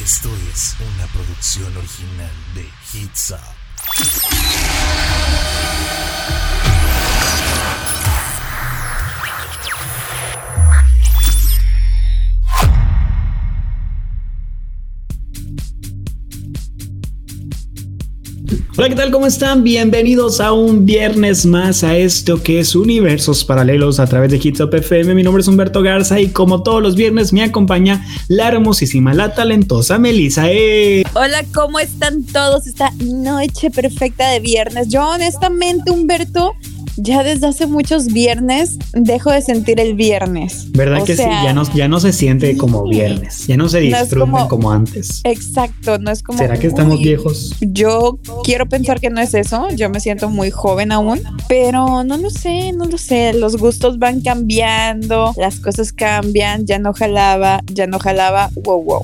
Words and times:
Esto 0.00 0.28
es 0.52 0.74
una 0.80 1.06
producción 1.08 1.76
original 1.76 2.32
de 2.54 2.68
Hitza. 2.92 3.40
Hola, 18.82 18.88
¿qué 18.88 18.96
tal? 18.96 19.12
¿Cómo 19.12 19.26
están? 19.28 19.62
Bienvenidos 19.62 20.40
a 20.40 20.52
un 20.52 20.84
viernes 20.84 21.46
más 21.46 21.84
a 21.84 21.96
esto 21.96 22.42
que 22.42 22.58
es 22.58 22.74
Universos 22.74 23.44
Paralelos 23.44 24.00
a 24.00 24.08
través 24.08 24.32
de 24.32 24.40
Hitsop 24.42 24.74
FM. 24.74 25.14
Mi 25.14 25.22
nombre 25.22 25.40
es 25.40 25.46
Humberto 25.46 25.82
Garza 25.82 26.18
y 26.18 26.30
como 26.30 26.64
todos 26.64 26.82
los 26.82 26.96
viernes 26.96 27.32
me 27.32 27.44
acompaña 27.44 28.04
la 28.26 28.48
hermosísima, 28.48 29.14
la 29.14 29.34
talentosa 29.34 30.00
Melissa. 30.00 30.50
¡Eh! 30.50 31.04
Hola, 31.14 31.44
¿cómo 31.54 31.78
están 31.78 32.24
todos 32.24 32.66
esta 32.66 32.90
noche 32.98 33.70
perfecta 33.70 34.28
de 34.30 34.40
viernes? 34.40 34.88
Yo 34.88 35.08
honestamente, 35.08 35.92
Humberto, 35.92 36.56
ya 36.96 37.22
desde 37.22 37.46
hace 37.46 37.66
muchos 37.66 38.06
viernes 38.06 38.78
dejo 38.92 39.30
de 39.30 39.42
sentir 39.42 39.80
el 39.80 39.94
viernes. 39.94 40.70
¿Verdad 40.72 41.04
que 41.04 41.16
sí? 41.16 41.22
Ya 41.22 41.52
no, 41.52 41.62
ya 41.74 41.88
no 41.88 42.00
se 42.00 42.12
siente 42.12 42.56
como 42.56 42.84
viernes, 42.84 43.46
ya 43.46 43.56
no 43.56 43.68
se 43.68 43.80
disfruta 43.80 44.48
como, 44.48 44.70
antes. 44.70 45.20
Exacto, 45.24 45.98
no 45.98 46.10
es 46.10 46.22
como... 46.22 46.38
¿Será 46.38 46.58
que 46.58 46.66
estamos 46.66 46.98
viejos? 47.00 47.54
Yo 47.60 48.18
quiero 48.44 48.68
pensar 48.68 49.00
que 49.00 49.10
no 49.10 49.20
es 49.20 49.34
eso, 49.34 49.68
yo 49.74 49.88
me 49.90 50.00
siento 50.00 50.28
muy 50.28 50.50
joven 50.50 50.92
aún, 50.92 51.20
pero 51.48 52.04
no 52.04 52.16
lo 52.16 52.30
sé, 52.30 52.72
no 52.72 52.84
lo 52.84 52.98
sé, 52.98 53.32
los 53.32 53.56
gustos 53.56 53.98
van 53.98 54.20
cambiando, 54.20 55.32
las 55.36 55.60
cosas 55.60 55.92
cambian, 55.92 56.66
ya 56.66 56.78
no 56.78 56.92
jalaba, 56.92 57.62
ya 57.72 57.86
no 57.86 57.98
jalaba, 57.98 58.50
wow, 58.62 58.82
wow. 58.82 59.02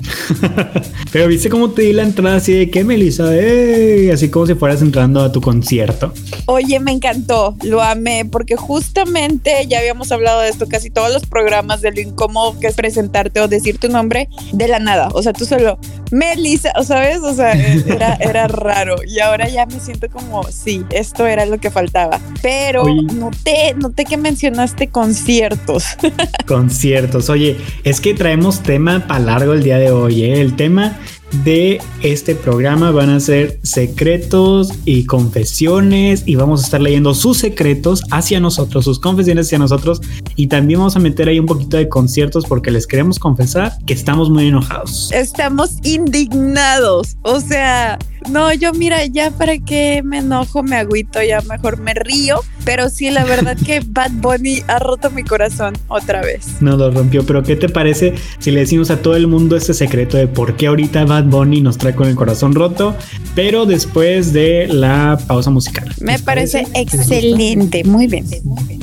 pero 1.11 1.27
viste 1.27 1.49
cómo 1.49 1.71
te 1.71 1.83
di 1.83 1.93
la 1.93 2.03
entrada 2.03 2.37
así 2.37 2.53
de 2.53 2.69
que, 2.69 2.83
Melissa, 2.83 3.35
¡Ey! 3.35 4.09
así 4.09 4.29
como 4.29 4.45
si 4.45 4.55
fueras 4.55 4.81
entrando 4.81 5.21
a 5.21 5.31
tu 5.31 5.41
concierto. 5.41 6.13
Oye, 6.45 6.79
me 6.79 6.91
encantó, 6.91 7.55
lo 7.63 7.78
amé 7.81 8.25
porque 8.25 8.55
justamente 8.55 9.65
ya 9.67 9.79
habíamos 9.79 10.11
hablado 10.11 10.41
de 10.41 10.49
esto 10.49 10.67
casi 10.67 10.89
todos 10.89 11.13
los 11.13 11.25
programas 11.25 11.81
de 11.81 11.91
lo 11.91 12.01
incómodo 12.01 12.59
que 12.59 12.67
es 12.67 12.75
presentarte 12.75 13.41
o 13.41 13.47
decir 13.47 13.77
tu 13.77 13.89
nombre 13.89 14.29
de 14.51 14.67
la 14.67 14.79
nada. 14.79 15.09
O 15.13 15.21
sea, 15.21 15.33
tú 15.33 15.45
solo, 15.45 15.79
Melissa, 16.11 16.71
sabes, 16.83 17.19
o 17.19 17.33
sea, 17.33 17.53
era, 17.53 18.15
era 18.19 18.47
raro 18.47 18.97
y 19.05 19.19
ahora 19.19 19.47
ya 19.47 19.65
me 19.65 19.79
siento 19.79 20.09
como, 20.09 20.43
sí, 20.43 20.85
esto 20.91 21.27
era 21.27 21.45
lo 21.45 21.57
que 21.57 21.71
faltaba. 21.71 22.19
Pero 22.41 22.85
noté, 22.85 23.73
noté 23.75 24.05
que 24.05 24.17
mencionaste 24.17 24.87
conciertos. 24.87 25.85
Conciertos, 26.45 27.29
oye, 27.29 27.57
es 27.83 28.01
que 28.01 28.13
traemos 28.13 28.61
tema 28.61 29.05
para 29.07 29.19
largo 29.19 29.53
el 29.53 29.63
día 29.63 29.77
de 29.77 29.91
hoy, 29.91 30.23
¿eh? 30.23 30.41
El 30.41 30.55
tema 30.55 30.97
de 31.43 31.81
este 32.01 32.35
programa 32.35 32.91
van 32.91 33.09
a 33.09 33.19
ser 33.19 33.59
secretos 33.63 34.71
y 34.85 35.05
confesiones 35.05 36.23
y 36.25 36.35
vamos 36.35 36.61
a 36.61 36.65
estar 36.65 36.81
leyendo 36.81 37.13
sus 37.13 37.37
secretos 37.37 38.01
hacia 38.11 38.39
nosotros, 38.39 38.85
sus 38.85 38.99
confesiones 38.99 39.47
hacia 39.47 39.59
nosotros 39.59 40.01
y 40.35 40.47
también 40.47 40.79
vamos 40.79 40.95
a 40.95 40.99
meter 40.99 41.27
ahí 41.27 41.39
un 41.39 41.45
poquito 41.45 41.77
de 41.77 41.89
conciertos 41.89 42.45
porque 42.45 42.71
les 42.71 42.87
queremos 42.87 43.19
confesar 43.19 43.73
que 43.85 43.93
estamos 43.93 44.29
muy 44.29 44.47
enojados. 44.47 45.11
Estamos 45.11 45.77
indignados, 45.83 47.17
o 47.23 47.39
sea, 47.39 47.97
no, 48.29 48.53
yo 48.53 48.73
mira, 48.73 49.05
ya 49.05 49.31
para 49.31 49.57
qué 49.57 50.01
me 50.03 50.19
enojo, 50.19 50.61
me 50.61 50.75
agüito, 50.75 51.21
ya 51.23 51.41
mejor 51.41 51.79
me 51.79 51.93
río. 51.93 52.41
Pero 52.65 52.89
sí, 52.89 53.09
la 53.09 53.23
verdad 53.25 53.57
que 53.65 53.81
Bad 53.85 54.11
Bunny 54.21 54.61
ha 54.67 54.79
roto 54.79 55.09
mi 55.09 55.23
corazón 55.23 55.73
otra 55.87 56.21
vez. 56.21 56.61
No 56.61 56.75
lo 56.77 56.91
rompió, 56.91 57.25
pero 57.25 57.41
¿qué 57.43 57.55
te 57.55 57.69
parece 57.69 58.13
si 58.37 58.51
le 58.51 58.61
decimos 58.61 58.91
a 58.91 59.01
todo 59.01 59.15
el 59.15 59.27
mundo 59.27 59.55
este 59.55 59.73
secreto 59.73 60.17
de 60.17 60.27
por 60.27 60.55
qué 60.55 60.67
ahorita 60.67 61.05
Bad 61.19 61.29
Bunny 61.29 61.61
nos 61.61 61.77
trae 61.77 61.93
con 61.93 62.07
el 62.07 62.15
corazón 62.15 62.53
roto? 62.53 62.95
Pero 63.35 63.65
después 63.65 64.31
de 64.33 64.67
la 64.67 65.19
pausa 65.27 65.49
musical. 65.49 65.93
Me 65.99 66.17
parece, 66.19 66.65
excelente, 66.73 67.83
muy 67.83 68.07
bien. 68.07 68.25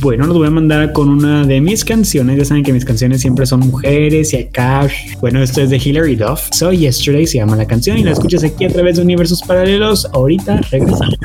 Bueno, 0.00 0.26
los 0.26 0.36
voy 0.36 0.48
a 0.48 0.50
mandar 0.50 0.92
con 0.92 1.08
una 1.08 1.44
de 1.46 1.60
mis 1.60 1.84
canciones. 1.84 2.38
Ya 2.38 2.44
saben 2.44 2.62
que 2.62 2.72
mis 2.72 2.84
canciones 2.84 3.20
siempre 3.20 3.46
son 3.46 3.60
mujeres 3.60 4.32
y 4.34 4.36
acá. 4.36 4.88
Bueno, 5.20 5.42
esto 5.42 5.62
es 5.62 5.70
de 5.70 5.78
Hilary 5.78 6.16
Duff. 6.16 6.48
So 6.52 6.72
Yesterday 6.72 7.26
se 7.26 7.38
llama 7.38 7.56
la 7.56 7.66
canción 7.66 7.98
y 7.98 8.04
la 8.04 8.12
escuchas 8.12 8.44
aquí 8.44 8.64
a 8.64 8.68
través 8.68 8.96
de 8.96 9.02
Universo 9.02 9.36
sus 9.36 9.46
paralelos. 9.46 10.06
Ahorita 10.12 10.60
regresamos. 10.70 11.16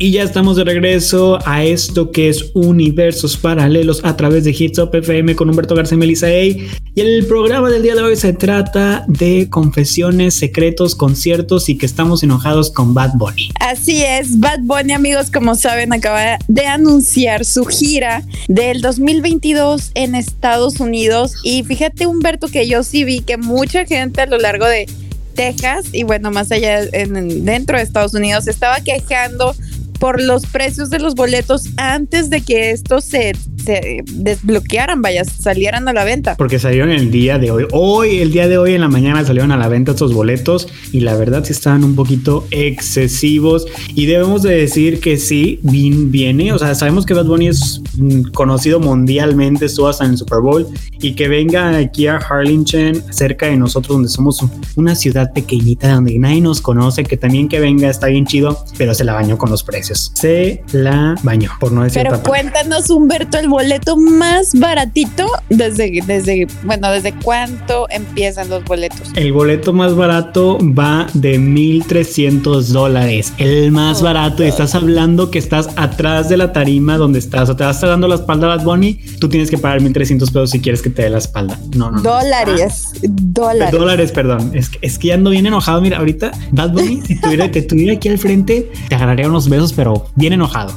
Y 0.00 0.12
ya 0.12 0.22
estamos 0.22 0.54
de 0.54 0.62
regreso 0.62 1.40
a 1.44 1.64
esto 1.64 2.12
que 2.12 2.28
es 2.28 2.52
Universos 2.54 3.36
Paralelos 3.36 4.00
a 4.04 4.16
través 4.16 4.44
de 4.44 4.54
Hits 4.56 4.78
Up 4.78 4.94
FM 4.94 5.34
con 5.34 5.50
Humberto 5.50 5.74
García 5.74 5.98
Melissa 5.98 6.32
Y 6.32 6.68
el 6.94 7.26
programa 7.26 7.68
del 7.68 7.82
día 7.82 7.96
de 7.96 8.02
hoy 8.02 8.14
se 8.14 8.32
trata 8.32 9.04
de 9.08 9.48
confesiones, 9.50 10.34
secretos, 10.34 10.94
conciertos 10.94 11.68
y 11.68 11.76
que 11.76 11.84
estamos 11.84 12.22
enojados 12.22 12.70
con 12.70 12.94
Bad 12.94 13.14
Bunny. 13.14 13.50
Así 13.58 14.04
es, 14.04 14.38
Bad 14.38 14.60
Bunny, 14.60 14.92
amigos, 14.92 15.32
como 15.32 15.56
saben, 15.56 15.92
acaba 15.92 16.38
de 16.46 16.66
anunciar 16.66 17.44
su 17.44 17.64
gira 17.64 18.22
del 18.46 18.80
2022 18.82 19.90
en 19.94 20.14
Estados 20.14 20.78
Unidos. 20.78 21.32
Y 21.42 21.64
fíjate, 21.64 22.06
Humberto, 22.06 22.46
que 22.46 22.68
yo 22.68 22.84
sí 22.84 23.02
vi 23.02 23.18
que 23.18 23.36
mucha 23.36 23.84
gente 23.84 24.20
a 24.20 24.26
lo 24.26 24.38
largo 24.38 24.66
de 24.66 24.86
Texas 25.34 25.86
y 25.92 26.02
bueno, 26.02 26.32
más 26.32 26.50
allá 26.50 26.82
en, 26.92 27.44
dentro 27.44 27.76
de 27.76 27.84
Estados 27.84 28.12
Unidos 28.12 28.48
estaba 28.48 28.80
quejando 28.80 29.54
por 29.98 30.20
los 30.20 30.46
precios 30.46 30.90
de 30.90 30.98
los 30.98 31.14
boletos 31.14 31.64
antes 31.76 32.30
de 32.30 32.40
que 32.40 32.70
esto 32.70 33.00
se 33.00 33.32
se 33.68 34.02
desbloquearan, 34.10 35.02
vaya, 35.02 35.24
salieran 35.24 35.88
a 35.88 35.92
la 35.92 36.04
venta. 36.04 36.36
Porque 36.36 36.58
salieron 36.58 36.90
el 36.90 37.10
día 37.10 37.38
de 37.38 37.50
hoy. 37.50 37.66
Hoy, 37.72 38.18
el 38.20 38.32
día 38.32 38.48
de 38.48 38.56
hoy 38.56 38.74
en 38.74 38.80
la 38.80 38.88
mañana 38.88 39.22
salieron 39.26 39.52
a 39.52 39.58
la 39.58 39.68
venta 39.68 39.92
estos 39.92 40.14
boletos 40.14 40.68
y 40.90 41.00
la 41.00 41.14
verdad 41.16 41.44
sí 41.44 41.52
estaban 41.52 41.84
un 41.84 41.94
poquito 41.94 42.46
excesivos. 42.50 43.66
Y 43.94 44.06
debemos 44.06 44.42
de 44.42 44.54
decir 44.54 45.00
que 45.00 45.18
sí, 45.18 45.60
viene. 45.62 46.52
O 46.54 46.58
sea, 46.58 46.74
sabemos 46.74 47.04
que 47.04 47.12
Bad 47.12 47.26
Bunny 47.26 47.48
es 47.48 47.82
mm, 47.98 48.30
conocido 48.32 48.80
mundialmente, 48.80 49.66
estuvo 49.66 49.88
hasta 49.88 50.06
en 50.06 50.12
el 50.12 50.16
Super 50.16 50.38
Bowl. 50.40 50.66
Y 51.00 51.14
que 51.14 51.28
venga 51.28 51.76
aquí 51.76 52.06
a 52.06 52.16
Harlingen, 52.16 53.02
cerca 53.12 53.46
de 53.46 53.56
nosotros, 53.56 53.96
donde 53.96 54.08
somos 54.08 54.42
una 54.76 54.94
ciudad 54.94 55.32
pequeñita 55.32 55.92
donde 55.92 56.18
nadie 56.18 56.40
nos 56.40 56.60
conoce, 56.60 57.04
que 57.04 57.16
también 57.16 57.48
que 57.48 57.60
venga 57.60 57.90
está 57.90 58.06
bien 58.06 58.26
chido, 58.26 58.64
pero 58.78 58.94
se 58.94 59.04
la 59.04 59.12
bañó 59.12 59.36
con 59.36 59.50
los 59.50 59.62
precios. 59.62 59.87
Se 59.94 60.62
la 60.72 61.14
bañó, 61.22 61.50
por 61.60 61.72
no 61.72 61.82
decir 61.82 62.02
Pero 62.02 62.22
cuéntanos, 62.22 62.90
Humberto, 62.90 63.38
el 63.38 63.48
boleto 63.48 63.96
más 63.96 64.52
baratito 64.54 65.30
desde, 65.48 66.00
desde, 66.06 66.46
bueno, 66.64 66.90
desde 66.90 67.12
cuánto 67.12 67.86
empiezan 67.90 68.48
los 68.48 68.64
boletos. 68.64 69.10
El 69.14 69.32
boleto 69.32 69.72
más 69.72 69.94
barato 69.94 70.58
va 70.60 71.06
de 71.14 71.38
1300 71.38 72.72
dólares. 72.72 73.32
El 73.38 73.72
más 73.72 74.02
barato. 74.02 74.44
Y 74.44 74.48
estás 74.48 74.74
hablando 74.74 75.30
que 75.30 75.38
estás 75.38 75.68
atrás 75.76 76.28
de 76.28 76.36
la 76.36 76.52
tarima 76.52 76.96
donde 76.96 77.18
estás 77.18 77.48
o 77.48 77.56
te 77.56 77.64
vas 77.64 77.80
dando 77.80 78.08
la 78.08 78.16
espalda 78.16 78.52
a 78.52 78.56
Bad 78.56 78.64
Bunny. 78.64 78.94
Tú 79.20 79.28
tienes 79.28 79.50
que 79.50 79.58
pagar 79.58 79.80
1300 79.80 80.30
pesos 80.30 80.50
si 80.50 80.60
quieres 80.60 80.82
que 80.82 80.90
te 80.90 81.02
dé 81.02 81.10
la 81.10 81.18
espalda. 81.18 81.58
No, 81.74 81.90
no. 81.90 82.02
Dólares. 82.02 82.92
dólares. 83.02 83.72
Dólares, 83.72 84.12
perdón. 84.12 84.50
Es 84.54 84.68
que, 84.68 84.78
es 84.82 84.98
que 84.98 85.12
ando 85.12 85.30
bien 85.30 85.46
enojado. 85.46 85.80
Mira, 85.80 85.98
ahorita 85.98 86.32
Bad 86.52 86.72
Bunny, 86.72 87.02
si 87.06 87.20
tuviera, 87.20 87.50
te 87.50 87.62
tuviera 87.62 87.94
aquí 87.94 88.08
al 88.08 88.18
frente, 88.18 88.70
te 88.88 88.94
agarraría 88.94 89.28
unos 89.28 89.48
besos, 89.48 89.72
pero 89.78 90.04
bien 90.16 90.32
enojado. 90.32 90.74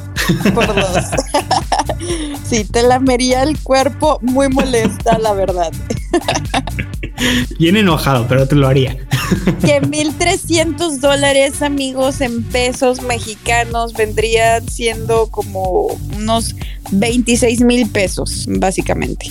Por 0.54 0.64
dos. 0.64 1.06
sí, 2.44 2.64
te 2.64 2.84
lamería 2.84 3.42
el 3.42 3.58
cuerpo 3.58 4.20
muy 4.22 4.48
molesta, 4.48 5.18
la 5.18 5.32
verdad. 5.32 5.72
Bien 7.58 7.76
enojado, 7.76 8.26
pero 8.28 8.46
te 8.46 8.54
lo 8.54 8.68
haría. 8.68 8.96
Que 9.64 9.80
1.300 9.80 10.98
dólares, 10.98 11.62
amigos, 11.62 12.20
en 12.20 12.42
pesos 12.42 13.00
mexicanos 13.00 13.94
vendrían 13.94 14.68
siendo 14.68 15.28
como 15.28 15.86
unos 16.16 16.54
26 16.90 17.62
mil 17.62 17.88
pesos, 17.88 18.46
básicamente. 18.46 19.30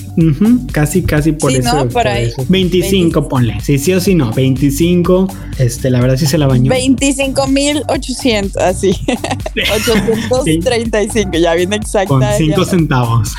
Casi, 0.71 1.03
casi 1.03 1.33
por 1.33 1.51
eso. 1.51 1.87
por, 1.89 2.07
ahí. 2.07 2.31
25, 2.49 3.27
ponle. 3.27 3.59
Sí, 3.61 3.77
sí 3.77 3.93
o 3.93 3.99
sí, 3.99 4.15
no. 4.15 4.31
25. 4.31 5.27
Este, 5.59 5.91
la 5.91 6.01
verdad 6.01 6.17
sí 6.17 6.25
se 6.25 6.37
la 6.37 6.47
bañó. 6.47 6.71
25 6.71 7.47
mil 7.47 7.83
800, 7.87 8.57
así. 8.57 8.91
835, 9.75 11.37
ya 11.37 11.53
viene 11.53 11.75
exacta. 11.75 12.07
Con 12.07 12.23
5 12.37 12.65
centavos. 12.65 13.33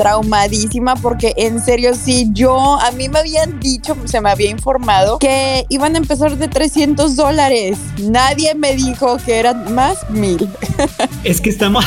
Traumadísima 0.00 0.96
porque 0.96 1.34
en 1.36 1.62
serio 1.62 1.92
sí, 1.94 2.30
yo, 2.32 2.80
a 2.80 2.90
mí 2.92 3.10
me 3.10 3.18
habían 3.18 3.60
dicho, 3.60 3.94
se 4.06 4.22
me 4.22 4.30
había 4.30 4.48
informado 4.48 5.18
que 5.18 5.66
iban 5.68 5.94
a 5.94 5.98
empezar 5.98 6.38
de 6.38 6.48
300 6.48 7.16
dólares. 7.16 7.76
Nadie 8.02 8.54
me 8.54 8.74
dijo 8.76 9.18
que 9.26 9.38
eran 9.38 9.74
más 9.74 10.08
mil. 10.08 10.48
Es 11.22 11.42
que 11.42 11.50
estamos 11.50 11.84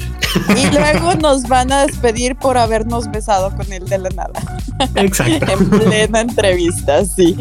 Y 0.58 0.74
luego 0.74 1.14
nos 1.22 1.48
van 1.48 1.72
a 1.72 1.86
despedir 1.86 2.36
por 2.36 2.58
habernos 2.58 3.10
besado 3.12 3.56
con 3.56 3.72
él 3.72 3.86
de 3.86 4.00
la 4.00 4.10
nada. 4.10 4.60
Exacto. 4.96 5.46
en 5.52 5.70
plena 5.70 6.22
entrevista, 6.22 7.06
sí. 7.06 7.36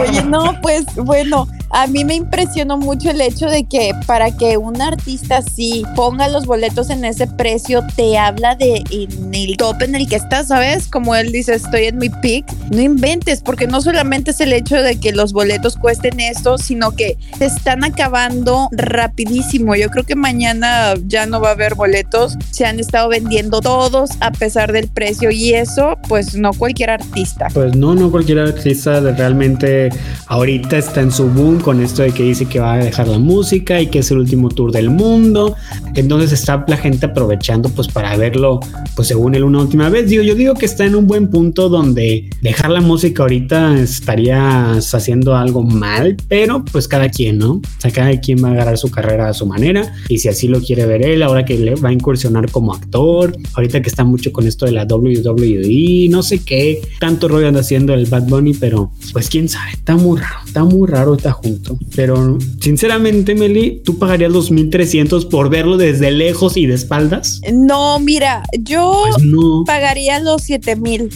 Oye, 0.00 0.22
no, 0.24 0.60
pues 0.60 0.84
bueno, 0.96 1.46
a 1.70 1.86
mí 1.86 2.04
me 2.04 2.14
impresionó 2.14 2.76
mucho 2.78 3.10
el 3.10 3.20
hecho 3.20 3.46
de 3.46 3.64
que 3.64 3.92
para 4.06 4.33
que 4.38 4.56
un 4.56 4.80
artista 4.80 5.38
así 5.38 5.84
ponga 5.94 6.28
los 6.28 6.46
boletos 6.46 6.90
en 6.90 7.04
ese 7.04 7.26
precio, 7.26 7.84
te 7.96 8.18
habla 8.18 8.54
de 8.54 8.82
en 8.90 9.34
el 9.34 9.56
top 9.56 9.82
en 9.82 9.94
el 9.94 10.08
que 10.08 10.16
estás, 10.16 10.48
¿sabes? 10.48 10.88
Como 10.88 11.14
él 11.14 11.32
dice, 11.32 11.54
estoy 11.54 11.84
en 11.84 11.98
mi 11.98 12.08
peak. 12.08 12.46
No 12.70 12.80
inventes, 12.80 13.42
porque 13.42 13.66
no 13.66 13.80
solamente 13.80 14.30
es 14.30 14.40
el 14.40 14.52
hecho 14.52 14.76
de 14.76 14.98
que 14.98 15.12
los 15.12 15.32
boletos 15.32 15.76
cuesten 15.76 16.20
esto, 16.20 16.58
sino 16.58 16.92
que 16.92 17.16
se 17.38 17.46
están 17.46 17.84
acabando 17.84 18.68
rapidísimo. 18.72 19.74
Yo 19.74 19.90
creo 19.90 20.04
que 20.04 20.16
mañana 20.16 20.94
ya 21.06 21.26
no 21.26 21.40
va 21.40 21.50
a 21.50 21.52
haber 21.52 21.74
boletos. 21.74 22.36
Se 22.50 22.66
han 22.66 22.80
estado 22.80 23.08
vendiendo 23.08 23.60
todos 23.60 24.10
a 24.20 24.30
pesar 24.32 24.72
del 24.72 24.88
precio 24.88 25.30
y 25.30 25.54
eso, 25.54 25.98
pues 26.08 26.34
no 26.34 26.52
cualquier 26.52 26.90
artista. 26.90 27.48
Pues 27.52 27.76
no, 27.76 27.94
no 27.94 28.10
cualquier 28.10 28.40
artista 28.40 29.00
realmente 29.00 29.90
ahorita 30.26 30.78
está 30.78 31.00
en 31.00 31.10
su 31.10 31.28
boom 31.28 31.60
con 31.60 31.82
esto 31.82 32.02
de 32.02 32.12
que 32.12 32.22
dice 32.22 32.46
que 32.46 32.60
va 32.60 32.74
a 32.74 32.78
dejar 32.78 33.08
la 33.08 33.18
música 33.18 33.80
y 33.80 33.86
que 33.86 34.00
es 34.00 34.10
el 34.10 34.23
último 34.24 34.48
tour 34.48 34.72
del 34.72 34.90
mundo. 34.90 35.54
Entonces 35.94 36.32
está 36.32 36.64
la 36.66 36.76
gente 36.76 37.06
aprovechando 37.06 37.68
pues 37.68 37.88
para 37.88 38.16
verlo, 38.16 38.60
pues 38.96 39.08
según 39.08 39.34
él 39.34 39.44
una 39.44 39.60
última 39.60 39.88
vez. 39.88 40.08
Digo, 40.08 40.22
yo 40.22 40.34
digo 40.34 40.54
que 40.54 40.66
está 40.66 40.84
en 40.84 40.94
un 40.94 41.06
buen 41.06 41.28
punto 41.28 41.68
donde 41.68 42.30
dejar 42.42 42.70
la 42.70 42.80
música 42.80 43.22
ahorita 43.22 43.80
estarías 43.80 44.94
haciendo 44.94 45.36
algo 45.36 45.62
mal, 45.62 46.16
pero 46.28 46.64
pues 46.64 46.88
cada 46.88 47.08
quien, 47.08 47.38
¿no? 47.38 47.52
O 47.52 47.62
sea, 47.78 47.90
cada 47.90 48.20
quien 48.20 48.42
va 48.42 48.48
a 48.48 48.52
agarrar 48.52 48.78
su 48.78 48.90
carrera 48.90 49.28
a 49.28 49.34
su 49.34 49.46
manera 49.46 49.94
y 50.08 50.18
si 50.18 50.28
así 50.28 50.48
lo 50.48 50.60
quiere 50.60 50.86
ver 50.86 51.04
él, 51.04 51.22
ahora 51.22 51.44
que 51.44 51.58
le 51.58 51.74
va 51.74 51.90
a 51.90 51.92
incursionar 51.92 52.50
como 52.50 52.74
actor, 52.74 53.36
ahorita 53.54 53.82
que 53.82 53.88
está 53.88 54.04
mucho 54.04 54.32
con 54.32 54.46
esto 54.46 54.66
de 54.66 54.72
la 54.72 54.84
WWE, 54.84 56.08
no 56.10 56.22
sé 56.22 56.40
qué, 56.40 56.80
tanto 56.98 57.28
rollo 57.28 57.48
anda 57.48 57.60
haciendo 57.60 57.94
el 57.94 58.06
Bad 58.06 58.24
Bunny, 58.24 58.54
pero 58.54 58.90
pues 59.12 59.28
quién 59.28 59.48
sabe, 59.48 59.72
está 59.72 59.96
muy 59.96 60.18
raro, 60.18 60.38
está 60.46 60.64
muy 60.64 60.88
raro 60.88 61.14
está 61.14 61.32
junto 61.32 61.78
pero 61.94 62.38
sinceramente, 62.60 63.34
Meli, 63.34 63.82
¿tú 63.84 63.98
pagarías 64.14 64.32
los 64.32 64.52
1300 64.52 65.26
por 65.26 65.50
verlo 65.50 65.76
desde 65.76 66.12
lejos 66.12 66.56
y 66.56 66.66
de 66.66 66.74
espaldas? 66.74 67.40
No, 67.52 67.98
mira, 67.98 68.44
yo 68.60 69.06
pues 69.10 69.24
pagaría 69.66 70.20
los 70.20 70.42
7000. 70.42 71.10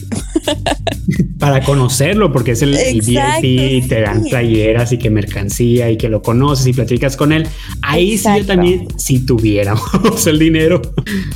Para 1.38 1.62
conocerlo, 1.62 2.32
porque 2.32 2.52
es 2.52 2.62
el, 2.62 2.72
VIP 2.72 3.44
y 3.44 3.82
te 3.82 4.00
dan 4.00 4.24
playeras 4.24 4.90
y 4.90 4.98
que 4.98 5.10
mercancía 5.10 5.88
y 5.92 5.96
que 5.96 6.08
lo 6.08 6.22
conoces 6.22 6.66
y 6.66 6.72
platicas 6.72 7.16
con 7.16 7.32
él. 7.32 7.46
Ahí 7.82 8.18
sí 8.18 8.28
yo 8.36 8.44
también, 8.44 8.88
si 8.98 9.24
tuviéramos 9.24 10.26
el 10.26 10.40
dinero. 10.40 10.82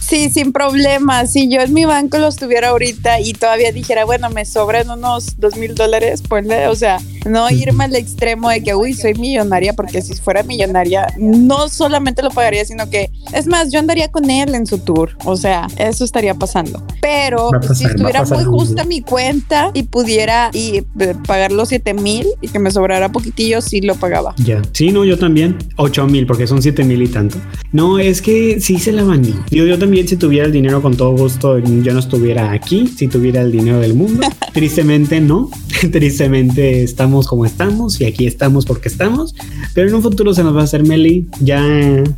Sí, 0.01 0.31
sin 0.31 0.53
problema. 0.53 1.27
Si 1.27 1.49
yo 1.49 1.61
en 1.61 1.73
mi 1.73 1.85
banco 1.85 2.19
los 2.19 2.35
tuviera 2.35 2.71
ahorita 2.71 3.21
y 3.21 3.35
todavía 3.35 3.71
dijera, 3.71 4.05
bueno, 4.05 4.31
me 4.31 4.45
sobran 4.45 4.91
unos 4.91 5.39
dos 5.39 5.57
mil 5.57 5.77
dólares, 5.77 6.25
pues, 6.29 6.45
o 6.69 6.75
sea, 6.75 6.99
no 7.25 7.51
irme 7.51 7.85
al 7.85 7.95
extremo 7.95 8.51
de 8.51 8.63
que, 8.63 8.75
uy, 8.75 8.95
soy 8.95 9.15
millonaria, 9.15 9.73
porque 9.75 10.03
si 10.03 10.15
fuera 10.15 10.43
millonaria, 10.43 11.07
no 11.19 11.69
solamente 11.69 12.23
lo 12.23 12.31
pagaría, 12.31 12.65
sino 12.65 12.89
que, 12.91 13.11
es 13.33 13.47
más, 13.47 13.71
yo 13.73 13.79
andaría 13.79 14.09
con 14.09 14.29
él 14.31 14.55
en 14.55 14.67
su 14.67 14.79
tour. 14.79 15.11
O 15.25 15.37
sea, 15.37 15.67
eso 15.77 16.05
estaría 16.05 16.35
pasando. 16.35 16.83
Pero 17.01 17.51
si 17.75 17.85
estuviera 17.85 18.25
muy 18.25 18.45
justa 18.45 18.85
mi 18.85 19.01
cuenta 19.01 19.71
y 19.75 19.85
pudiera 19.85 20.51
y 20.53 20.85
eh, 20.99 21.15
pagar 21.27 21.53
los 21.53 21.69
7 21.69 21.95
mil 21.95 22.27
y 22.41 22.49
que 22.49 22.59
me 22.59 22.71
sobrara 22.71 23.11
poquitillo, 23.11 23.61
sí 23.61 23.81
lo 23.81 23.95
pagaba. 23.95 24.35
Ya, 24.39 24.63
sí, 24.73 24.91
no, 24.91 25.05
yo 25.05 25.19
también. 25.19 25.59
8 25.77 26.07
mil, 26.07 26.27
porque 26.27 26.47
son 26.47 26.63
7 26.63 26.85
mil 26.85 27.03
y 27.03 27.09
tanto. 27.09 27.39
No, 27.73 27.99
es 27.99 28.23
que 28.23 28.61
sí 28.61 28.79
se 28.79 28.93
la 28.93 29.05
bañó. 29.05 29.45
Yo, 29.51 29.65
yo 29.67 29.79
también, 29.79 30.07
si 30.07 30.17
tuviera 30.17 30.47
el 30.47 30.53
dinero 30.53 30.83
con 30.83 30.97
todo 30.97 31.17
gusto, 31.17 31.59
yo 31.59 31.93
no 31.93 31.99
estuviera 31.99 32.53
aquí, 32.53 32.87
si 32.89 33.09
tuviera 33.09 33.41
el 33.41 33.53
dinero 33.53 33.81
del 33.81 33.95
mundo. 33.95 34.27
Tristemente 34.53 35.21
no. 35.21 35.51
Tristemente 35.93 36.83
estamos 36.83 37.12
como 37.21 37.45
estamos 37.45 38.01
y 38.01 38.07
aquí 38.07 38.27
estamos 38.27 38.65
porque 38.65 38.89
estamos. 38.89 39.35
Pero 39.75 39.89
en 39.89 39.95
un 39.95 40.03
futuro 40.03 40.35
se 40.35 40.43
nos 40.43 40.57
va 40.57 40.63
a 40.63 40.65
hacer 40.65 40.83
Meli. 40.85 41.29
Ya 41.41 41.63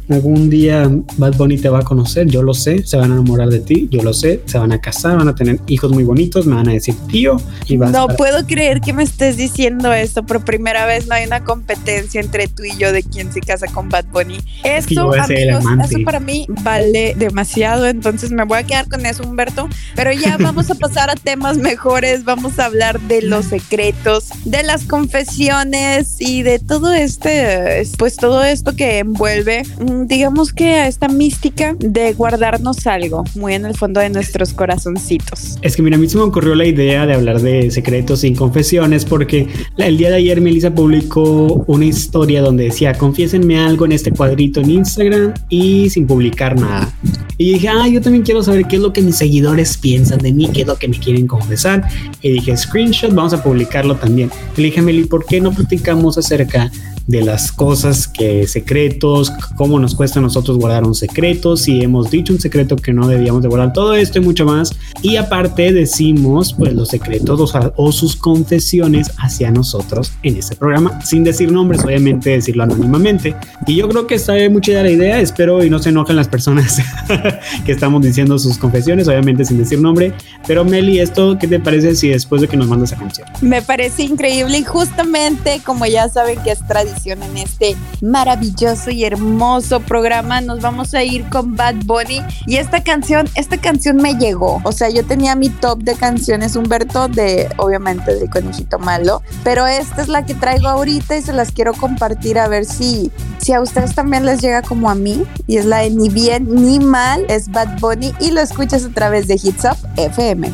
algún 0.09 0.51
día 0.51 0.91
Bad 1.17 1.37
Bunny 1.37 1.59
te 1.59 1.69
va 1.69 1.81
a 1.81 1.83
conocer, 1.83 2.27
yo 2.29 2.43
lo 2.43 2.55
sé. 2.55 2.87
Se 2.87 2.97
van 2.97 3.11
a 3.11 3.15
enamorar 3.15 3.49
de 3.49 3.61
ti, 3.61 3.89
yo 3.91 4.03
lo 4.03 4.13
sé. 4.13 4.41
Se 4.47 4.59
van 4.59 4.73
a 4.73 4.81
casar, 4.81 5.17
van 5.17 5.29
a 5.29 5.35
tener 5.35 5.61
hijos 5.67 5.91
muy 5.91 6.05
bonitos, 6.05 6.47
me 6.47 6.55
van 6.55 6.69
a 6.69 6.73
decir 6.73 6.95
tío. 7.09 7.37
Y 7.67 7.77
vas 7.77 7.91
no 7.91 8.09
puedo 8.09 8.47
creer 8.47 8.81
que 8.81 8.93
me 8.93 9.03
estés 9.03 9.37
diciendo 9.37 9.93
esto. 9.93 10.25
Por 10.25 10.45
primera 10.45 10.87
vez 10.87 11.07
no 11.07 11.15
hay 11.15 11.27
una 11.27 11.45
competencia 11.45 12.21
entre 12.21 12.49
tú 12.49 12.65
y 12.65 12.77
yo 12.77 12.93
de 12.93 13.03
quién 13.03 13.33
se 13.33 13.41
casa 13.41 13.67
con 13.67 13.89
Bad 13.89 14.07
Bunny. 14.13 14.39
Eso, 14.63 15.13
amigos, 15.13 15.65
eso 15.91 15.99
para 16.05 16.21
mí 16.21 16.47
vale 16.63 17.15
demasiado. 17.19 17.87
Entonces 17.87 18.31
me 18.31 18.45
voy 18.45 18.59
a 18.59 18.63
quedar 18.63 18.89
con 18.89 19.05
eso, 19.07 19.23
Humberto. 19.23 19.69
Pero 19.95 20.13
ya 20.13 20.37
vamos 20.39 20.71
a 20.71 20.75
pasar 20.75 21.11
a 21.11 21.15
temas 21.15 21.59
mejores. 21.59 22.25
Vamos 22.25 22.59
a 22.59 22.67
hablar 22.67 23.01
de 23.01 23.23
los 23.23 23.47
secretos, 23.47 24.29
de 24.45 24.63
las 24.63 24.84
confesiones 24.85 26.17
y 26.21 26.43
de 26.43 26.59
todo 26.59 26.93
este, 26.93 27.83
pues 27.99 28.17
todo 28.17 28.45
esto 28.45 28.75
que 28.77 28.99
envuelve, 28.99 29.63
mm, 29.81 30.07
digamos 30.07 30.53
que 30.53 30.75
a 30.75 30.89
esta 30.89 31.09
mística 31.09 31.77
de 31.79 32.13
guardarnos 32.13 32.87
algo 32.87 33.25
muy 33.35 33.55
en 33.55 33.67
el 33.67 33.77
fondo 33.77 34.01
de 34.01 34.11
nuestros 34.11 34.53
corazoncitos. 34.53 35.59
Es 35.63 35.77
que 35.77 35.83
mira, 35.83 35.97
a 35.97 35.99
mí 36.01 36.09
se 36.09 36.17
me 36.17 36.23
ocurrió 36.23 36.55
la 36.55 36.67
idea 36.67 37.07
de 37.07 37.15
hablar 37.15 37.41
de 37.41 37.71
secretos 37.71 38.21
sin 38.21 38.35
confesiones 38.35 39.05
porque 39.05 39.49
el 39.79 39.97
día 39.97 40.11
de 40.11 40.17
ayer 40.17 40.41
Melissa 40.41 40.75
publicó 40.75 41.65
una 41.67 41.85
historia 41.85 42.43
donde 42.43 42.65
decía, 42.65 42.95
confiésenme 42.95 43.59
algo 43.59 43.85
en 43.85 43.93
este 43.93 44.11
cuadrito 44.11 44.61
en 44.61 44.71
Instagram 44.71 45.35
y 45.49 45.91
sin 45.91 46.07
publicar 46.07 46.59
nada. 46.59 46.93
Y 47.37 47.55
dije, 47.55 47.69
ah, 47.69 47.89
yo 47.89 48.01
también 48.01 48.25
quiero 48.25 48.43
saber 48.43 48.67
qué 48.67 48.77
es 48.77 48.83
lo 48.83 48.93
que 48.93 49.03
mis 49.03 49.17
seguidores 49.17 49.77
piensan 49.77 50.19
de 50.19 50.33
mí, 50.33 50.49
qué 50.53 50.61
es 50.63 50.67
lo 50.67 50.77
que 50.77 50.87
me 50.87 50.99
quieren 50.99 51.27
confesar. 51.27 51.89
Y 52.23 52.31
dije, 52.31 52.57
screenshot, 52.57 53.13
vamos 53.13 53.33
a 53.33 53.43
publicarlo 53.43 53.97
también. 53.97 54.31
Y 54.57 54.63
le 54.63 54.69
dije, 54.83 55.07
¿por 55.07 55.25
qué 55.27 55.41
no 55.41 55.53
platicamos 55.53 56.19
acerca 56.19 56.71
de 57.07 57.23
las 57.23 57.53
cosas 57.53 58.09
que 58.09 58.47
secretos, 58.47 59.33
cómo 59.57 59.79
nos 59.79 59.95
cuesta 59.95 60.19
a 60.19 60.23
nosotros 60.23 60.59
guardar 60.59 60.85
un 60.85 60.95
secreto, 60.95 61.57
si 61.57 61.83
hemos 61.83 62.11
dicho 62.11 62.33
un 62.33 62.41
secreto 62.41 62.77
que 62.77 62.93
no 62.93 63.09
debíamos 63.09 63.43
de 63.43 63.49
guardar, 63.49 63.73
todo 63.73 63.95
esto 63.95 64.19
y 64.19 64.23
mucho 64.23 64.47
más. 64.47 64.73
Y 65.03 65.17
aparte 65.17 65.73
decimos 65.73 66.55
pues 66.55 66.73
los 66.73 66.89
secretos 66.89 67.55
o, 67.77 67.93
sus 67.93 68.17
confesiones 68.17 69.13
hacia 69.19 69.51
nosotros 69.51 70.13
en 70.23 70.37
este 70.37 70.57
programa, 70.57 71.01
sin 71.03 71.25
decir 71.25 71.53
nombres, 71.53 71.85
obviamente 71.85 72.31
decirlo 72.31 72.65
anónimamente. 72.65 73.37
Y 73.67 73.77
yo 73.77 73.89
creo 73.89 74.07
que 74.07 74.15
está 74.15 74.35
mucha 74.51 74.73
la 74.83 74.91
idea, 74.91 75.21
espero 75.21 75.63
y 75.63 75.71
no 75.71 75.79
se 75.79 75.91
enojen 75.91 76.17
las 76.17 76.29
personas 76.29 76.79
que 77.65 77.73
estamos 77.73 78.03
diciendo 78.03 78.39
sus 78.39 78.59
confesiones, 78.59 79.09
obviamente 79.09 79.45
sin 79.45 79.59
decir 79.59 79.81
nombre. 79.81 80.13
Pero 80.47 80.65
Meli, 80.65 80.99
¿esto 80.99 81.39
qué 81.39 81.47
te 81.47 81.61
parece 81.61 81.95
si 81.95 82.09
después 82.09 82.43
de 82.43 82.49
que 82.49 82.57
nos 82.57 82.69
mandas 82.69 82.93
a 82.93 82.97
canción? 82.97 83.29
Me 83.43 83.63
parece 83.63 84.03
increíble 84.03 84.59
y 84.59 84.65
justamente 84.65 85.61
como 85.65 85.87
ya 85.87 86.09
saben 86.09 86.39
que 86.43 86.53
es 86.53 86.67
tradición, 86.67 86.94
en 87.05 87.37
este 87.37 87.77
maravilloso 88.01 88.91
y 88.91 89.05
hermoso 89.05 89.81
programa. 89.81 90.41
Nos 90.41 90.61
vamos 90.61 90.95
a 90.95 91.03
ir 91.03 91.29
con 91.29 91.57
Bad 91.57 91.77
Bunny 91.85 92.23
y 92.47 92.57
esta 92.57 92.83
canción, 92.83 93.29
esta 93.35 93.59
canción 93.59 93.97
me 93.97 94.15
llegó. 94.15 94.61
O 94.65 94.73
sea, 94.73 94.89
yo 94.91 95.05
tenía 95.05 95.35
mi 95.35 95.49
top 95.49 95.83
de 95.83 95.95
canciones, 95.97 96.57
Humberto, 96.57 97.09
de 97.09 97.49
obviamente 97.59 98.15
de 98.15 98.31
Conejito 98.31 98.79
Malo, 98.79 99.23
pero 99.43 99.67
esta 99.67 100.03
es 100.03 100.09
la 100.09 100.25
que 100.25 100.35
traigo 100.35 100.69
ahorita 100.69 101.17
y 101.17 101.23
se 101.23 101.33
las 101.33 101.53
quiero 101.53 101.75
compartir 101.75 102.39
a 102.39 102.49
ver 102.49 102.65
si, 102.65 103.11
si 103.39 103.53
a 103.53 103.61
ustedes 103.61 103.95
también 103.95 104.25
les 104.25 104.41
llega 104.41 104.63
como 104.63 104.89
a 104.89 104.95
mí. 104.95 105.25
Y 105.47 105.59
es 105.59 105.67
la 105.67 105.79
de 105.79 105.91
Ni 105.91 106.09
Bien 106.09 106.47
Ni 106.49 106.79
Mal, 106.79 107.25
es 107.29 107.51
Bad 107.51 107.81
Bunny 107.81 108.13
y 108.21 108.31
lo 108.31 108.41
escuchas 108.41 108.85
a 108.85 108.91
través 108.91 109.27
de 109.27 109.35
Hits 109.35 109.65
Up 109.65 109.77
FM. 109.97 110.53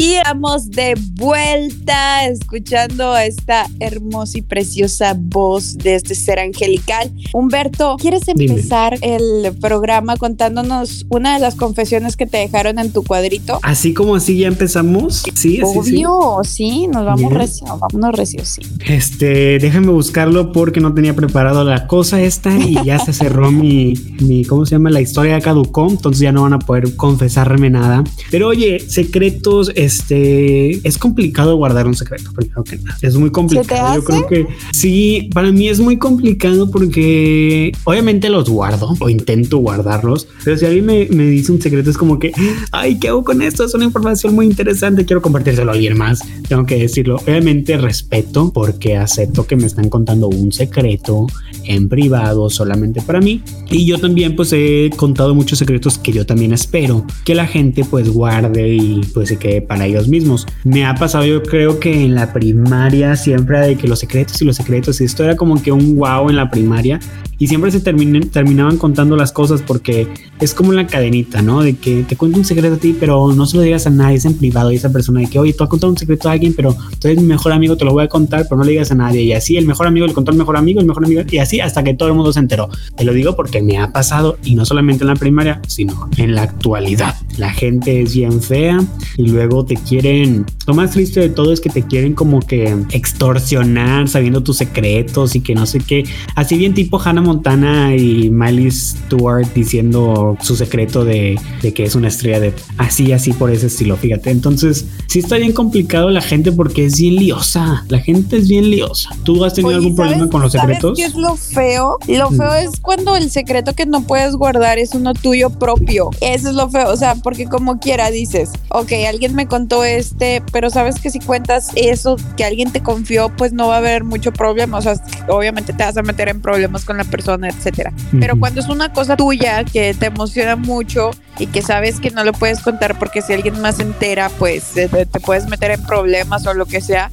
Y 0.00 0.14
vamos 0.24 0.70
de 0.70 0.94
vuelta 1.14 2.24
escuchando 2.28 3.12
a 3.14 3.24
esta 3.24 3.66
hermosa 3.80 4.38
y 4.38 4.42
preciosa 4.42 5.16
voz 5.18 5.76
de 5.76 5.96
este 5.96 6.14
ser 6.14 6.38
angelical. 6.38 7.10
Humberto, 7.32 7.96
¿quieres 8.00 8.28
empezar 8.28 8.96
el 9.02 9.52
programa 9.60 10.16
contándonos 10.16 11.04
una 11.08 11.34
de 11.34 11.40
las 11.40 11.56
confesiones 11.56 12.16
que 12.16 12.26
te 12.26 12.38
dejaron 12.38 12.78
en 12.78 12.92
tu 12.92 13.02
cuadrito? 13.02 13.58
Así 13.62 13.92
como 13.92 14.14
así 14.14 14.38
ya 14.38 14.46
empezamos. 14.46 15.24
Sí, 15.34 15.60
Obvio, 15.64 16.42
sí, 16.44 16.86
nos 16.86 17.04
vamos 17.04 17.32
recio, 17.32 17.66
vámonos 17.66 18.14
recio, 18.14 18.44
sí. 18.44 18.62
Este, 18.86 19.58
déjame 19.58 19.88
buscarlo 19.88 20.52
porque 20.52 20.80
no 20.80 20.94
tenía 20.94 21.16
preparado 21.16 21.64
la 21.64 21.88
cosa 21.88 22.22
esta 22.22 22.56
y 22.56 22.76
ya 22.84 23.00
se 23.00 23.12
cerró 23.12 23.50
mi, 23.50 23.94
mi, 24.20 24.44
¿cómo 24.44 24.64
se 24.64 24.76
llama? 24.76 24.90
La 24.90 25.00
historia 25.00 25.34
de 25.34 25.42
caducó, 25.42 25.88
entonces 25.90 26.20
ya 26.20 26.30
no 26.30 26.42
van 26.42 26.52
a 26.52 26.60
poder 26.60 26.94
confesarme 26.94 27.68
nada. 27.68 28.04
Pero 28.30 28.46
oye, 28.46 28.78
secretos, 28.78 29.72
este, 29.88 30.86
es 30.86 30.98
complicado 30.98 31.56
guardar 31.56 31.86
un 31.86 31.94
secreto, 31.94 32.30
primero 32.34 32.62
que 32.62 32.76
nada. 32.76 32.98
Es 33.00 33.16
muy 33.16 33.30
complicado. 33.30 33.96
Yo 33.96 34.04
creo 34.04 34.26
que 34.26 34.46
sí, 34.72 35.30
para 35.32 35.50
mí 35.50 35.68
es 35.68 35.80
muy 35.80 35.96
complicado 35.96 36.70
porque 36.70 37.72
obviamente 37.84 38.28
los 38.28 38.48
guardo 38.48 38.94
o 39.00 39.08
intento 39.08 39.58
guardarlos, 39.58 40.28
pero 40.44 40.58
si 40.58 40.66
alguien 40.66 40.84
me, 40.84 41.06
me 41.06 41.24
dice 41.24 41.52
un 41.52 41.60
secreto 41.60 41.90
es 41.90 41.96
como 41.96 42.18
que, 42.18 42.32
ay, 42.70 42.98
¿qué 42.98 43.08
hago 43.08 43.24
con 43.24 43.40
esto? 43.40 43.64
Es 43.64 43.74
una 43.74 43.84
información 43.84 44.34
muy 44.34 44.46
interesante, 44.46 45.04
quiero 45.04 45.22
compartírselo 45.22 45.70
a 45.70 45.74
alguien 45.74 45.96
más. 45.96 46.20
Tengo 46.48 46.66
que 46.66 46.76
decirlo. 46.76 47.16
Obviamente 47.16 47.76
respeto 47.78 48.52
porque 48.52 48.96
acepto 48.96 49.46
que 49.46 49.56
me 49.56 49.66
están 49.66 49.88
contando 49.88 50.28
un 50.28 50.52
secreto 50.52 51.26
en 51.64 51.88
privado 51.88 52.50
solamente 52.50 53.00
para 53.00 53.20
mí. 53.20 53.42
Y 53.70 53.86
yo 53.86 53.98
también 53.98 54.36
pues 54.36 54.52
he 54.52 54.90
contado 54.96 55.34
muchos 55.34 55.58
secretos 55.58 55.98
que 55.98 56.12
yo 56.12 56.26
también 56.26 56.52
espero 56.52 57.04
que 57.24 57.34
la 57.34 57.46
gente 57.46 57.84
pues 57.84 58.10
guarde 58.10 58.74
y 58.74 59.00
pues 59.14 59.28
se 59.28 59.36
quede 59.36 59.62
para 59.62 59.77
ellos 59.86 60.08
mismos. 60.08 60.46
Me 60.64 60.84
ha 60.84 60.94
pasado 60.94 61.24
yo 61.24 61.42
creo 61.42 61.78
que 61.80 62.04
en 62.04 62.14
la 62.14 62.32
primaria 62.32 63.16
siempre 63.16 63.60
de 63.60 63.76
que 63.76 63.88
los 63.88 63.98
secretos 63.98 64.40
y 64.42 64.44
los 64.44 64.56
secretos 64.56 65.00
y 65.00 65.04
esto 65.04 65.24
era 65.24 65.36
como 65.36 65.62
que 65.62 65.72
un 65.72 65.96
wow 65.96 66.28
en 66.28 66.36
la 66.36 66.50
primaria 66.50 67.00
y 67.38 67.46
siempre 67.46 67.70
se 67.70 67.80
terminaban 67.80 68.78
contando 68.78 69.16
las 69.16 69.30
cosas 69.30 69.62
porque 69.62 70.08
es 70.40 70.54
como 70.54 70.72
la 70.72 70.86
cadenita, 70.86 71.40
¿no? 71.40 71.62
De 71.62 71.76
que 71.76 72.02
te 72.02 72.16
cuento 72.16 72.38
un 72.38 72.44
secreto 72.44 72.74
a 72.74 72.78
ti, 72.78 72.96
pero 72.98 73.32
no 73.32 73.46
se 73.46 73.56
lo 73.56 73.62
digas 73.62 73.86
a 73.86 73.90
nadie, 73.90 74.16
es 74.16 74.24
en 74.24 74.34
privado 74.34 74.72
y 74.72 74.76
esa 74.76 74.90
persona 74.90 75.20
de 75.20 75.26
que, 75.26 75.38
oye, 75.38 75.52
tú 75.52 75.62
has 75.62 75.70
contado 75.70 75.92
un 75.92 75.98
secreto 75.98 76.28
a 76.28 76.32
alguien, 76.32 76.52
pero 76.54 76.76
tú 76.98 77.06
eres 77.06 77.22
mi 77.22 77.28
mejor 77.28 77.52
amigo, 77.52 77.76
te 77.76 77.84
lo 77.84 77.92
voy 77.92 78.04
a 78.04 78.08
contar, 78.08 78.44
pero 78.44 78.56
no 78.56 78.64
le 78.64 78.72
digas 78.72 78.90
a 78.90 78.96
nadie. 78.96 79.22
Y 79.22 79.32
así 79.32 79.56
el 79.56 79.66
mejor 79.66 79.86
amigo 79.86 80.06
le 80.06 80.14
contó 80.14 80.32
al 80.32 80.36
mejor 80.36 80.56
amigo, 80.56 80.80
el 80.80 80.86
mejor 80.86 81.04
amigo, 81.04 81.22
y 81.30 81.38
así 81.38 81.60
hasta 81.60 81.84
que 81.84 81.94
todo 81.94 82.08
el 82.08 82.14
mundo 82.16 82.32
se 82.32 82.40
enteró. 82.40 82.70
Te 82.96 83.04
lo 83.04 83.12
digo 83.12 83.36
porque 83.36 83.62
me 83.62 83.78
ha 83.78 83.92
pasado 83.92 84.36
y 84.42 84.56
no 84.56 84.64
solamente 84.64 85.04
en 85.04 85.08
la 85.08 85.16
primaria, 85.16 85.60
sino 85.68 86.10
en 86.16 86.34
la 86.34 86.42
actualidad. 86.42 87.14
La 87.36 87.50
gente 87.50 88.02
es 88.02 88.14
bien 88.14 88.42
fea 88.42 88.80
y 89.16 89.28
luego 89.28 89.64
te 89.68 89.76
quieren, 89.76 90.46
lo 90.66 90.74
más 90.74 90.90
triste 90.90 91.20
de 91.20 91.28
todo 91.28 91.52
es 91.52 91.60
que 91.60 91.68
te 91.68 91.82
quieren 91.82 92.14
como 92.14 92.40
que 92.40 92.74
extorsionar 92.90 94.08
sabiendo 94.08 94.42
tus 94.42 94.56
secretos 94.56 95.36
y 95.36 95.40
que 95.40 95.54
no 95.54 95.66
sé 95.66 95.78
qué. 95.78 96.04
Así 96.34 96.56
bien 96.56 96.74
tipo 96.74 97.00
Hannah 97.00 97.20
Montana 97.20 97.94
y 97.94 98.30
Miley 98.30 98.70
Stewart 98.70 99.46
diciendo 99.54 100.36
su 100.40 100.56
secreto 100.56 101.04
de, 101.04 101.38
de, 101.62 101.74
que 101.74 101.84
es 101.84 101.94
una 101.94 102.08
estrella 102.08 102.40
de 102.40 102.54
así, 102.78 103.12
así 103.12 103.32
por 103.32 103.50
ese 103.50 103.66
estilo, 103.66 103.96
fíjate. 103.96 104.30
Entonces, 104.30 104.86
sí 105.06 105.18
está 105.20 105.36
bien 105.36 105.52
complicado 105.52 106.10
la 106.10 106.22
gente 106.22 106.50
porque 106.50 106.86
es 106.86 106.98
bien 106.98 107.16
liosa. 107.16 107.84
La 107.88 107.98
gente 107.98 108.38
es 108.38 108.48
bien 108.48 108.70
liosa. 108.70 109.10
¿Tú 109.22 109.44
has 109.44 109.54
tenido 109.54 109.76
Oye, 109.76 109.78
algún 109.78 109.96
problema 109.96 110.28
con 110.30 110.40
los 110.40 110.52
secretos? 110.52 110.96
¿Qué 110.96 111.04
es 111.04 111.14
lo 111.14 111.36
feo? 111.36 111.98
Lo 112.08 112.30
feo 112.30 112.50
mm. 112.50 112.64
es 112.64 112.80
cuando 112.80 113.16
el 113.16 113.30
secreto 113.30 113.74
que 113.74 113.84
no 113.84 114.02
puedes 114.02 114.34
guardar 114.34 114.78
es 114.78 114.94
uno 114.94 115.12
tuyo 115.12 115.50
propio. 115.50 116.10
Eso 116.22 116.48
es 116.48 116.54
lo 116.54 116.70
feo. 116.70 116.90
O 116.90 116.96
sea, 116.96 117.16
porque 117.16 117.44
como 117.46 117.78
quiera 117.78 118.10
dices, 118.10 118.50
ok, 118.70 118.92
alguien 119.06 119.34
me 119.34 119.46
contó 119.46 119.57
este, 119.84 120.42
pero 120.52 120.70
sabes 120.70 121.00
que 121.00 121.10
si 121.10 121.20
cuentas 121.20 121.70
eso 121.74 122.16
que 122.36 122.44
alguien 122.44 122.70
te 122.72 122.82
confió, 122.82 123.28
pues 123.30 123.52
no 123.52 123.68
va 123.68 123.76
a 123.76 123.78
haber 123.78 124.04
mucho 124.04 124.32
problema. 124.32 124.78
O 124.78 124.82
sea, 124.82 124.94
obviamente 125.28 125.72
te 125.72 125.84
vas 125.84 125.96
a 125.96 126.02
meter 126.02 126.28
en 126.28 126.40
problemas 126.40 126.84
con 126.84 126.96
la 126.96 127.04
persona, 127.04 127.48
etcétera. 127.48 127.92
Pero 128.18 128.38
cuando 128.38 128.60
es 128.60 128.68
una 128.68 128.92
cosa 128.92 129.16
tuya 129.16 129.64
que 129.64 129.94
te 129.94 130.06
emociona 130.06 130.56
mucho 130.56 131.10
y 131.38 131.46
que 131.46 131.62
sabes 131.62 132.00
que 132.00 132.10
no 132.10 132.24
lo 132.24 132.32
puedes 132.32 132.60
contar 132.60 132.98
porque 132.98 133.22
si 133.22 133.32
alguien 133.32 133.60
más 133.60 133.76
se 133.76 133.82
entera, 133.82 134.30
pues 134.38 134.64
te, 134.74 134.88
te 134.88 135.20
puedes 135.20 135.46
meter 135.48 135.70
en 135.72 135.82
problemas 135.82 136.46
o 136.46 136.54
lo 136.54 136.66
que 136.66 136.80
sea, 136.80 137.10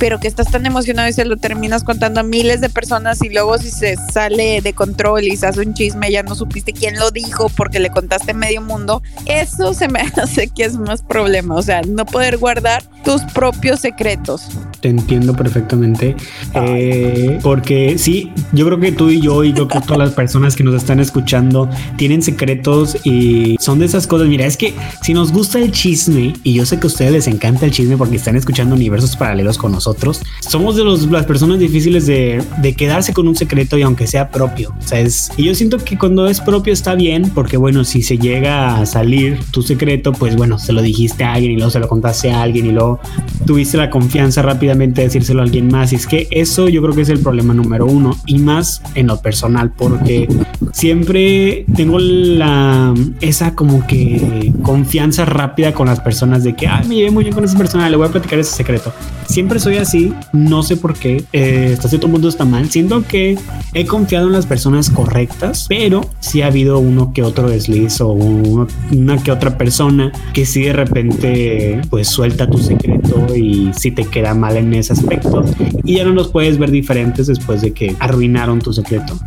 pero 0.00 0.18
que 0.18 0.28
estás 0.28 0.50
tan 0.50 0.64
emocionado 0.64 1.08
y 1.08 1.12
se 1.12 1.26
lo 1.26 1.36
terminas 1.36 1.84
contando 1.84 2.20
a 2.20 2.22
miles 2.22 2.62
de 2.62 2.70
personas 2.70 3.22
y 3.22 3.28
luego 3.28 3.58
si 3.58 3.70
se 3.70 3.96
sale 4.10 4.62
de 4.62 4.72
control 4.72 5.24
y 5.24 5.36
se 5.36 5.46
hace 5.46 5.60
un 5.60 5.74
chisme, 5.74 6.10
ya 6.10 6.22
no 6.22 6.34
supiste 6.34 6.72
quién 6.72 6.98
lo 6.98 7.10
dijo 7.10 7.50
porque 7.50 7.80
le 7.80 7.90
contaste 7.90 8.32
medio 8.32 8.62
mundo, 8.62 9.02
eso 9.26 9.74
se 9.74 9.88
me 9.88 10.00
hace 10.16 10.48
que 10.48 10.64
es 10.64 10.78
más 10.78 11.02
problema, 11.02 11.54
o 11.54 11.62
sea, 11.62 11.82
no 11.82 12.06
poder 12.06 12.38
guardar 12.38 12.82
tus 13.04 13.22
propios 13.34 13.80
secretos. 13.80 14.48
Te 14.80 14.88
entiendo 14.88 15.34
perfectamente, 15.34 16.16
eh, 16.54 17.38
porque 17.42 17.98
sí, 17.98 18.32
yo 18.52 18.64
creo 18.64 18.80
que 18.80 18.92
tú 18.92 19.10
y 19.10 19.20
yo 19.20 19.44
y 19.44 19.52
yo 19.52 19.68
creo 19.68 19.82
que 19.82 19.86
todas 19.86 19.98
las 19.98 20.12
personas 20.12 20.56
que 20.56 20.64
nos 20.64 20.74
están 20.74 21.00
escuchando 21.00 21.68
tienen 21.96 22.22
secretos 22.22 22.96
y 23.04 23.56
son 23.60 23.78
de 23.78 23.86
esas 23.86 24.06
cosas, 24.06 24.28
mira, 24.28 24.46
es 24.46 24.56
que 24.56 24.72
si 25.02 25.12
nos 25.12 25.32
gusta 25.32 25.58
el 25.58 25.70
chisme, 25.70 26.32
y 26.44 26.54
yo 26.54 26.64
sé 26.64 26.78
que 26.78 26.86
a 26.86 26.88
ustedes 26.88 27.12
les 27.12 27.26
encanta 27.26 27.66
el 27.66 27.72
chisme 27.72 27.98
porque 27.98 28.16
están 28.16 28.36
escuchando 28.36 28.74
universos 28.74 29.16
paralelos 29.16 29.58
con 29.58 29.72
nosotros, 29.72 30.22
somos 30.40 30.76
de 30.76 30.84
los, 30.84 31.10
las 31.10 31.26
personas 31.26 31.58
difíciles 31.58 32.06
de, 32.06 32.42
de 32.62 32.72
quedarse 32.74 33.12
con 33.12 33.28
un 33.28 33.36
secreto 33.36 33.76
y 33.76 33.82
aunque 33.82 34.06
sea 34.06 34.30
propio, 34.30 34.74
o 34.78 34.88
sea, 34.88 35.00
es, 35.00 35.30
y 35.36 35.44
yo 35.44 35.54
siento 35.54 35.76
que 35.76 35.98
cuando 35.98 36.26
es 36.26 36.40
propio 36.40 36.72
está 36.72 36.94
bien, 36.94 37.30
porque 37.34 37.56
bueno, 37.56 37.84
si 37.84 38.02
se 38.02 38.16
llega 38.16 38.78
a 38.80 38.86
salir 38.86 39.38
tu 39.50 39.62
secreto, 39.62 40.12
pues 40.12 40.36
bueno, 40.36 40.58
se 40.58 40.72
lo 40.72 40.80
dijiste 40.82 41.24
a 41.24 41.34
alguien 41.34 41.52
y 41.52 41.56
luego 41.56 41.70
se 41.70 41.80
lo 41.80 41.88
contaste 41.88 42.30
a 42.30 42.42
alguien 42.42 42.66
y 42.66 42.72
luego 42.72 43.00
tuviste 43.46 43.76
la 43.76 43.90
confianza 43.90 44.42
decírselo 44.74 45.40
a 45.40 45.44
alguien 45.44 45.68
más. 45.68 45.92
Y 45.92 45.96
es 45.96 46.06
que 46.06 46.28
eso 46.30 46.68
yo 46.68 46.82
creo 46.82 46.94
que 46.94 47.02
es 47.02 47.08
el 47.08 47.20
problema 47.20 47.54
número 47.54 47.86
uno 47.86 48.16
y 48.26 48.38
más 48.38 48.82
en 48.94 49.06
lo 49.06 49.20
personal, 49.20 49.72
porque 49.76 50.28
siempre 50.72 51.64
tengo 51.74 51.98
la 51.98 52.94
esa 53.20 53.54
como 53.54 53.86
que 53.86 54.52
confianza 54.62 55.24
rápida 55.24 55.72
con 55.72 55.86
las 55.86 56.00
personas 56.00 56.44
de 56.44 56.54
que 56.54 56.66
ay, 56.66 56.86
me 56.86 56.96
llevé 56.96 57.10
muy 57.10 57.24
bien 57.24 57.34
con 57.34 57.44
esa 57.44 57.56
persona, 57.56 57.88
le 57.88 57.96
voy 57.96 58.06
a 58.06 58.10
platicar 58.10 58.38
ese 58.38 58.54
secreto. 58.54 58.92
Siempre 59.26 59.60
soy 59.60 59.76
así, 59.76 60.12
no 60.32 60.62
sé 60.62 60.76
por 60.76 60.94
qué. 60.94 61.24
Eh, 61.32 61.70
hasta 61.74 61.88
cierto 61.88 62.08
punto 62.08 62.28
está 62.28 62.44
mal. 62.44 62.68
Siento 62.68 63.04
que 63.06 63.38
he 63.74 63.86
confiado 63.86 64.26
en 64.26 64.32
las 64.32 64.46
personas 64.46 64.90
correctas, 64.90 65.66
pero 65.68 66.00
sí 66.18 66.42
ha 66.42 66.46
habido 66.46 66.78
uno 66.78 67.12
que 67.12 67.22
otro 67.22 67.48
desliz 67.48 68.00
o 68.00 68.08
uno, 68.08 68.66
una 68.92 69.22
que 69.22 69.30
otra 69.30 69.56
persona 69.56 70.12
que 70.32 70.46
sí 70.46 70.62
de 70.62 70.72
repente 70.72 71.80
pues 71.90 72.08
suelta 72.08 72.48
tu 72.48 72.58
secreto 72.58 73.34
y 73.34 73.70
si 73.76 73.90
te 73.90 74.04
queda 74.04 74.34
mal 74.34 74.56
en 74.60 74.72
ese 74.74 74.92
aspecto 74.92 75.44
y 75.84 75.96
ya 75.96 76.04
no 76.04 76.10
los 76.10 76.28
puedes 76.28 76.58
ver 76.58 76.70
diferentes 76.70 77.26
después 77.26 77.60
de 77.62 77.72
que 77.72 77.96
arruinaron 77.98 78.60
tu 78.60 78.72
secreto. 78.72 79.18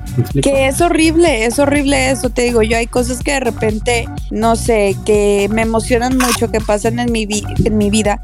Que 0.42 0.68
es 0.68 0.82
horrible, 0.82 1.46
es 1.46 1.60
horrible 1.60 2.12
eso, 2.12 2.30
te 2.30 2.44
digo, 2.44 2.62
yo 2.62 2.78
hay 2.78 2.88
cosas 2.88 3.20
que 3.20 3.34
de 3.34 3.40
repente, 3.42 4.08
no 4.32 4.56
sé, 4.56 4.96
que 5.06 5.50
me 5.52 5.64
emocionan 5.64 6.18
mucho, 6.18 6.52
que 6.52 6.62
pasan 6.62 7.00
en 7.00 7.12
mi, 7.12 7.26
vi 7.26 7.44
en 7.66 7.78
mi 7.78 7.90
vida. 7.90 8.22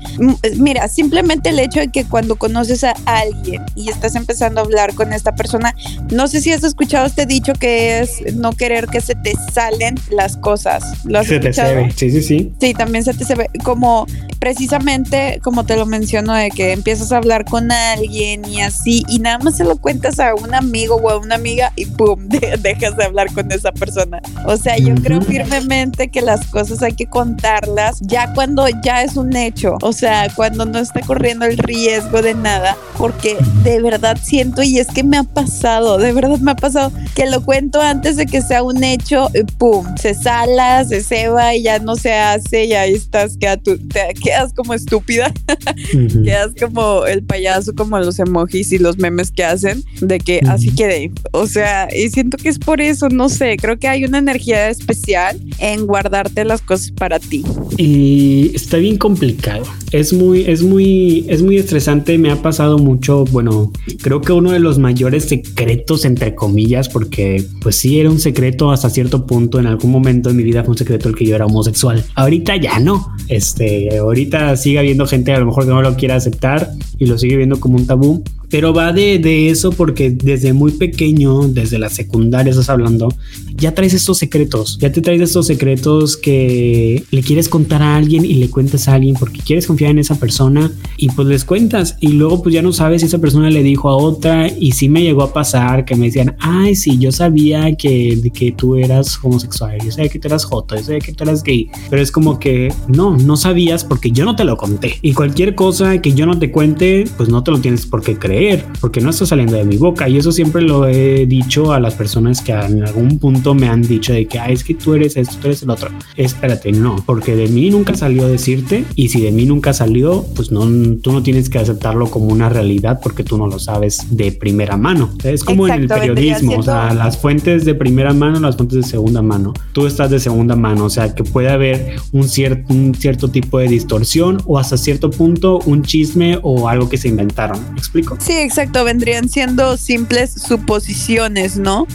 Mira, 0.58 0.88
simplemente 0.88 1.50
el 1.50 1.60
hecho 1.60 1.80
de 1.80 1.89
que 1.89 2.06
cuando 2.06 2.36
conoces 2.36 2.84
a 2.84 2.94
alguien 3.06 3.63
y 3.75 3.89
estás 3.89 4.16
empezando 4.16 4.62
a 4.62 4.63
hablar 4.63 4.94
con 4.94 5.13
esta 5.13 5.36
persona, 5.36 5.75
no 6.12 6.28
sé 6.28 6.42
si 6.42 6.51
has 6.51 6.63
escuchado 6.63 7.06
este 7.06 7.25
dicho 7.25 7.54
que 7.54 8.00
es 8.00 8.36
no 8.36 8.51
querer 8.51 8.88
que 8.88 9.01
se 9.01 9.16
te 9.16 9.34
salen 9.51 9.96
las 10.12 10.38
cosas. 10.38 10.84
¿Lo 11.06 11.20
has 11.20 11.28
se 11.28 11.36
escuchado? 11.36 11.70
te 11.70 11.75
se 11.75 11.84
ve, 11.84 11.92
sí, 11.96 12.12
sí, 12.12 12.22
sí. 12.22 12.54
Sí, 12.60 12.74
también 12.74 13.04
se 13.04 13.13
te 13.13 13.25
se 13.25 13.36
ve 13.36 13.50
como 13.63 14.06
precisamente 14.39 15.39
como 15.44 15.66
te 15.66 15.75
lo 15.75 15.86
menciono 15.86 16.34
de 16.34 16.50
que 16.50 16.72
empiezas 16.72 16.99
empiezas 17.00 17.13
a 17.13 17.18
hablar 17.18 17.46
con 17.46 17.72
alguien 17.72 18.44
y 18.44 18.62
así, 18.62 19.06
y 19.08 19.20
nada 19.20 19.38
más 19.39 19.56
se 19.56 19.63
lo 19.63 19.77
cuentas 19.77 20.20
a 20.20 20.36
un 20.36 20.53
amigo 20.53 20.96
o 20.96 21.10
a 21.10 21.18
una 21.18 21.36
amiga 21.36 21.72
y 21.77 21.86
pum, 21.86 22.27
dejas 22.60 22.98
de 22.98 23.06
hablar 23.06 23.32
con 23.32 23.50
esa 23.53 23.72
persona. 23.72 24.22
O 24.46 24.58
sea, 24.58 24.77
yo 24.77 24.96
creo 24.96 25.22
firmemente 25.22 26.10
que 26.10 26.22
las 26.22 26.46
cosas 26.48 26.84
hay 26.84 26.94
que 26.94 27.06
contarlas 27.06 28.00
ya 28.01 28.34
cuando 28.34 28.65
ya 28.84 29.03
es 29.03 29.15
un 29.15 29.34
hecho, 29.34 29.77
o 29.82 29.94
sea, 29.94 30.27
cuando 30.36 30.65
no 30.65 30.79
está 30.79 31.00
corriendo 31.00 31.46
el 31.46 31.58
riesgo 31.58 32.22
de 32.22 32.34
nada, 32.34 32.75
porque 32.98 33.38
de 33.63 33.82
verdad 33.82 34.18
siento 34.22 34.62
y 34.62 34.79
es 34.79 34.88
que 34.88 35.03
me 35.03 35.18
ha 35.18 35.24
pasado, 35.24 36.00
de 36.00 36.12
verdad 36.12 36.38
me 36.39 36.51
ha 36.51 36.56
pasado 36.58 36.91
que 37.15 37.27
lo 37.27 37.46
cuento 37.46 37.82
antes 37.82 38.18
de 38.18 38.25
que 38.25 38.41
sea 38.41 38.62
un 38.62 38.84
hecho, 38.84 39.29
y 39.34 39.44
pum, 39.44 39.86
se 39.96 40.13
sala, 40.13 40.84
se 40.84 41.01
ceba 41.01 41.56
y 41.56 41.63
ya 41.63 41.79
no 41.79 41.96
se 41.96 42.13
hace 42.13 42.65
y 42.65 42.74
ahí 42.74 42.94
estás, 42.94 43.38
te 43.39 44.13
quedas 44.22 44.51
como 44.53 44.74
estúpida, 44.74 45.32
quedas 46.25 46.51
como 46.60 46.88
el 47.08 47.24
payaso, 47.24 47.74
como 47.75 47.98
los 48.00 48.19
emojis 48.19 48.72
y 48.72 48.77
los 48.77 48.98
memes 48.98 49.31
que 49.31 49.43
hacen, 49.43 49.84
de 50.01 50.19
que 50.19 50.41
así 50.48 50.74
quede. 50.74 51.12
O 51.31 51.48
sea, 51.48 51.88
y 51.96 52.10
siento 52.10 52.38
que 52.38 52.50
es 52.50 52.60
por 52.60 52.81
eso, 52.81 53.10
no 53.10 53.29
sé, 53.29 53.58
creo 53.58 53.77
que 53.77 53.88
hay 53.88 54.05
una 54.05 54.17
energía 54.17 54.69
especial 54.69 55.39
en 55.60 55.86
guardarte 55.86 56.46
las 56.46 56.62
cosas 56.62 56.91
para 56.91 57.19
ti. 57.19 57.43
Y 57.77 58.51
está 58.53 58.77
bien 58.77 58.98
complicado. 58.98 59.63
Es 59.91 60.13
muy, 60.13 60.41
es 60.41 60.62
muy, 60.62 61.25
es 61.27 61.41
muy 61.41 61.58
estresante. 61.58 62.17
Me 62.17 62.31
ha 62.31 62.41
pasado 62.41 62.77
mucho. 62.77 63.25
Bueno, 63.25 63.72
creo 64.01 64.22
que 64.22 64.31
uno 64.31 64.51
de 64.51 64.60
los 64.60 64.77
mayores 64.77 65.25
secretos, 65.25 66.05
entre 66.05 66.36
comillas, 66.36 66.89
porque 66.89 67.43
pues 67.62 67.77
sí 67.77 68.00
era 68.00 68.10
un 68.10 68.19
secreto 68.19 68.72
hasta 68.72 68.89
cierto 68.89 69.25
punto. 69.25 69.60
En 69.60 69.67
algún 69.67 69.91
momento 69.91 70.29
de 70.29 70.36
mi 70.36 70.43
vida 70.43 70.63
fue 70.63 70.72
un 70.72 70.77
secreto 70.77 71.10
el 71.10 71.15
que 71.15 71.25
yo 71.25 71.36
era 71.36 71.46
homosexual. 71.46 72.03
Ahorita 72.15 72.55
ya 72.58 72.79
no. 72.79 73.15
Este, 73.27 73.98
ahorita 73.98 74.55
sigue 74.58 74.79
habiendo 74.79 75.08
gente 75.08 75.34
a 75.34 75.39
lo 75.39 75.48
mejor 75.48 75.65
que 75.65 75.72
no 75.72 75.81
lo 75.81 75.96
quiera 75.96 76.15
aceptar 76.15 76.72
y 76.98 77.05
lo 77.05 77.17
sigue 77.17 77.38
viendo 77.38 77.59
como 77.59 77.77
un 77.77 77.86
tabú. 77.86 78.24
Pero 78.50 78.74
va 78.74 78.91
de, 78.91 79.20
de, 79.20 79.50
eso 79.50 79.72
porque 79.72 80.10
desde 80.10 80.53
muy 80.53 80.72
pequeño, 80.72 81.48
desde 81.48 81.77
la 81.77 81.89
secundaria 81.89 82.50
estás 82.50 82.70
hablando, 82.70 83.10
ya 83.56 83.75
traes 83.75 83.94
estos 83.94 84.18
secretos, 84.18 84.77
ya 84.79 84.91
te 84.91 85.01
traes 85.01 85.22
estos 85.22 85.48
secretos 85.48 86.18
que 86.18 87.03
le 87.12 87.22
quieres 87.22 87.48
contar 87.48 87.84
a 87.84 87.96
alguien 87.96 88.25
y 88.25 88.36
le 88.36 88.50
cuentas 88.50 88.88
a 88.88 88.96
alguien 88.96 89.15
porque 89.20 89.41
quieres 89.41 89.68
confiar 89.68 89.91
en 89.91 90.00
esa 90.00 90.15
persona 90.15 90.72
y 90.98 91.10
pues 91.10 91.27
les 91.27 91.46
cuentas. 91.46 91.98
Y 92.00 92.10
luego 92.10 92.41
pues 92.41 92.56
ya 92.56 92.62
no 92.62 92.74
sabes 92.74 93.01
si 93.01 93.08
esa 93.08 93.20
persona 93.20 93.50
le 93.50 93.62
dijo 93.62 93.89
a 93.89 93.98
otra 93.98 94.48
y 94.48 94.72
sí 94.72 94.89
me 94.89 95.03
llegó 95.03 95.24
a 95.24 95.34
pasar 95.34 95.86
que 95.86 95.96
me 95.96 96.08
decían, 96.08 96.36
ay 96.39 96.75
sí, 96.75 96.98
yo 96.98 97.12
sabía 97.12 97.75
que, 97.75 98.32
que 98.34 98.51
tú 98.51 98.75
eras 98.75 99.20
homosexual, 99.22 99.77
yo 99.84 99.91
sabía 99.91 100.10
que 100.10 100.20
tú 100.20 100.27
eras 100.27 100.46
joto, 100.46 100.75
yo 100.75 100.84
sabía 100.84 101.00
que 101.00 101.13
tú 101.13 101.24
eras 101.24 101.44
gay, 101.44 101.70
pero 101.89 102.01
es 102.01 102.12
como 102.12 102.39
que 102.39 102.74
no, 102.88 103.15
no 103.15 103.38
sabías 103.38 103.84
porque 103.84 104.12
yo 104.12 104.25
no 104.25 104.36
te 104.36 104.44
lo 104.44 104.58
conté. 104.58 104.98
Y 105.01 105.13
cualquier 105.13 105.53
cosa 105.53 106.01
que 106.01 106.13
yo 106.13 106.25
no 106.25 106.39
te 106.39 106.51
cuente 106.51 107.06
pues 107.18 107.29
no 107.29 107.44
te 107.44 107.51
lo 107.51 107.60
tienes 107.60 107.86
por 107.86 108.01
qué 108.01 108.18
creer 108.18 108.38
porque 108.79 109.01
no 109.01 109.10
está 109.10 109.25
saliendo 109.25 109.55
de 109.55 109.63
mi 109.63 109.77
boca. 109.77 110.08
Y 110.08 110.17
eso 110.17 110.31
siempre 110.31 110.62
lo 110.62 110.88
he 110.88 111.25
dicho 111.25 111.74
a 111.74 111.79
las 111.79 111.96
personas 111.96 112.41
que 112.41 112.51
en 112.51 112.84
algún 112.84 113.19
punto 113.19 113.53
me 113.53 113.67
han 113.67 113.81
dicho 113.81 114.13
de 114.13 114.25
que, 114.27 114.39
es 114.50 114.63
que 114.63 114.74
tú 114.74 114.93
eres 114.93 115.17
esto, 115.17 115.36
tú 115.41 115.48
eres 115.48 115.63
el 115.63 115.69
otro. 115.69 115.89
Espérate, 116.15 116.72
no, 116.72 116.98
porque 117.05 117.36
de 117.36 117.48
mí 117.48 117.69
nunca 117.69 117.96
salió 117.96 118.27
decirte 118.27 118.86
y 118.96 119.10
si 119.10 119.22
de 119.22 119.31
mí 119.31 119.46
nunca 119.46 119.74
salió, 119.74 120.25
pues 120.36 120.51
no, 120.51 120.62
tú 121.01 121.12
no 121.12 121.24
tienes 121.24 121.50
que 121.50 121.60
aceptarlo 121.60 122.10
como 122.10 122.27
una 122.27 122.50
realidad 122.50 123.00
porque 123.01 123.24
tú 123.24 123.38
no 123.38 123.48
lo 123.48 123.60
sabes 123.60 124.08
de 124.10 124.31
primera 124.31 124.77
mano. 124.77 125.10
Es 125.24 125.43
como 125.43 125.67
en 125.67 125.74
el 125.81 125.88
periodismo, 125.88 126.58
o 126.58 126.63
sea, 126.63 126.93
las 126.93 127.17
fuentes 127.17 127.65
de 127.65 127.75
primera 127.75 128.13
mano, 128.13 128.39
las 128.39 128.55
fuentes 128.55 128.77
de 128.77 128.84
segunda 128.84 129.22
mano. 129.22 129.53
Tú 129.74 129.86
estás 129.86 130.10
de 130.10 130.19
segunda 130.19 130.55
mano, 130.55 130.86
o 130.86 130.89
sea, 130.89 131.13
que 131.13 131.24
puede 131.24 131.50
haber 131.50 131.96
un, 132.12 132.27
cierto 132.27 132.74
un 132.74 132.96
cierto 132.96 133.29
tipo 133.29 133.60
de 133.60 133.67
distorsión 133.67 134.41
o 134.46 134.58
hasta 134.58 134.77
cierto 134.77 135.10
punto 135.10 135.60
un 135.65 135.84
chisme 135.84 136.39
o 136.41 136.67
algo 136.67 136.89
que 136.89 136.98
se 136.98 137.08
inventaron. 137.08 137.60
¿Me 137.74 137.79
explico? 137.79 138.17
Sí, 138.29 138.38
exacto, 138.38 138.83
vendrían 138.83 139.27
siendo 139.27 139.75
simples 139.75 140.31
suposiciones, 140.33 141.57
¿no? 141.57 141.88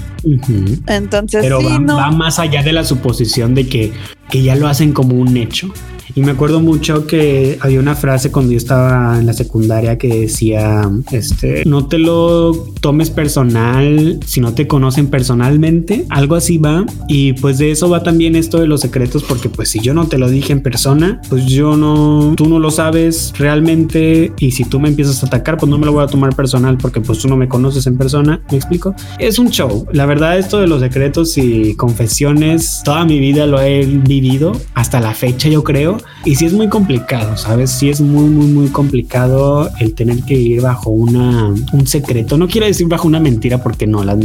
Entonces, 0.89 1.43
Pero 1.43 1.61
va, 1.63 2.11
más 2.11 2.41
allá 2.41 2.61
de 2.65 2.73
la 2.73 2.83
suposición 2.83 3.55
de 3.55 3.69
que, 3.69 3.93
que 4.31 4.43
ya 4.43 4.57
lo 4.57 4.67
hacen 4.67 4.93
como 4.93 5.15
un 5.15 5.37
hecho. 5.37 5.73
Y 6.15 6.23
me 6.23 6.31
acuerdo 6.33 6.61
mucho 6.61 7.07
que 7.07 7.59
había 7.61 7.81
una 7.81 7.97
frase 7.97 8.31
cuando 8.31 8.53
yo 8.53 8.59
estaba 8.59 9.19
en 9.19 9.27
la 9.27 9.33
secundaria 9.33 9.99
que 9.99 10.09
decía, 10.09 10.89
este, 11.11 11.65
no 11.67 11.87
te 11.87 11.99
lo 11.99 12.53
tomes 12.81 13.11
personal 13.11 14.21
si 14.25 14.41
no 14.41 14.55
te 14.55 14.67
conocen 14.67 15.09
personalmente, 15.09 16.05
algo 16.11 16.37
así 16.37 16.59
va. 16.59 16.85
Y 17.09 17.33
pues 17.35 17.59
de 17.59 17.73
eso 17.73 17.89
va 17.89 18.03
también 18.03 18.37
esto 18.37 18.61
de 18.61 18.67
los 18.67 18.81
secretos, 18.81 19.25
porque 19.25 19.49
pues 19.49 19.71
si 19.71 19.81
yo 19.81 19.93
no 19.93 20.07
te 20.07 20.19
lo 20.19 20.31
dije 20.31 20.53
en 20.53 20.63
persona, 20.63 21.21
pues 21.29 21.47
yo 21.47 21.77
no, 21.77 22.35
tú 22.37 22.47
no 22.47 22.59
lo 22.59 22.71
sabes 22.71 23.33
realmente 23.37 24.33
y 24.39 24.53
si 24.53 24.65
tú 24.65 24.79
me 24.79 24.89
empiezas 24.89 25.23
a 25.23 25.27
atacar, 25.27 25.57
pues 25.57 25.69
no 25.69 25.79
me 25.79 25.87
lo 25.87 25.93
voy 25.93 26.05
a 26.05 26.07
tomar 26.07 26.37
personal 26.37 26.79
porque 26.79 27.01
pues 27.01 27.19
tú 27.19 27.29
no 27.29 27.37
me 27.37 27.49
conoces 27.49 27.87
en 27.87 27.99
persona, 27.99 28.41
¿me 28.51 28.57
explico? 28.57 28.95
Es 29.19 29.39
un 29.39 29.51
show. 29.51 29.87
La 29.93 30.07
verdad 30.07 30.39
esto 30.39 30.59
de 30.59 30.67
los 30.67 30.81
secretos 30.81 31.37
y 31.39 31.75
confesiones, 31.75 32.83
toda 32.85 33.05
mi 33.05 33.19
vida 33.19 33.47
lo 33.47 33.61
he 33.61 33.85
vivido 33.85 34.53
hasta 34.75 35.01
la 35.01 35.15
fecha 35.15 35.49
yo 35.49 35.65
creo 35.65 35.99
y 36.25 36.37
sí 36.37 36.47
es 36.47 36.53
muy 36.53 36.69
complicado, 36.69 37.37
¿sabes? 37.37 37.71
Sí 37.71 37.91
es 37.91 38.01
muy, 38.01 38.29
muy, 38.29 38.47
muy 38.47 38.69
complicado 38.69 39.71
el 39.79 39.95
tener 39.95 40.23
que 40.23 40.35
ir 40.35 40.63
bajo 40.63 40.91
una, 40.91 41.49
un 41.73 41.87
secreto. 41.87 42.39
No 42.39 42.49
quiero 42.49 42.67
decir 42.67 42.87
bajo 42.89 43.07
una 43.07 43.21
mentira 43.21 43.63
porque 43.63 43.87
no, 43.87 44.05
las, 44.05 44.19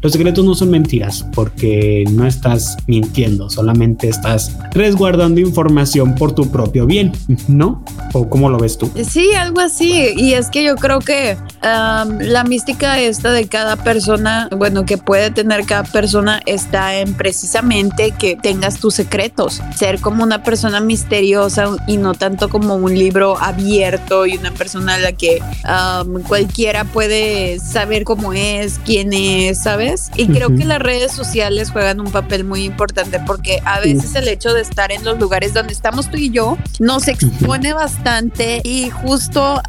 los 0.00 0.12
secretos 0.12 0.44
no 0.44 0.54
son 0.54 0.70
mentiras 0.70 1.26
porque 1.34 2.04
no 2.12 2.26
estás 2.26 2.76
mintiendo, 2.86 3.50
solamente 3.50 4.08
estás 4.08 4.56
resguardando 4.72 5.40
información 5.40 6.14
por 6.14 6.32
tu 6.32 6.50
propio 6.50 6.86
bien, 6.86 7.12
¿no? 7.48 7.84
¿O 8.12 8.28
cómo 8.28 8.48
lo 8.48 8.58
ves 8.58 8.78
tú? 8.78 8.90
Sí, 9.08 9.32
algo 9.34 9.60
así. 9.60 10.12
Y 10.16 10.34
es 10.34 10.48
que 10.48 10.62
yo 10.64 10.76
creo 10.76 11.00
que 11.00 11.36
la 11.62 12.44
mística 12.44 13.00
esta 13.00 13.32
de 13.32 13.46
cada 13.46 13.76
persona, 13.76 14.48
bueno, 14.56 14.84
que 14.84 14.98
puede 14.98 15.30
tener 15.30 15.64
cada 15.64 15.84
persona 15.84 16.40
está 16.46 16.96
en 16.96 17.14
precisamente 17.14 18.12
que 18.18 18.36
tengas 18.36 18.78
tus 18.78 18.94
secretos, 18.94 19.60
ser 19.76 20.00
como 20.00 20.22
una 20.22 20.42
persona 20.42 20.80
misteriosa 20.80 21.11
misteriosa 21.12 21.76
y 21.86 21.98
no 21.98 22.14
tanto 22.14 22.48
como 22.48 22.74
un 22.76 22.94
libro 22.94 23.36
abierto 23.38 24.24
y 24.24 24.38
una 24.38 24.50
persona 24.50 24.94
a 24.94 24.98
la 24.98 25.12
que 25.12 25.42
cualquiera 26.26 26.84
puede 26.84 27.58
saber 27.58 28.04
cómo 28.04 28.32
es, 28.32 28.80
quién 28.84 29.12
es, 29.12 29.62
¿sabes? 29.62 30.10
Y 30.16 30.28
creo 30.28 30.56
que 30.56 30.64
las 30.64 30.78
redes 30.78 31.12
sociales 31.12 31.70
juegan 31.70 32.00
un 32.00 32.10
papel 32.10 32.44
muy 32.44 32.64
importante 32.64 33.20
porque 33.26 33.60
a 33.66 33.80
veces 33.80 34.14
el 34.14 34.26
hecho 34.28 34.54
de 34.54 34.62
estar 34.62 34.90
en 34.90 35.04
los 35.04 35.18
lugares 35.18 35.52
donde 35.52 35.74
estamos 35.74 36.10
tú 36.10 36.16
y 36.16 36.30
yo 36.30 36.56
nos 36.78 37.06
expone 37.08 37.74
bastante 37.74 38.62
y 38.64 38.88
justo 38.88 39.60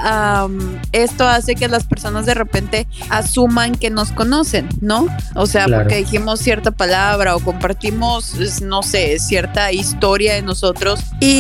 esto 0.94 1.28
hace 1.28 1.56
que 1.56 1.68
las 1.68 1.84
personas 1.84 2.26
de 2.26 2.36
repente 2.36 2.88
asuman 3.10 3.76
que 3.76 3.90
nos 3.90 4.12
conocen, 4.12 4.70
¿no? 4.80 5.08
O 5.36 5.46
sea, 5.46 5.66
porque 5.66 5.98
dijimos 5.98 6.40
cierta 6.40 6.72
palabra 6.72 7.36
o 7.36 7.42
compartimos, 7.42 8.62
no 8.62 8.82
sé, 8.82 9.20
cierta 9.20 9.74
historia 9.74 10.36
de 10.36 10.42
nosotros 10.42 11.02
y 11.20 11.33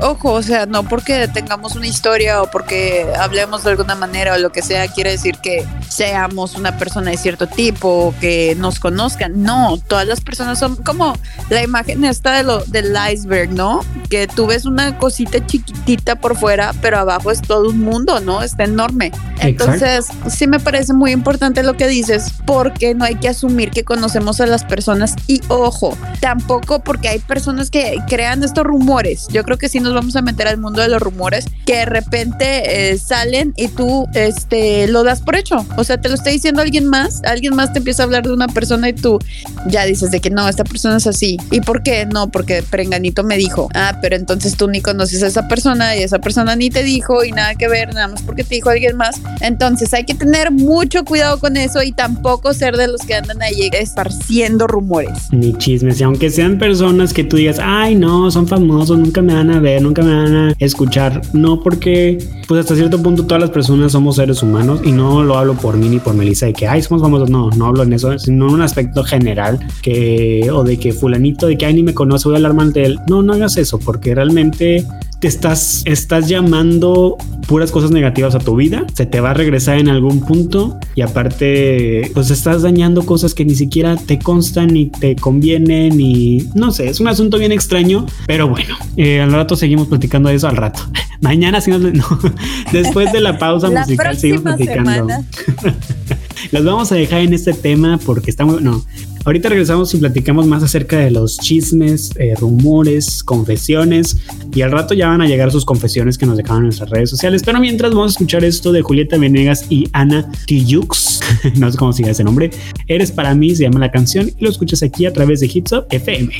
ojo, 0.00 0.32
o 0.32 0.42
sea, 0.42 0.66
no 0.66 0.84
porque 0.84 1.28
tengamos 1.28 1.76
una 1.76 1.86
historia 1.86 2.42
o 2.42 2.50
porque 2.50 3.06
hablemos 3.18 3.64
de 3.64 3.70
alguna 3.70 3.94
manera 3.94 4.34
o 4.34 4.38
lo 4.38 4.50
que 4.50 4.62
sea, 4.62 4.88
quiere 4.88 5.12
decir 5.12 5.36
que 5.42 5.66
seamos 5.88 6.54
una 6.54 6.76
persona 6.78 7.10
de 7.10 7.16
cierto 7.16 7.46
tipo 7.46 7.88
o 7.88 8.14
que 8.20 8.54
nos 8.58 8.80
conozcan. 8.80 9.42
No, 9.42 9.78
todas 9.86 10.06
las 10.06 10.20
personas 10.20 10.58
son 10.58 10.76
como 10.76 11.14
la 11.50 11.62
imagen 11.62 12.04
esta 12.04 12.36
de 12.36 12.42
lo, 12.42 12.64
del 12.64 12.96
iceberg, 13.12 13.50
¿no? 13.50 13.80
Que 14.08 14.26
tú 14.26 14.46
ves 14.46 14.64
una 14.64 14.98
cosita 14.98 15.44
chiquitita 15.44 16.16
por 16.16 16.36
fuera, 16.36 16.72
pero 16.80 16.98
abajo 16.98 17.30
es 17.30 17.42
todo 17.42 17.70
un 17.70 17.80
mundo, 17.80 18.20
¿no? 18.20 18.42
Está 18.42 18.64
enorme. 18.64 19.12
Entonces, 19.40 20.06
sí 20.28 20.46
me 20.46 20.60
parece 20.60 20.92
muy 20.94 21.12
importante 21.12 21.62
lo 21.62 21.76
que 21.76 21.86
dices, 21.86 22.32
porque 22.46 22.94
no 22.94 23.04
hay 23.04 23.16
que 23.16 23.28
asumir 23.28 23.70
que 23.70 23.84
conocemos 23.84 24.40
a 24.40 24.46
las 24.46 24.64
personas. 24.64 25.14
Y 25.26 25.40
ojo, 25.48 25.96
tampoco 26.20 26.80
porque 26.80 27.08
hay 27.08 27.18
personas 27.18 27.70
que 27.70 27.98
crean 28.08 28.42
estos 28.42 28.64
rumores 28.64 29.17
yo 29.30 29.42
creo 29.44 29.58
que 29.58 29.68
sí 29.68 29.80
nos 29.80 29.94
vamos 29.94 30.16
a 30.16 30.22
meter 30.22 30.48
al 30.48 30.58
mundo 30.58 30.82
de 30.82 30.88
los 30.88 31.00
rumores 31.00 31.46
que 31.66 31.76
de 31.76 31.84
repente 31.84 32.90
eh, 32.90 32.98
salen 32.98 33.52
y 33.56 33.68
tú 33.68 34.06
este, 34.14 34.86
lo 34.88 35.02
das 35.04 35.20
por 35.20 35.36
hecho. 35.36 35.64
O 35.76 35.84
sea, 35.84 36.00
te 36.00 36.08
lo 36.08 36.14
está 36.14 36.30
diciendo 36.30 36.62
alguien 36.62 36.86
más, 36.86 37.22
alguien 37.24 37.54
más 37.54 37.72
te 37.72 37.78
empieza 37.78 38.02
a 38.02 38.06
hablar 38.06 38.24
de 38.24 38.32
una 38.32 38.48
persona 38.48 38.88
y 38.88 38.92
tú 38.92 39.18
ya 39.66 39.84
dices 39.84 40.10
de 40.10 40.20
que 40.20 40.30
no, 40.30 40.48
esta 40.48 40.64
persona 40.64 40.96
es 40.96 41.06
así. 41.06 41.36
¿Y 41.50 41.60
por 41.60 41.82
qué? 41.82 42.06
No, 42.06 42.28
porque 42.28 42.62
Prenganito 42.62 43.24
me 43.24 43.36
dijo. 43.36 43.68
Ah, 43.74 43.98
pero 44.00 44.16
entonces 44.16 44.56
tú 44.56 44.68
ni 44.68 44.80
conoces 44.80 45.22
a 45.22 45.26
esa 45.26 45.48
persona 45.48 45.96
y 45.96 46.02
esa 46.02 46.18
persona 46.20 46.56
ni 46.56 46.70
te 46.70 46.82
dijo 46.82 47.24
y 47.24 47.32
nada 47.32 47.54
que 47.54 47.68
ver, 47.68 47.94
nada 47.94 48.08
más 48.08 48.22
porque 48.22 48.44
te 48.44 48.54
dijo 48.54 48.70
alguien 48.70 48.96
más. 48.96 49.16
Entonces 49.40 49.92
hay 49.94 50.04
que 50.04 50.14
tener 50.14 50.50
mucho 50.50 51.04
cuidado 51.04 51.38
con 51.38 51.56
eso 51.56 51.82
y 51.82 51.92
tampoco 51.92 52.54
ser 52.54 52.76
de 52.76 52.88
los 52.88 53.02
que 53.02 53.14
andan 53.14 53.42
ahí 53.42 53.70
esparciendo 53.72 54.66
rumores. 54.66 55.32
Ni 55.32 55.52
chismes. 55.54 56.00
Y 56.00 56.04
aunque 56.04 56.30
sean 56.30 56.58
personas 56.58 57.12
que 57.12 57.24
tú 57.24 57.36
digas, 57.36 57.58
ay, 57.62 57.94
no, 57.94 58.30
son 58.30 58.46
famosos, 58.46 58.98
nunca 59.08 59.22
me 59.22 59.32
van 59.32 59.50
a 59.50 59.58
ver, 59.58 59.80
nunca 59.80 60.02
me 60.02 60.14
van 60.14 60.36
a 60.36 60.54
escuchar. 60.58 61.22
No, 61.32 61.62
porque 61.62 62.18
pues 62.46 62.60
hasta 62.60 62.74
cierto 62.74 63.02
punto 63.02 63.24
todas 63.24 63.40
las 63.40 63.50
personas 63.50 63.92
somos 63.92 64.16
seres 64.16 64.42
humanos 64.42 64.82
y 64.84 64.92
no 64.92 65.24
lo 65.24 65.38
hablo 65.38 65.54
por 65.54 65.78
mí 65.78 65.88
ni 65.88 65.98
por 65.98 66.14
Melissa 66.14 66.44
de 66.44 66.52
que, 66.52 66.68
ay, 66.68 66.82
somos 66.82 67.00
famosos. 67.00 67.30
No, 67.30 67.48
no 67.50 67.66
hablo 67.66 67.84
en 67.84 67.94
eso, 67.94 68.18
sino 68.18 68.48
en 68.48 68.54
un 68.54 68.60
aspecto 68.60 69.02
general 69.04 69.58
que, 69.80 70.50
o 70.52 70.62
de 70.62 70.78
que 70.78 70.92
fulanito, 70.92 71.46
de 71.46 71.56
que, 71.56 71.64
ay, 71.64 71.74
ni 71.74 71.82
me 71.82 71.94
conoce, 71.94 72.28
voy 72.28 72.34
a 72.34 72.46
hablar 72.46 72.72
él. 72.74 72.98
No, 73.08 73.22
no 73.22 73.32
hagas 73.32 73.56
eso, 73.56 73.78
porque 73.78 74.14
realmente 74.14 74.86
te 75.20 75.28
estás, 75.28 75.82
estás 75.84 76.28
llamando 76.28 77.16
puras 77.46 77.70
cosas 77.72 77.90
negativas 77.90 78.34
a 78.34 78.38
tu 78.38 78.54
vida, 78.56 78.84
se 78.94 79.06
te 79.06 79.20
va 79.20 79.30
a 79.30 79.34
regresar 79.34 79.78
en 79.78 79.88
algún 79.88 80.20
punto 80.20 80.78
y 80.94 81.00
aparte 81.00 82.10
pues 82.14 82.30
estás 82.30 82.62
dañando 82.62 83.04
cosas 83.04 83.34
que 83.34 83.44
ni 83.44 83.54
siquiera 83.54 83.96
te 83.96 84.18
constan 84.18 84.68
ni 84.68 84.86
te 84.86 85.16
convienen 85.16 86.00
y 86.00 86.48
no 86.54 86.70
sé, 86.70 86.88
es 86.88 87.00
un 87.00 87.08
asunto 87.08 87.38
bien 87.38 87.52
extraño, 87.52 88.06
pero 88.26 88.48
bueno, 88.48 88.76
eh, 88.96 89.20
al 89.20 89.32
rato 89.32 89.56
seguimos 89.56 89.88
platicando 89.88 90.28
de 90.28 90.36
eso 90.36 90.48
al 90.48 90.56
rato. 90.56 90.80
Mañana 91.20 91.60
si 91.60 91.70
no, 91.70 91.78
después 92.72 93.12
de 93.12 93.20
la 93.20 93.38
pausa 93.38 93.70
musical 93.70 94.16
seguimos 94.16 94.42
platicando. 94.42 95.08
Las 96.50 96.64
vamos 96.64 96.92
a 96.92 96.94
dejar 96.94 97.20
en 97.20 97.32
este 97.32 97.52
tema 97.52 97.98
porque 98.04 98.30
estamos, 98.30 98.60
no, 98.62 98.84
ahorita 99.24 99.48
regresamos 99.48 99.92
y 99.94 99.98
platicamos 99.98 100.46
más 100.46 100.62
acerca 100.62 100.98
de 100.98 101.10
los 101.10 101.38
chismes, 101.38 102.12
eh, 102.16 102.34
rumores, 102.38 103.22
confesiones 103.22 104.18
y 104.54 104.62
al 104.62 104.70
rato 104.70 104.94
ya 104.94 105.08
van 105.08 105.20
a 105.20 105.26
llegar 105.26 105.50
sus 105.50 105.64
confesiones 105.64 106.18
que 106.18 106.26
nos 106.26 106.36
dejaban 106.36 106.58
en 106.58 106.64
nuestras 106.64 106.90
redes 106.90 107.10
sociales. 107.10 107.42
Pero 107.44 107.60
mientras 107.60 107.92
vamos 107.92 108.12
a 108.12 108.14
escuchar 108.14 108.44
esto 108.44 108.72
de 108.72 108.82
Julieta 108.82 109.16
Venegas 109.18 109.66
y 109.68 109.88
Ana 109.92 110.30
Tijux, 110.46 111.20
no 111.56 111.70
sé 111.70 111.78
cómo 111.78 111.92
sigue 111.92 112.10
ese 112.10 112.24
nombre, 112.24 112.50
Eres 112.86 113.12
para 113.12 113.34
mí, 113.34 113.54
se 113.54 113.64
llama 113.64 113.80
la 113.80 113.90
canción 113.90 114.30
y 114.38 114.44
lo 114.44 114.50
escuchas 114.50 114.82
aquí 114.82 115.04
a 115.04 115.12
través 115.12 115.40
de 115.40 115.50
Hits 115.52 115.72
Up 115.72 115.86
FM. 115.90 116.32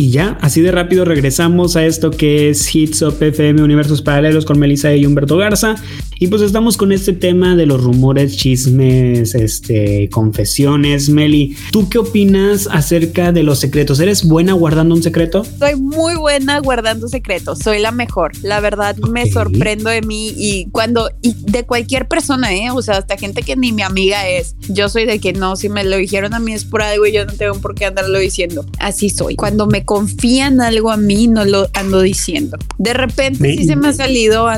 Y 0.00 0.08
ya, 0.08 0.38
así 0.40 0.62
de 0.62 0.72
rápido 0.72 1.04
regresamos 1.04 1.76
a 1.76 1.84
esto 1.84 2.10
que 2.10 2.48
es 2.48 2.74
Hits 2.74 3.02
Up 3.02 3.18
FM 3.20 3.62
Universos 3.62 4.00
Paralelos 4.00 4.46
con 4.46 4.58
Melissa 4.58 4.96
y 4.96 5.04
Humberto 5.04 5.36
Garza. 5.36 5.74
Y 6.22 6.26
pues 6.26 6.42
estamos 6.42 6.76
con 6.76 6.92
este 6.92 7.14
tema 7.14 7.56
de 7.56 7.64
los 7.64 7.82
rumores, 7.82 8.36
chismes, 8.36 9.34
este, 9.34 10.10
confesiones. 10.10 11.08
Meli, 11.08 11.56
¿tú 11.72 11.88
qué 11.88 11.96
opinas 11.96 12.68
acerca 12.70 13.32
de 13.32 13.42
los 13.42 13.58
secretos? 13.58 14.00
¿Eres 14.00 14.28
buena 14.28 14.52
guardando 14.52 14.94
un 14.94 15.02
secreto? 15.02 15.46
Soy 15.58 15.76
muy 15.76 16.16
buena 16.16 16.58
guardando 16.58 17.08
secretos. 17.08 17.60
Soy 17.60 17.78
la 17.78 17.90
mejor. 17.90 18.32
La 18.42 18.60
verdad 18.60 18.98
me 18.98 19.30
sorprendo 19.32 19.88
de 19.88 20.02
mí 20.02 20.34
y 20.36 20.68
cuando, 20.72 21.08
y 21.22 21.34
de 21.38 21.64
cualquier 21.64 22.06
persona, 22.06 22.54
¿eh? 22.54 22.70
O 22.70 22.82
sea, 22.82 22.98
hasta 22.98 23.16
gente 23.16 23.42
que 23.42 23.56
ni 23.56 23.72
mi 23.72 23.80
amiga 23.80 24.28
es. 24.28 24.56
Yo 24.68 24.90
soy 24.90 25.06
de 25.06 25.20
que 25.20 25.32
no, 25.32 25.56
si 25.56 25.70
me 25.70 25.84
lo 25.84 25.96
dijeron 25.96 26.34
a 26.34 26.38
mí 26.38 26.52
es 26.52 26.66
por 26.66 26.82
algo 26.82 27.06
y 27.06 27.12
yo 27.12 27.24
no 27.24 27.32
tengo 27.32 27.54
por 27.62 27.74
qué 27.74 27.86
andarlo 27.86 28.18
diciendo. 28.18 28.66
Así 28.78 29.08
soy. 29.08 29.36
Cuando 29.36 29.66
me 29.66 29.86
confían 29.86 30.60
algo 30.60 30.90
a 30.90 30.98
mí, 30.98 31.28
no 31.28 31.46
lo 31.46 31.70
ando 31.72 32.02
diciendo. 32.02 32.58
De 32.76 32.92
repente 32.92 33.56
sí 33.56 33.64
se 33.64 33.74
me 33.74 33.88
ha 33.88 33.94
salido, 33.94 34.48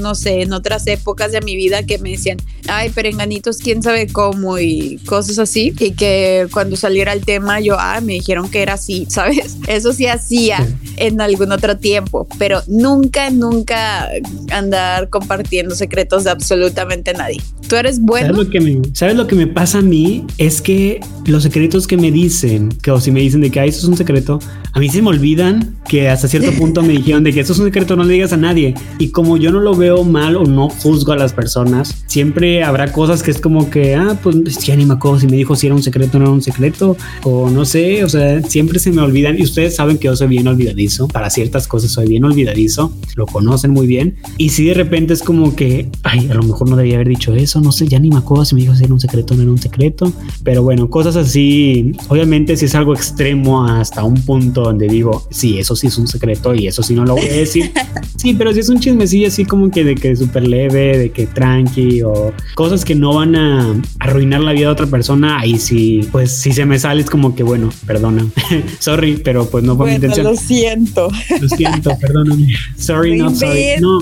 no 0.00 0.16
sé, 0.16 0.42
en 0.42 0.52
otras 0.52 0.84
épocas 0.88 1.03
épocas 1.04 1.32
de 1.32 1.42
mi 1.42 1.54
vida 1.54 1.82
que 1.82 1.98
me 1.98 2.12
decían, 2.12 2.38
ay, 2.66 2.88
perenganitos, 2.88 3.58
quién 3.58 3.82
sabe 3.82 4.06
cómo 4.06 4.58
y 4.58 4.98
cosas 5.04 5.38
así. 5.38 5.74
Y 5.78 5.90
que 5.90 6.46
cuando 6.50 6.76
saliera 6.76 7.12
el 7.12 7.24
tema, 7.24 7.60
yo, 7.60 7.76
ah, 7.78 8.00
me 8.00 8.14
dijeron 8.14 8.48
que 8.48 8.62
era 8.62 8.74
así, 8.74 9.06
¿sabes? 9.10 9.58
Eso 9.66 9.92
sí 9.92 10.06
hacía 10.06 10.66
en 10.96 11.20
algún 11.20 11.52
otro 11.52 11.76
tiempo, 11.76 12.26
pero 12.38 12.62
nunca, 12.66 13.30
nunca 13.30 14.08
andar 14.50 15.10
compartiendo 15.10 15.74
secretos 15.74 16.24
de 16.24 16.30
absolutamente 16.30 17.12
nadie. 17.12 17.42
Tú 17.68 17.76
eres 17.76 18.00
bueno. 18.00 18.28
¿Sabes 18.28 18.44
lo 18.44 18.50
que 18.50 18.60
me, 18.60 18.82
¿sabes 18.94 19.16
lo 19.16 19.26
que 19.26 19.34
me 19.34 19.46
pasa 19.46 19.78
a 19.78 19.82
mí? 19.82 20.24
Es 20.38 20.62
que 20.62 21.00
los 21.26 21.42
secretos 21.42 21.86
que 21.86 21.96
me 21.96 22.10
dicen, 22.10 22.70
que 22.82 22.90
o 22.90 23.00
si 23.00 23.10
me 23.10 23.20
dicen 23.20 23.40
de 23.40 23.50
que 23.50 23.62
eso 23.64 23.78
es 23.78 23.84
un 23.84 23.96
secreto, 23.96 24.38
a 24.72 24.80
mí 24.80 24.88
se 24.88 25.02
me 25.02 25.08
olvidan 25.08 25.76
que 25.88 26.08
hasta 26.08 26.28
cierto 26.28 26.52
punto 26.58 26.82
me 26.82 26.94
dijeron 26.94 27.24
de 27.24 27.32
que 27.32 27.40
eso 27.40 27.52
es 27.52 27.58
un 27.58 27.66
secreto, 27.66 27.96
no 27.96 28.04
le 28.04 28.14
digas 28.14 28.32
a 28.32 28.36
nadie. 28.36 28.74
Y 28.98 29.08
como 29.08 29.36
yo 29.36 29.50
no 29.50 29.60
lo 29.60 29.74
veo 29.74 30.04
mal 30.04 30.36
o 30.36 30.44
no 30.44 30.70
juzgo 30.94 31.12
a 31.12 31.16
las 31.16 31.32
personas, 31.32 32.04
siempre 32.06 32.62
habrá 32.62 32.92
cosas 32.92 33.22
que 33.22 33.32
es 33.32 33.40
como 33.40 33.68
que, 33.68 33.96
ah, 33.96 34.16
pues 34.22 34.58
ya 34.64 34.76
ni 34.76 34.86
me 34.86 34.94
acuerdo 34.94 35.18
si 35.18 35.26
me 35.26 35.36
dijo 35.36 35.56
si 35.56 35.66
era 35.66 35.74
un 35.74 35.82
secreto 35.82 36.18
o 36.18 36.20
no 36.20 36.26
era 36.26 36.32
un 36.32 36.42
secreto, 36.42 36.96
o 37.24 37.50
no 37.50 37.64
sé, 37.64 38.04
o 38.04 38.08
sea, 38.08 38.40
siempre 38.42 38.78
se 38.78 38.92
me 38.92 39.02
olvidan. 39.02 39.36
Y 39.36 39.42
ustedes 39.42 39.74
saben 39.74 39.98
que 39.98 40.06
yo 40.06 40.14
soy 40.14 40.28
bien 40.28 40.46
olvidadizo, 40.46 41.08
para 41.08 41.30
ciertas 41.30 41.66
cosas 41.66 41.90
soy 41.90 42.06
bien 42.06 42.24
olvidadizo, 42.24 42.92
lo 43.16 43.26
conocen 43.26 43.72
muy 43.72 43.88
bien. 43.88 44.16
Y 44.38 44.50
si 44.50 44.66
de 44.66 44.74
repente 44.74 45.14
es 45.14 45.22
como 45.22 45.56
que, 45.56 45.90
ay, 46.04 46.28
a 46.30 46.34
lo 46.34 46.44
mejor 46.44 46.68
no 46.68 46.76
debía 46.76 46.94
haber 46.94 47.08
dicho 47.08 47.34
eso, 47.34 47.60
no 47.60 47.72
sé, 47.72 47.88
ya 47.88 47.98
ni 47.98 48.10
me 48.10 48.18
acuerdo 48.18 48.44
si 48.44 48.54
me 48.54 48.60
dijo 48.60 48.76
si 48.76 48.84
era 48.84 48.94
un 48.94 49.00
secreto 49.00 49.34
o 49.34 49.36
no 49.36 49.42
era 49.42 49.50
un 49.50 49.58
secreto. 49.58 50.12
Pero 50.44 50.62
bueno, 50.62 50.88
cosas 50.88 51.16
así, 51.16 51.92
obviamente 52.08 52.56
si 52.56 52.66
es 52.66 52.74
algo 52.76 52.94
extremo 52.94 53.66
hasta 53.66 54.04
un 54.04 54.22
punto 54.24 54.62
donde 54.62 54.86
digo, 54.86 55.26
sí, 55.30 55.58
eso 55.58 55.74
sí 55.74 55.88
es 55.88 55.98
un 55.98 56.06
secreto 56.06 56.54
y 56.54 56.68
eso 56.68 56.84
sí 56.84 56.94
no 56.94 57.04
lo 57.04 57.16
voy 57.16 57.26
a 57.26 57.32
decir. 57.32 57.72
sí, 58.16 58.34
pero 58.34 58.52
si 58.52 58.60
es 58.60 58.68
un 58.68 58.78
chismecillo 58.78 59.28
así 59.28 59.44
como 59.44 59.70
que 59.70 59.82
de 59.82 59.94
que 59.94 60.14
súper 60.14 60.46
leve, 60.46 60.73
de 60.74 61.10
que 61.10 61.26
tranqui 61.26 62.02
o 62.02 62.32
cosas 62.54 62.84
que 62.84 62.94
no 62.94 63.14
van 63.14 63.36
a 63.36 63.74
arruinar 63.98 64.40
la 64.40 64.52
vida 64.52 64.66
de 64.66 64.72
otra 64.72 64.86
persona, 64.86 65.38
ahí 65.38 65.58
sí, 65.58 66.08
pues 66.12 66.30
si 66.30 66.52
se 66.52 66.64
me 66.64 66.78
sale 66.78 67.02
es 67.02 67.10
como 67.10 67.34
que 67.34 67.42
bueno, 67.42 67.70
perdona. 67.86 68.26
sorry, 68.78 69.20
pero 69.24 69.48
pues 69.48 69.64
no 69.64 69.76
fue 69.76 69.88
mi 69.88 69.94
intención. 69.94 70.26
Lo 70.26 70.36
siento. 70.36 71.08
Lo 71.40 71.48
siento, 71.48 71.96
perdóname. 72.00 72.54
Sorry, 72.76 73.18
no, 73.18 73.34
sorry. 73.34 73.76
No. 73.80 73.98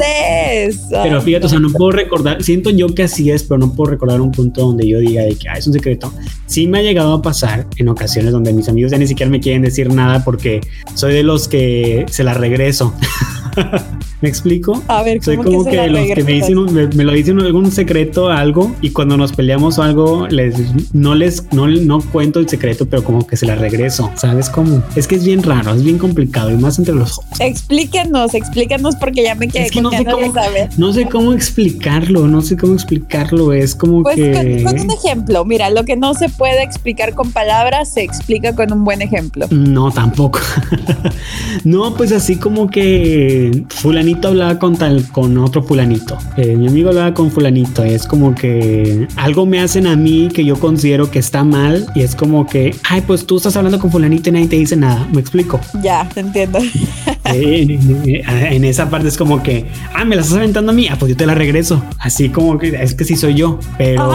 Pero 1.02 1.22
fíjate, 1.22 1.46
o 1.46 1.48
sea, 1.48 1.58
no 1.58 1.70
puedo 1.70 1.92
recordar, 1.92 2.42
siento 2.42 2.70
yo 2.70 2.94
que 2.94 3.04
así 3.04 3.30
es, 3.30 3.42
pero 3.42 3.58
no 3.58 3.74
puedo 3.74 3.90
recordar 3.90 4.20
un 4.20 4.32
punto 4.32 4.62
donde 4.62 4.86
yo 4.86 4.98
diga 4.98 5.22
de 5.22 5.34
que 5.36 5.48
ah, 5.48 5.54
es 5.54 5.66
un 5.66 5.72
secreto. 5.72 6.12
Sí 6.46 6.66
me 6.66 6.78
ha 6.78 6.82
llegado 6.82 7.14
a 7.14 7.22
pasar 7.22 7.66
en 7.76 7.88
ocasiones 7.88 8.32
donde 8.32 8.52
mis 8.52 8.68
amigos 8.68 8.92
ya 8.92 8.98
ni 8.98 9.06
siquiera 9.06 9.30
me 9.30 9.40
quieren 9.40 9.62
decir 9.62 9.92
nada 9.92 10.24
porque 10.24 10.60
soy 10.94 11.14
de 11.14 11.22
los 11.22 11.48
que 11.48 12.06
se 12.08 12.24
la 12.24 12.34
regreso. 12.34 12.94
¿Me 14.22 14.28
explico? 14.28 14.80
A 14.86 15.02
ver, 15.02 15.20
soy 15.20 15.36
como 15.36 15.64
que, 15.64 15.88
los 15.88 16.06
que 16.14 16.22
me 16.22 16.32
dicen 16.34 16.54
me, 16.72 17.04
lo 17.04 17.12
dicen 17.12 17.40
algún 17.40 17.72
secreto 17.72 18.28
algo 18.28 18.72
y 18.80 18.90
cuando 18.90 19.16
nos 19.16 19.32
peleamos 19.32 19.78
o 19.78 19.82
algo 19.82 20.28
les 20.28 20.54
no 20.94 21.16
les 21.16 21.52
no, 21.52 21.66
no 21.66 22.00
cuento 22.00 22.38
el 22.38 22.48
secreto, 22.48 22.86
pero 22.86 23.02
como 23.02 23.26
que 23.26 23.36
se 23.36 23.46
la 23.46 23.56
regreso. 23.56 24.12
¿Sabes 24.14 24.48
cómo? 24.48 24.80
Es 24.94 25.08
que 25.08 25.16
es 25.16 25.24
bien 25.24 25.42
raro, 25.42 25.74
es 25.74 25.82
bien 25.82 25.98
complicado 25.98 26.52
y 26.52 26.56
más 26.56 26.78
entre 26.78 26.94
los 26.94 27.20
Explíquenos, 27.40 28.34
explícanos 28.34 28.94
porque 28.94 29.24
ya 29.24 29.34
me 29.34 29.48
quedé 29.48 29.64
es 29.64 29.72
que 29.72 29.80
no 29.80 29.90
sé 29.90 30.04
cómo, 30.04 30.32
no 30.76 30.92
sé 30.92 31.06
cómo 31.06 31.32
explicarlo, 31.32 32.28
no 32.28 32.42
sé 32.42 32.56
cómo 32.56 32.74
explicarlo, 32.74 33.52
es 33.52 33.74
como 33.74 34.04
pues 34.04 34.14
que 34.14 34.62
con 34.64 34.78
un 34.78 34.90
ejemplo, 34.92 35.44
mira, 35.44 35.68
lo 35.70 35.84
que 35.84 35.96
no 35.96 36.14
se 36.14 36.28
puede 36.28 36.62
explicar 36.62 37.14
con 37.14 37.32
palabras 37.32 37.92
se 37.94 38.04
explica 38.04 38.54
con 38.54 38.72
un 38.72 38.84
buen 38.84 39.02
ejemplo. 39.02 39.48
No, 39.50 39.90
tampoco. 39.90 40.38
no, 41.64 41.94
pues 41.96 42.12
así 42.12 42.36
como 42.36 42.70
que 42.70 43.64
fulanito 43.68 44.11
hablaba 44.22 44.58
con 44.58 44.76
tal, 44.76 45.06
con 45.08 45.36
otro 45.38 45.62
fulanito. 45.62 46.18
Eh, 46.36 46.56
mi 46.56 46.68
amigo 46.68 46.90
hablaba 46.90 47.14
con 47.14 47.30
fulanito. 47.30 47.82
Es 47.84 48.06
como 48.06 48.34
que 48.34 49.06
algo 49.16 49.46
me 49.46 49.60
hacen 49.60 49.86
a 49.86 49.96
mí 49.96 50.28
que 50.32 50.44
yo 50.44 50.58
considero 50.58 51.10
que 51.10 51.18
está 51.18 51.44
mal 51.44 51.86
y 51.94 52.02
es 52.02 52.14
como 52.14 52.46
que, 52.46 52.74
ay, 52.88 53.02
pues 53.06 53.26
tú 53.26 53.36
estás 53.36 53.56
hablando 53.56 53.78
con 53.78 53.90
fulanito 53.90 54.28
y 54.30 54.32
nadie 54.32 54.48
te 54.48 54.56
dice 54.56 54.76
nada. 54.76 55.06
¿Me 55.12 55.20
explico? 55.20 55.60
Ya, 55.82 56.08
te 56.12 56.20
entiendo. 56.20 56.58
en, 57.24 58.64
esa 58.64 58.90
parte 58.90 59.08
es 59.08 59.16
como 59.16 59.42
que, 59.42 59.66
ah, 59.94 60.04
me 60.04 60.16
la 60.16 60.22
estás 60.22 60.36
aventando 60.36 60.72
a 60.72 60.74
mí, 60.74 60.88
ah, 60.88 60.96
pues 60.98 61.10
yo 61.10 61.16
te 61.16 61.26
la 61.26 61.34
regreso. 61.34 61.82
Así 61.98 62.28
como 62.28 62.58
que 62.58 62.68
es 62.68 62.94
que 62.94 63.04
sí 63.04 63.16
soy 63.16 63.34
yo, 63.34 63.58
pero 63.78 64.12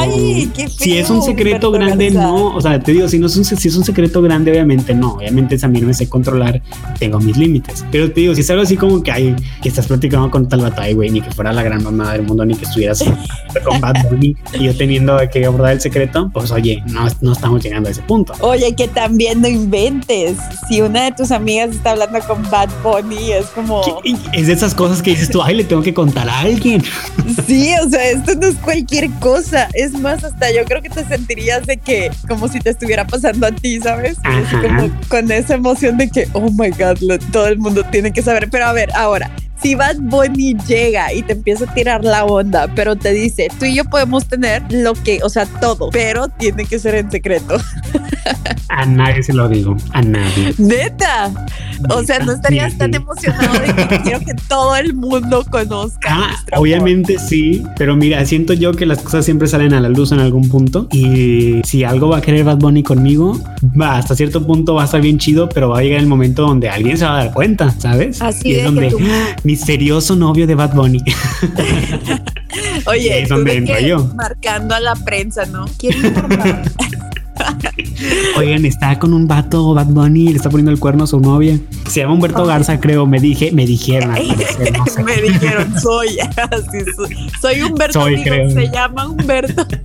si 0.70 0.98
es 0.98 1.10
un 1.10 1.22
secreto 1.22 1.72
grande, 1.72 2.12
no. 2.12 2.56
O 2.56 2.62
sea, 2.62 2.80
te 2.80 2.92
digo, 2.92 3.08
si 3.08 3.20
no 3.20 3.28
es 3.28 3.38
un, 3.38 3.46
si 3.46 3.68
es 3.68 3.76
un 3.76 3.84
secreto 3.84 4.22
grande, 4.22 4.52
obviamente 4.52 4.94
no. 4.94 5.14
Obviamente 5.14 5.58
a 5.62 5.68
mí 5.68 5.82
no 5.82 5.88
me 5.88 5.94
sé 5.94 6.08
controlar, 6.08 6.62
tengo 7.00 7.20
mis 7.20 7.38
límites. 7.38 7.86
Pero 7.92 8.12
te 8.12 8.22
digo, 8.22 8.36
si 8.36 8.42
es 8.42 8.50
algo 8.50 8.64
así 8.64 8.76
como 8.76 9.02
que 9.02 9.12
hay, 9.12 9.36
que 9.62 9.70
estás 9.70 9.87
platicando 9.88 10.30
con 10.30 10.48
tal 10.48 10.62
batalla, 10.62 10.94
güey, 10.94 11.10
ni 11.10 11.22
que 11.22 11.32
fuera 11.32 11.52
la 11.52 11.64
gran 11.64 11.84
mamá 11.84 12.14
del 12.14 12.24
mundo, 12.24 12.46
ni 12.46 12.56
que 12.56 12.66
estuvieras 12.66 13.04
con 13.64 13.82
Bad 13.82 14.10
Bunny 14.10 14.36
y 14.54 14.66
yo 14.66 14.76
teniendo 14.76 15.18
que 15.32 15.46
abordar 15.46 15.74
el 15.74 15.82
secreto, 15.82 16.30
pues 16.34 16.52
oye, 16.52 16.84
no, 16.88 17.08
no 17.22 17.32
estamos 17.32 17.64
llegando 17.64 17.90
a 17.90 17.92
ese 17.92 18.02
punto. 18.04 18.34
Oye, 18.42 18.76
que 18.76 18.88
también 18.88 19.42
no 19.42 19.48
inventes. 19.48 20.38
Si 20.68 20.82
una 20.82 21.06
de 21.06 21.12
tus 21.12 21.32
amigas 21.32 21.72
está 21.72 21.92
hablando 21.92 22.20
con 22.22 22.50
Bad 22.50 22.70
Bunny, 22.84 23.32
es 23.32 23.48
como. 23.48 23.82
Es 24.34 24.48
de 24.48 24.54
esas 24.54 24.74
cosas 24.74 25.02
que 25.02 25.12
dices 25.12 25.30
tú, 25.30 25.42
ay, 25.42 25.56
le 25.56 25.64
tengo 25.64 25.82
que 25.82 25.94
contar 25.94 26.30
a 26.30 26.40
alguien. 26.42 26.84
Sí, 27.46 27.72
o 27.84 27.90
sea, 27.90 28.10
esto 28.10 28.36
no 28.36 28.48
es 28.48 28.56
cualquier 28.56 29.10
cosa. 29.20 29.68
Es 29.74 29.94
más, 30.00 30.24
hasta 30.24 30.52
yo 30.52 30.64
creo 30.64 30.82
que 30.82 30.90
te 30.90 31.04
sentirías 31.04 31.66
de 31.66 31.78
que, 31.78 32.10
como 32.28 32.48
si 32.48 32.60
te 32.60 32.70
estuviera 32.70 33.06
pasando 33.06 33.48
a 33.48 33.52
ti, 33.52 33.80
¿sabes? 33.82 34.18
Como 34.62 34.90
con 35.10 35.30
esa 35.32 35.56
emoción 35.56 35.98
de 35.98 36.10
que, 36.10 36.28
oh 36.34 36.50
my 36.52 36.70
God, 36.70 37.20
todo 37.32 37.48
el 37.48 37.58
mundo 37.58 37.84
tiene 37.92 38.12
que 38.12 38.22
saber. 38.22 38.50
Pero 38.50 38.66
a 38.66 38.74
ver, 38.74 38.92
ahora, 38.96 39.30
si 39.62 39.76
Bad 39.76 39.98
Bunny 40.00 40.56
llega 40.68 41.14
y 41.14 41.24
te 41.24 41.34
empieza 41.34 41.66
a 41.66 41.74
tirar 41.74 42.04
la 42.04 42.26
onda, 42.26 42.68
pero 42.76 42.96
te 42.96 43.12
dice, 43.12 43.48
tú 43.60 43.66
y 43.66 43.76
yo 43.76 43.86
podemos 43.86 44.26
tener 44.28 44.64
lo 44.70 44.94
que, 44.94 45.20
o 45.24 45.30
sea, 45.30 45.46
todo, 45.46 45.90
pero 45.92 46.28
tiene 46.28 46.66
que 46.66 46.80
ser 46.80 46.96
en 46.96 47.12
secreto. 47.12 47.58
A 48.70 48.86
nadie 48.86 49.24
se 49.24 49.34
lo 49.34 49.48
digo, 49.48 49.78
a 49.94 50.02
nadie. 50.02 50.54
Neta. 50.58 51.32
O 51.90 52.04
sea, 52.04 52.20
no 52.20 52.34
estarías 52.34 52.78
tan 52.78 52.94
emocionado 52.94 53.60
de 53.60 53.74
que 53.74 54.02
quiero 54.02 54.20
que 54.20 54.34
todo 54.48 54.76
el 54.76 54.94
mundo 54.94 55.46
conozca. 55.50 56.10
Ah, 56.12 56.36
obviamente 56.58 57.18
sí, 57.18 57.64
pero 57.78 57.96
mira, 57.96 58.24
siento 58.26 58.54
yo 58.54 58.74
que 58.74 58.86
las 58.86 59.02
cosas 59.02 59.26
siempre 59.26 59.48
salen 59.48 59.74
a 59.74 59.80
la 59.80 59.90
luz 59.90 60.12
en 60.12 60.20
algún 60.20 60.50
punto 60.50 60.88
y 60.92 61.62
si 61.64 61.84
algo 61.84 62.10
va 62.10 62.18
a 62.18 62.22
querer 62.22 62.44
Bad 62.44 62.58
Bunny 62.58 62.84
conmigo, 62.84 63.40
va 63.80 63.98
hasta 63.98 64.16
cierto 64.16 64.46
punto 64.46 64.76
va 64.76 64.84
a 64.84 64.86
estar 64.86 65.02
bien 65.02 65.18
chido, 65.18 65.50
pero 65.50 65.70
va 65.70 65.80
a 65.80 65.82
llegar 65.82 66.00
el 66.00 66.08
momento 66.08 66.44
donde 66.44 66.70
alguien 66.70 66.98
se 66.98 67.06
va 67.06 67.20
a 67.20 67.24
dar 67.26 67.34
cuenta, 67.34 67.72
¿sabes? 67.80 68.22
Así 68.22 68.50
y 68.50 68.56
es 68.56 68.66
donde 68.66 68.92
misterioso 69.48 70.16
novio 70.18 70.46
de 70.46 70.56
Bad 70.56 70.74
Bunny. 70.74 71.02
Oye, 72.86 73.22
es 73.22 73.30
donde 73.30 73.56
entro 73.56 73.80
yo. 73.80 74.04
Marcando 74.14 74.76
a 74.76 74.82
la 74.82 74.94
prensa, 74.96 75.46
¿no? 75.46 75.66
Quiero 75.80 76.06
informar. 76.06 76.64
Oigan, 78.38 78.66
está 78.66 79.00
con 79.00 79.14
un 79.14 79.28
vato, 79.28 79.74
Bad 79.74 79.88
Bunny, 79.88 80.30
le 80.30 80.36
está 80.36 80.50
poniendo 80.50 80.72
el 80.72 80.80
cuerno 80.80 81.06
a 81.06 81.08
su 81.08 81.20
novia. 81.20 81.60
Se 81.90 82.02
llama 82.02 82.14
Humberto 82.14 82.46
Garza, 82.46 82.80
creo. 82.80 83.06
Me 83.06 83.20
dije, 83.20 83.52
me 83.52 83.66
dijeron. 83.66 84.12
me 85.06 85.22
dijeron, 85.22 85.80
soy, 85.80 86.20
así, 86.20 86.80
soy, 86.96 87.16
soy 87.42 87.62
Humberto. 87.62 88.02
Soy. 88.02 88.18
Se 88.18 88.70
llama 88.72 89.08
Humberto. 89.08 89.66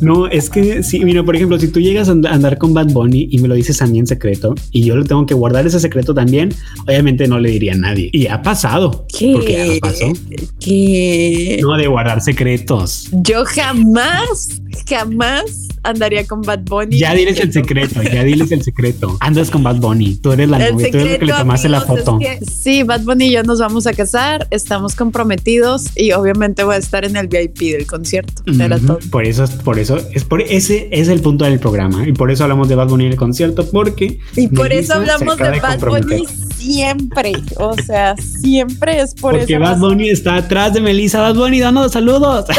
No, 0.00 0.26
es 0.26 0.50
que 0.50 0.82
sí, 0.82 1.04
mira, 1.04 1.22
por 1.22 1.34
ejemplo, 1.34 1.58
si 1.58 1.68
tú 1.68 1.80
llegas 1.80 2.08
a 2.08 2.12
andar 2.12 2.58
con 2.58 2.74
Bad 2.74 2.88
Bunny 2.92 3.28
y 3.30 3.38
me 3.38 3.48
lo 3.48 3.54
dices 3.54 3.80
a 3.82 3.86
mí 3.86 3.98
en 3.98 4.06
secreto 4.06 4.54
y 4.70 4.84
yo 4.84 4.96
le 4.96 5.04
tengo 5.04 5.26
que 5.26 5.34
guardar 5.34 5.66
ese 5.66 5.80
secreto 5.80 6.14
también, 6.14 6.54
obviamente 6.86 7.26
no 7.26 7.38
le 7.38 7.50
diría 7.50 7.72
a 7.72 7.76
nadie. 7.76 8.10
Y 8.12 8.26
ha 8.26 8.42
pasado. 8.42 9.06
¿Qué? 9.16 9.32
Porque 9.32 9.78
pasó. 9.80 10.12
¿Qué? 10.60 11.58
No, 11.62 11.76
de 11.76 11.86
guardar 11.86 12.20
secretos. 12.20 13.08
Yo 13.12 13.44
jamás, 13.44 14.60
jamás 14.88 15.68
andaría 15.82 16.26
con 16.26 16.37
Bad 16.42 16.60
Bunny. 16.64 16.98
Ya 16.98 17.14
diles 17.14 17.38
el 17.40 17.52
secreto, 17.52 18.02
ya 18.02 18.24
diles 18.24 18.50
el 18.52 18.62
secreto. 18.62 19.16
Andas 19.20 19.50
con 19.50 19.62
Bad 19.62 19.76
Bunny, 19.76 20.16
tú 20.16 20.32
eres 20.32 20.48
la 20.48 20.58
novia, 20.58 20.90
tú 20.90 20.98
eres 20.98 21.12
la 21.12 21.18
que 21.18 21.26
le 21.26 21.32
tomaste 21.32 21.68
la 21.68 21.80
foto. 21.80 22.18
sí, 22.48 22.82
Bad 22.82 23.02
Bunny 23.02 23.26
y 23.26 23.32
yo 23.32 23.42
nos 23.42 23.60
vamos 23.60 23.86
a 23.86 23.92
casar, 23.92 24.46
estamos 24.50 24.94
comprometidos 24.94 25.86
y 25.96 26.12
obviamente 26.12 26.64
voy 26.64 26.76
a 26.76 26.78
estar 26.78 27.04
en 27.04 27.16
el 27.16 27.28
VIP 27.28 27.58
del 27.72 27.86
concierto. 27.86 28.42
Era 28.46 28.78
todo. 28.78 28.98
Por 29.10 29.24
eso, 29.24 29.44
por 29.64 29.78
eso, 29.78 29.98
es 30.12 30.24
por 30.24 30.42
ese 30.42 30.88
es 30.92 31.08
el 31.08 31.20
punto 31.20 31.44
del 31.44 31.58
programa 31.58 32.06
y 32.06 32.12
por 32.12 32.30
eso 32.30 32.44
hablamos 32.44 32.68
de 32.68 32.74
Bad 32.74 32.88
Bunny 32.88 33.06
en 33.06 33.12
el 33.12 33.18
concierto, 33.18 33.68
porque 33.70 34.18
y 34.36 34.48
por 34.48 34.72
eso 34.72 34.94
hablamos 34.94 35.36
de 35.36 35.60
Bad 35.60 35.80
Bunny 35.80 36.26
siempre, 36.58 37.32
o 37.56 37.74
sea, 37.74 38.16
siempre 38.16 39.00
es 39.00 39.14
por 39.14 39.34
eso. 39.34 39.40
Porque 39.40 39.58
Bad 39.58 39.78
Bunny 39.78 40.10
está 40.10 40.36
atrás 40.36 40.74
de 40.74 40.80
Melissa, 40.80 41.20
Bad 41.20 41.34
Bunny 41.34 41.60
dando 41.60 41.88
saludos. 41.88 42.46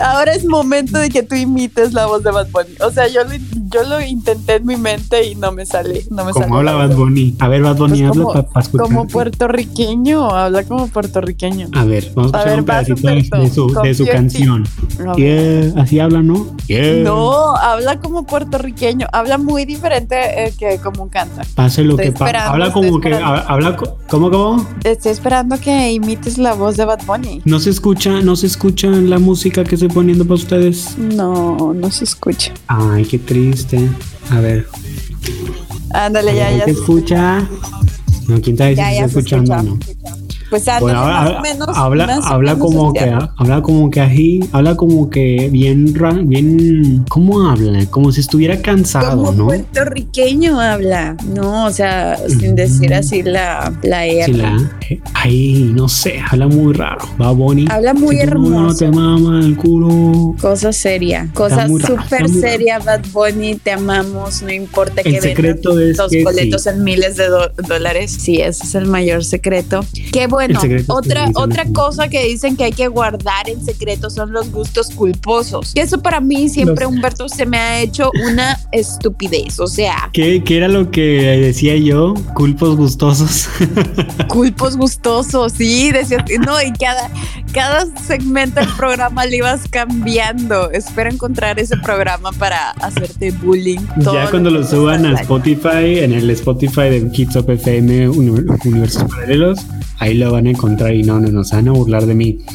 Ahora 0.00 0.32
es 0.32 0.44
momento 0.44 0.98
de 0.98 1.10
que 1.10 1.22
tú 1.22 1.34
imites 1.34 1.92
la 1.92 2.06
voz 2.06 2.22
de 2.22 2.30
Bad 2.30 2.48
Bunny. 2.50 2.74
O 2.80 2.90
sea, 2.90 3.06
yo 3.06 3.22
lo, 3.24 3.34
yo 3.70 3.82
lo 3.84 4.00
intenté 4.00 4.56
en 4.56 4.66
mi 4.66 4.76
mente 4.76 5.26
y 5.26 5.34
no 5.34 5.52
me 5.52 5.66
sale. 5.66 6.04
No 6.10 6.24
me 6.24 6.32
¿Cómo 6.32 6.58
habla 6.58 6.72
Bad 6.72 6.96
Bunny? 6.96 7.36
A 7.38 7.48
ver, 7.48 7.62
Bad 7.62 7.76
Bunny, 7.76 8.02
pues 8.02 8.18
habla 8.18 8.42
para 8.42 8.60
escuchar. 8.64 8.86
Como 8.86 9.06
puertorriqueño, 9.06 10.30
habla 10.30 10.64
como 10.64 10.88
puertorriqueño. 10.88 11.68
A 11.74 11.84
ver, 11.84 12.10
vamos 12.14 12.34
a 12.34 12.38
escuchar 12.38 12.58
un 12.58 12.64
pedacito 12.64 13.38
de, 13.38 13.50
su, 13.50 13.66
de 13.82 13.94
su 13.94 14.06
canción. 14.06 14.64
Así 15.76 16.00
habla, 16.00 16.22
¿no? 16.22 16.56
No, 17.04 17.56
habla 17.56 18.00
como 18.00 18.24
puertorriqueño. 18.24 19.06
Habla 19.12 19.38
muy 19.38 19.64
diferente 19.64 20.46
eh, 20.46 20.54
que 20.58 20.78
como 20.78 21.08
canta. 21.08 21.42
Pase 21.54 21.84
lo 21.84 21.96
que 21.96 22.12
pase. 22.12 22.36
Habla 22.36 22.72
como 22.72 23.00
que. 23.00 23.14
Habla, 23.14 23.76
¿Cómo, 24.08 24.30
cómo? 24.30 24.66
Estoy 24.84 25.12
esperando 25.12 25.58
que 25.60 25.92
imites 25.92 26.38
la 26.38 26.54
voz 26.54 26.76
de 26.76 26.84
Bad 26.84 27.04
Bunny. 27.06 27.42
No 27.44 27.60
se 27.60 27.70
escucha, 27.70 28.20
no 28.20 28.36
se 28.36 28.46
escucha 28.46 28.88
la 28.88 29.18
música 29.18 29.64
que 29.64 29.76
se 29.76 29.88
poniendo 29.88 30.24
para 30.24 30.34
ustedes? 30.34 30.96
No, 30.98 31.74
no 31.74 31.90
se 31.90 32.04
escucha. 32.04 32.52
Ay, 32.66 33.04
qué 33.04 33.18
triste. 33.18 33.59
A 34.30 34.40
ver. 34.40 34.66
Ándale, 35.92 36.34
ya, 36.34 36.50
ya. 36.56 36.64
¿Se 36.64 36.70
escucha? 36.70 37.40
No, 38.28 38.40
¿quién 38.40 38.54
está 38.54 38.66
diciendo? 38.66 39.62
No. 39.62 39.78
Pues 40.50 40.64
bueno, 40.80 41.04
más 41.04 41.30
o 41.30 41.40
menos. 41.40 41.68
Habla, 41.74 42.20
habla 42.24 42.58
como 42.58 42.92
que, 42.92 43.16
habla 43.36 43.62
como 43.62 43.88
que 43.88 44.00
así, 44.00 44.40
habla 44.50 44.76
como 44.76 45.08
que 45.08 45.48
bien, 45.52 45.94
bien, 46.24 47.04
¿cómo 47.08 47.48
habla? 47.48 47.86
Como 47.86 48.10
si 48.10 48.20
estuviera 48.20 48.60
cansado, 48.60 49.26
como 49.26 49.32
¿no? 49.32 49.46
puertorriqueño 49.46 50.60
habla, 50.60 51.16
no, 51.32 51.66
o 51.66 51.70
sea, 51.70 52.18
sin 52.28 52.56
decir 52.56 52.92
así 52.92 53.22
la, 53.22 53.72
la 53.82 54.06
R. 54.06 54.24
Sí, 54.24 54.32
la, 54.32 54.72
ay, 55.14 55.70
no 55.72 55.88
sé, 55.88 56.20
habla 56.28 56.48
muy 56.48 56.74
raro, 56.74 57.08
va 57.20 57.30
Bonnie. 57.30 57.66
Habla 57.70 57.94
muy 57.94 58.18
hermoso. 58.18 58.50
No 58.50 58.74
te 58.74 58.90
mama 58.90 59.38
el 59.38 59.56
culo. 59.56 60.34
Cosa 60.40 60.72
seria, 60.72 61.28
cosa 61.32 61.68
súper 61.68 62.28
seria, 62.28 62.80
Bad 62.80 63.04
Bunny, 63.12 63.54
te 63.54 63.70
amamos, 63.70 64.42
no 64.42 64.52
importa 64.52 65.02
el 65.02 65.12
que 65.12 65.20
secreto 65.20 65.76
vendan 65.76 65.96
los 65.96 66.24
boletos 66.24 66.66
en 66.66 66.82
miles 66.82 67.16
de 67.16 67.28
dólares. 67.68 68.16
Sí, 68.18 68.40
ese 68.40 68.64
es 68.64 68.74
el 68.74 68.86
mayor 68.86 69.24
secreto. 69.24 69.84
Qué 70.12 70.26
bueno 70.26 70.39
bueno, 70.40 70.60
otra, 70.88 71.28
otra 71.34 71.66
cosa 71.66 72.08
que 72.08 72.24
dicen 72.24 72.56
que 72.56 72.64
hay 72.64 72.72
que 72.72 72.88
guardar 72.88 73.48
en 73.48 73.62
secreto 73.62 74.08
son 74.08 74.32
los 74.32 74.50
gustos 74.50 74.88
culposos. 74.90 75.72
Y 75.74 75.80
eso 75.80 76.00
para 76.00 76.20
mí 76.20 76.48
siempre, 76.48 76.86
Humberto, 76.86 77.28
se 77.28 77.44
me 77.44 77.58
ha 77.58 77.80
hecho 77.80 78.10
una 78.24 78.58
estupidez. 78.72 79.60
O 79.60 79.66
sea. 79.66 80.08
¿Qué, 80.14 80.42
¿Qué, 80.42 80.56
era 80.56 80.68
lo 80.68 80.90
que 80.90 81.02
decía 81.02 81.76
yo? 81.76 82.14
Culpos 82.34 82.76
gustosos. 82.76 83.50
Culpos 84.28 84.78
gustosos, 84.78 85.52
sí. 85.52 85.92
Decía, 85.92 86.24
no, 86.46 86.60
y 86.62 86.72
cada, 86.72 87.10
cada 87.52 87.84
segmento 87.96 88.60
del 88.60 88.70
programa 88.70 89.26
le 89.26 89.36
ibas 89.36 89.68
cambiando. 89.68 90.70
Espero 90.70 91.10
encontrar 91.10 91.58
ese 91.58 91.76
programa 91.76 92.32
para 92.32 92.70
hacerte 92.70 93.30
bullying. 93.30 93.80
ya 93.98 94.30
cuando 94.30 94.50
lo 94.50 94.64
suban 94.64 95.04
a 95.04 95.20
Spotify, 95.20 95.98
en 95.98 96.14
el 96.14 96.30
Spotify 96.30 96.88
de 96.88 97.10
Kids 97.10 97.36
of 97.36 97.46
FM 97.46 98.08
Universos 98.08 99.04
Paralelos, 99.04 99.58
ahí 100.00 100.14
lo 100.14 100.32
van 100.32 100.46
a 100.46 100.50
encontrar 100.50 100.94
y 100.94 101.04
no, 101.04 101.20
no 101.20 101.28
nos 101.28 101.52
van 101.52 101.68
a 101.68 101.72
burlar 101.72 102.06
de 102.06 102.14
mí. 102.14 102.38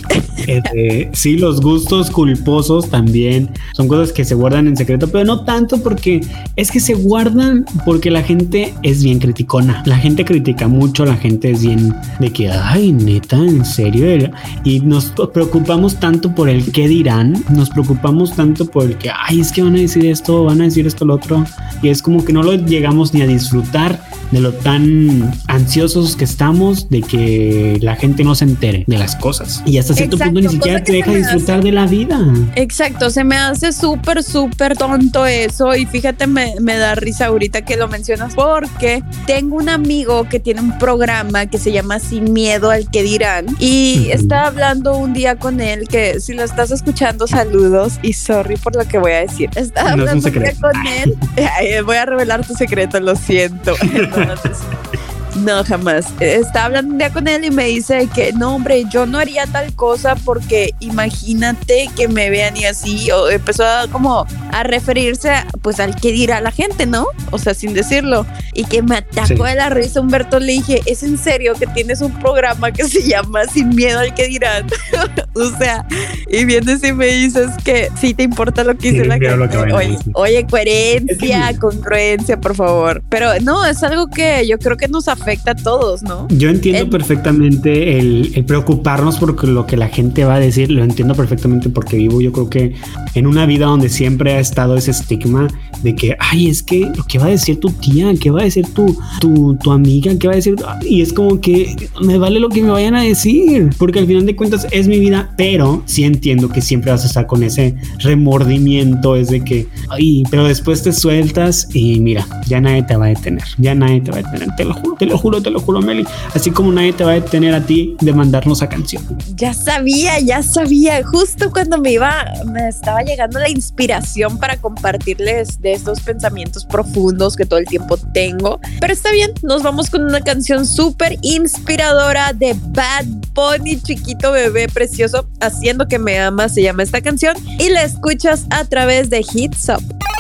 Este, 0.48 1.10
sí, 1.14 1.38
los 1.38 1.60
gustos 1.60 2.12
culposos 2.12 2.90
también 2.90 3.50
son 3.74 3.88
cosas 3.88 4.12
que 4.12 4.24
se 4.24 4.36
guardan 4.36 4.68
en 4.68 4.78
secreto, 4.78 5.08
pero 5.08 5.26
no 5.26 5.44
tanto 5.44 5.82
porque 5.82 6.22
es 6.56 6.70
que 6.70 6.80
se 6.80 6.94
guardan 6.94 7.66
porque 7.84 8.12
la 8.12 8.22
gente 8.22 8.74
es 8.84 9.04
bien 9.04 9.18
criticona. 9.18 9.82
La 9.88 9.98
gente 9.98 10.24
critica 10.24 10.68
mucho, 10.68 11.04
la 11.04 11.16
gente 11.16 11.50
es 11.50 11.64
bien 11.64 11.96
de 12.20 12.32
que, 12.32 12.52
ay, 12.52 12.92
neta, 12.92 13.38
en 13.38 13.66
serio. 13.66 14.32
Y 14.64 14.82
nos 14.82 15.14
preocupamos 15.34 16.00
tanto 16.00 16.36
por 16.36 16.48
el 16.48 16.72
qué 16.72 16.88
dirán, 16.88 17.44
nos 17.50 17.72
preocupamos 17.72 18.36
tanto 18.36 18.66
por 18.68 18.84
el 18.84 18.98
que, 18.98 19.10
ay, 19.10 19.40
es 19.40 19.52
que 19.52 19.64
van 19.64 19.76
a 19.76 19.80
decir 19.80 20.06
esto, 20.06 20.44
van 20.44 20.62
a 20.62 20.66
decir 20.66 20.86
esto, 20.86 21.06
lo 21.06 21.16
otro. 21.16 21.44
Y 21.82 21.90
es 21.90 22.04
como 22.04 22.24
que 22.24 22.34
no 22.34 22.44
lo 22.44 22.54
llegamos 22.54 23.14
ni 23.16 23.22
a 23.22 23.28
disfrutar 23.28 24.00
de 24.32 24.40
lo 24.40 24.54
tan 24.54 25.34
ansiosos 25.48 26.16
que 26.16 26.24
estamos 26.24 26.90
de 26.90 27.02
que 27.02 27.78
la 27.82 27.96
gente 27.96 28.24
no 28.24 28.36
se 28.36 28.46
entere 28.46 28.84
de 28.88 28.98
las 28.98 29.16
cosas. 29.16 29.62
Y 29.66 29.78
hasta 29.78 29.94
cierto 29.94 30.18
punto 30.18 30.42
ni 30.42 30.50
siquiera 30.50 30.84
te 30.84 30.94
deja 30.94 31.14
disfrutar 31.14 31.64
de 31.64 31.72
la 31.72 31.86
vida. 31.86 32.20
Exacto, 32.56 33.10
se 33.10 33.24
me 33.24 33.38
hace 33.38 33.72
súper, 33.72 34.24
súper 34.24 34.78
tonto 34.78 35.26
eso. 35.26 35.76
Y 35.76 35.86
fíjate, 35.86 36.28
me, 36.28 36.56
me 36.60 36.78
da 36.78 36.96
risa 36.96 37.28
ahorita 37.28 37.64
que 37.64 37.78
lo 37.78 37.88
mencionas 37.88 38.36
porque 38.36 39.04
tengo 39.26 39.58
un 39.58 39.70
amigo 39.70 40.28
que 40.30 40.40
tiene 40.40 40.62
un 40.62 40.78
programa 40.78 41.46
que 41.48 41.58
se 41.58 41.72
llama 41.72 42.00
Sin 42.00 42.34
Miedo 42.34 42.70
al 42.70 42.90
que 42.90 43.04
dirán. 43.04 43.46
Y 43.60 44.10
estaba 44.12 44.48
hablando 44.48 44.98
un 44.98 45.14
día 45.14 45.38
con 45.38 45.62
él 45.62 45.88
que 45.88 46.20
si 46.20 46.34
lo 46.34 46.44
estás 46.44 46.72
escuchando, 46.72 47.28
saludos 47.28 48.00
y 48.02 48.14
sorry 48.14 48.58
por 48.58 48.76
lo 48.76 48.88
que 48.88 48.98
voy 48.98 49.12
a 49.12 49.20
decir. 49.20 49.50
Estaba 49.56 49.92
hablando 49.92 50.28
un 50.28 50.34
con 50.34 50.88
él. 50.88 51.18
voy 51.86 51.98
a 51.98 52.06
revelar 52.06 52.46
tu 52.46 52.54
secreto, 52.54 53.00
lo 53.00 53.16
siento. 53.16 53.76
episode. 54.21 54.99
No, 55.36 55.63
jamás. 55.65 56.06
Estaba 56.21 56.65
hablando 56.65 56.93
un 56.93 56.98
día 56.98 57.12
con 57.12 57.28
él 57.28 57.43
y 57.43 57.52
me 57.52 57.65
dice 57.65 58.08
que 58.13 58.32
no, 58.32 58.56
hombre, 58.56 58.86
yo 58.89 59.06
no 59.06 59.19
haría 59.19 59.45
tal 59.45 59.74
cosa 59.76 60.15
porque 60.15 60.71
imagínate 60.80 61.89
que 61.95 62.08
me 62.08 62.30
vean 62.30 62.56
y 62.56 62.65
así. 62.65 63.12
O 63.12 63.30
empezó 63.30 63.65
a, 63.65 63.88
como 63.91 64.26
a 64.52 64.63
referirse 64.63 65.32
pues 65.62 65.80
al 65.80 65.95
que 65.95 66.12
dirá 66.13 66.39
la 66.39 66.52
gente, 66.52 66.86
¿no? 66.86 67.08
O 67.32 67.38
sea, 67.38 67.54
sin 67.54 67.74
decirlo. 67.74 68.26
Y 68.54 68.63
que 68.63 68.82
me 68.82 68.98
atacó 68.98 69.43
de 69.43 69.56
la 69.56 69.69
risa 69.69 70.00
Humberto. 70.00 70.39
Le 70.39 70.54
dije, 70.54 70.82
¿es 70.86 71.04
en 71.04 71.17
serio 71.17 71.54
que 71.56 71.67
tienes 71.67 72.00
un 72.00 72.17
programa 72.19 72.71
que 72.71 72.86
se 72.86 73.04
llama 73.04 73.43
Sin 73.45 73.69
miedo 73.69 74.00
al 74.00 74.13
que 74.13 74.28
dirán? 74.28 74.67
o 75.34 75.50
sea, 75.58 75.86
y 76.30 76.45
vienes 76.45 76.82
y 76.84 76.93
me 76.93 77.08
dices 77.08 77.50
que 77.65 77.89
sí 78.00 78.13
te 78.13 78.24
importa 78.24 78.63
lo 78.63 78.78
que 78.78 78.91
dice 78.91 79.06
la 79.06 79.15
gente. 79.15 79.74
Oye, 79.74 79.98
oye, 80.13 80.48
coherencia, 80.48 81.52
congruencia, 81.60 82.39
por 82.39 82.56
favor. 82.56 83.04
Pero 83.10 83.38
no, 83.41 83.65
es 83.65 83.84
algo 83.84 84.08
que 84.08 84.48
yo 84.48 84.58
creo 84.58 84.78
que 84.78 84.88
nos 84.88 85.10
afecta 85.10 85.25
afecta 85.26 85.52
a 85.52 85.56
todos, 85.56 86.04
¿no? 86.04 86.28
Yo 86.30 86.50
entiendo 86.50 86.88
perfectamente 86.88 87.98
el, 87.98 88.44
preocuparnos 88.46 89.18
por 89.18 89.48
lo 89.48 89.66
que 89.66 89.76
la 89.76 89.88
gente 89.88 90.24
va 90.24 90.36
a 90.36 90.40
decir, 90.40 90.70
lo 90.70 90.84
entiendo 90.84 91.16
perfectamente 91.16 91.70
porque 91.70 91.98
vivo 91.98 92.22
yo 92.22 92.32
creo 92.32 92.48
que 92.48 92.76
en 93.16 93.26
una 93.26 93.48
vida 93.48 93.66
donde 93.66 93.90
siempre 93.90 94.34
ha 94.34 94.40
estado 94.40 94.78
ese 94.78 94.92
estigma 94.92 95.48
de 95.82 95.96
que, 95.96 96.16
ay, 96.20 96.48
es 96.48 96.62
que 96.62 96.92
lo 96.96 97.04
que 97.06 97.18
va 97.18 97.26
a 97.26 97.30
decir 97.30 97.60
tu 97.60 97.72
tía, 97.72 98.14
qué 98.20 98.30
va 98.30 98.42
a 98.42 98.44
decir 98.44 98.68
tu, 98.74 98.96
tu, 99.20 99.56
tu 99.56 99.72
amiga, 99.72 100.14
qué 100.20 100.28
va 100.28 100.34
a 100.34 100.36
decir, 100.36 100.56
y 100.88 101.02
es 101.02 101.12
como 101.12 101.42
que 101.42 101.76
me 102.02 102.18
vale 102.18 102.40
lo 102.40 102.50
que 102.50 102.62
me 102.62 102.70
vayan 102.70 102.96
a 102.96 103.02
decir, 103.02 103.70
porque 103.78 104.00
al 104.00 104.08
final 104.08 104.26
de 104.26 104.36
cuentas 104.36 104.68
es 104.72 104.88
mi 104.88 105.00
vida, 105.00 105.34
pero 105.38 105.82
sí 105.86 106.04
entiendo 106.04 106.50
que 106.50 106.62
siempre 106.62 106.92
vas 106.92 107.04
a 107.04 107.08
estar 107.08 107.26
con 107.26 107.44
ese 107.44 107.76
remordimiento, 108.00 109.16
es 109.16 109.30
de 109.30 109.42
que, 109.42 109.68
ay, 109.90 110.24
pero 110.30 110.46
después 110.46 110.84
te 110.84 110.92
sueltas 110.92 111.68
y 111.74 112.00
mira, 112.00 112.28
ya 112.48 112.62
nadie 112.62 112.84
te 112.84 112.96
va 112.96 113.06
a 113.06 113.10
detener, 113.10 113.44
ya 113.58 113.74
nadie 113.74 114.02
te 114.02 114.12
va 114.12 114.18
a 114.18 114.22
detener, 114.22 114.56
te 114.56 114.66
lo 114.66 114.74
juro, 114.74 114.96
te 114.98 115.06
lo 115.06 115.14
juro, 115.17 115.41
te 115.41 115.49
lo 115.49 115.60
juro, 115.60 115.82
Meli. 115.82 116.06
Así 116.34 116.51
como 116.51 116.71
nadie 116.71 116.93
te 116.93 117.04
va 117.04 117.12
a 117.12 117.15
detener 117.15 117.54
a 117.54 117.65
ti 117.65 117.95
de 118.01 118.13
mandarnos 118.13 118.62
a 118.62 118.69
canción. 118.69 119.04
Ya 119.36 119.54
sabía, 119.54 120.19
ya 120.19 120.43
sabía. 120.43 121.04
Justo 121.06 121.51
cuando 121.51 121.78
me 121.78 121.93
iba, 121.93 122.25
me 122.45 122.67
estaba 122.67 123.01
llegando 123.04 123.39
la 123.39 123.49
inspiración 123.49 124.38
para 124.38 124.58
compartirles 124.58 125.62
de 125.62 125.73
estos 125.73 126.01
pensamientos 126.01 126.65
profundos 126.65 127.36
que 127.36 127.45
todo 127.45 127.60
el 127.60 127.65
tiempo 127.65 127.97
tengo. 128.13 128.60
Pero 128.80 128.93
está 128.93 129.12
bien, 129.12 129.32
nos 129.43 129.63
vamos 129.63 129.89
con 129.89 130.04
una 130.04 130.21
canción 130.21 130.65
súper 130.65 131.17
inspiradora 131.21 132.34
de 132.34 132.56
Bad 132.67 133.06
pony 133.34 133.80
chiquito 133.84 134.32
bebé 134.32 134.67
precioso 134.67 135.28
haciendo 135.41 135.88
que 135.88 135.99
me 135.99 136.19
ama, 136.19 136.49
se 136.49 136.62
llama 136.62 136.84
esta 136.84 137.01
canción 137.01 137.36
y 137.60 137.69
la 137.69 137.84
escuchas 137.84 138.45
a 138.49 138.65
través 138.65 139.10
de 139.10 139.19
Hits 139.19 139.69
Up. 139.69 140.14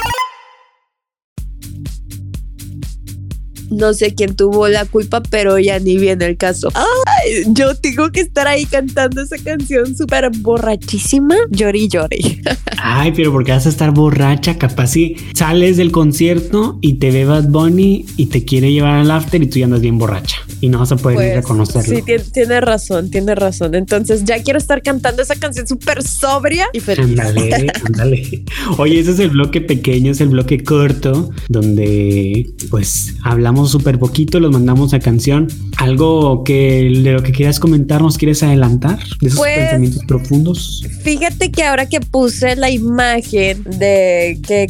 No 3.69 3.93
sé 3.93 4.13
quién 4.13 4.35
tuvo 4.35 4.67
la 4.67 4.85
culpa, 4.85 5.21
pero 5.29 5.59
ya 5.59 5.79
ni 5.79 5.97
viene 5.97 6.25
el 6.25 6.37
caso. 6.37 6.69
Ay, 6.73 7.43
yo 7.47 7.75
tengo 7.75 8.11
que 8.11 8.21
estar 8.21 8.47
ahí 8.47 8.65
cantando 8.65 9.21
esa 9.21 9.37
canción 9.37 9.95
súper 9.95 10.29
borrachísima, 10.37 11.35
llori 11.49 11.87
llori. 11.87 12.41
Ay, 12.81 13.13
pero 13.15 13.31
porque 13.31 13.51
vas 13.51 13.65
a 13.65 13.69
estar 13.69 13.91
borracha, 13.91 14.57
capaz 14.57 14.87
si 14.87 15.15
sales 15.33 15.77
del 15.77 15.91
concierto 15.91 16.77
y 16.81 16.95
te 16.95 17.11
ve 17.11 17.25
Bad 17.25 17.49
Bunny 17.49 18.05
y 18.17 18.27
te 18.27 18.45
quiere 18.45 18.71
llevar 18.71 18.95
al 18.95 19.11
after 19.11 19.41
y 19.41 19.47
tú 19.47 19.59
ya 19.59 19.65
andas 19.65 19.81
bien 19.81 19.97
borracha 19.97 20.44
y 20.61 20.69
no 20.69 20.79
vas 20.79 20.91
a 20.91 20.95
poder 20.95 21.17
pues, 21.17 21.35
reconocerlo. 21.35 21.95
Sí, 21.95 22.03
tiene, 22.31 22.61
razón, 22.61 23.09
tiene 23.09 23.35
razón. 23.35 23.75
Entonces 23.75 24.23
ya 24.25 24.41
quiero 24.41 24.57
estar 24.57 24.81
cantando 24.81 25.21
esa 25.21 25.35
canción 25.35 25.67
súper 25.67 26.03
sobria 26.03 26.67
y 26.73 26.79
feliz. 26.79 27.19
Ándale, 27.19 27.71
ándale. 27.85 28.43
Oye, 28.77 28.99
ese 28.99 29.11
es 29.11 29.19
el 29.19 29.29
bloque 29.29 29.61
pequeño, 29.61 30.11
es 30.11 30.21
el 30.21 30.29
bloque 30.29 30.63
corto, 30.63 31.29
donde 31.49 32.49
pues 32.69 33.15
hablamos 33.23 33.71
súper 33.71 33.99
poquito, 33.99 34.39
los 34.39 34.51
mandamos 34.51 34.93
a 34.93 34.99
canción. 34.99 35.47
Algo 35.77 36.43
que 36.43 36.89
de 37.03 37.11
lo 37.11 37.23
que 37.23 37.31
quieras 37.31 37.59
comentar, 37.59 38.01
¿nos 38.01 38.17
quieres 38.17 38.41
adelantar? 38.43 38.99
De 39.19 39.27
esos 39.27 39.39
pues, 39.39 39.57
pensamientos 39.57 40.03
profundos. 40.05 40.83
Fíjate 41.03 41.51
que 41.51 41.63
ahora 41.63 41.87
que 41.87 41.99
puse 41.99 42.55
la 42.55 42.69
imagen 42.69 43.63
de 43.63 44.39
que 44.45 44.67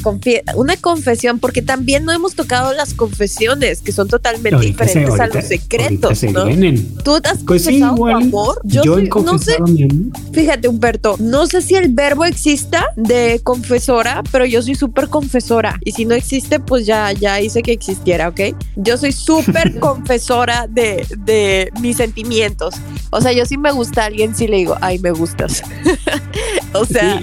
una 0.56 0.78
confesión, 0.78 1.40
porque 1.40 1.62
también 1.62 2.06
no 2.06 2.12
hemos 2.12 2.36
tocado 2.36 2.74
las 2.74 2.94
confesiones, 2.94 3.82
que 3.82 3.92
son 3.92 4.08
totalmente 4.08 4.60
diferentes 4.60 5.20
a 5.20 5.28
los 5.28 5.46
secretos. 5.46 5.75
¿No? 6.32 6.46
¿Tú 7.04 7.16
has 7.16 7.44
pues 7.44 7.64
confesado 7.64 7.96
tu 7.96 8.08
amor? 8.08 8.62
Yo, 8.64 8.98
he 8.98 9.08
no 9.08 9.38
sé, 9.38 9.58
Fíjate, 10.34 10.68
Humberto, 10.68 11.16
no 11.20 11.48
sé 11.48 11.62
si 11.62 11.76
el 11.76 11.94
verbo 11.94 12.26
exista 12.26 12.86
de 12.96 13.40
confesora, 13.44 14.24
pero 14.32 14.46
yo 14.46 14.62
soy 14.62 14.76
súper 14.76 15.10
confesora. 15.10 15.80
Y 15.84 15.92
si 15.92 16.06
no 16.06 16.16
existe, 16.16 16.60
pues 16.60 16.86
ya, 16.86 17.12
ya 17.12 17.42
hice 17.42 17.62
que 17.62 17.72
existiera, 17.72 18.30
¿ok? 18.30 18.42
Yo 18.76 18.98
soy 18.98 19.12
súper 19.12 19.80
confesora 19.80 20.68
de, 20.68 21.06
de 21.26 21.72
mis 21.82 21.98
sentimientos. 21.98 22.76
O 23.12 23.22
sea, 23.22 23.32
yo 23.32 23.46
sí 23.46 23.58
me 23.58 23.72
gusta 23.72 24.04
a 24.04 24.06
alguien, 24.06 24.36
sí 24.36 24.48
le 24.48 24.58
digo, 24.58 24.76
ay, 24.82 25.00
me 25.00 25.12
gustas. 25.12 25.64
o 26.74 26.86
sea, 26.86 27.22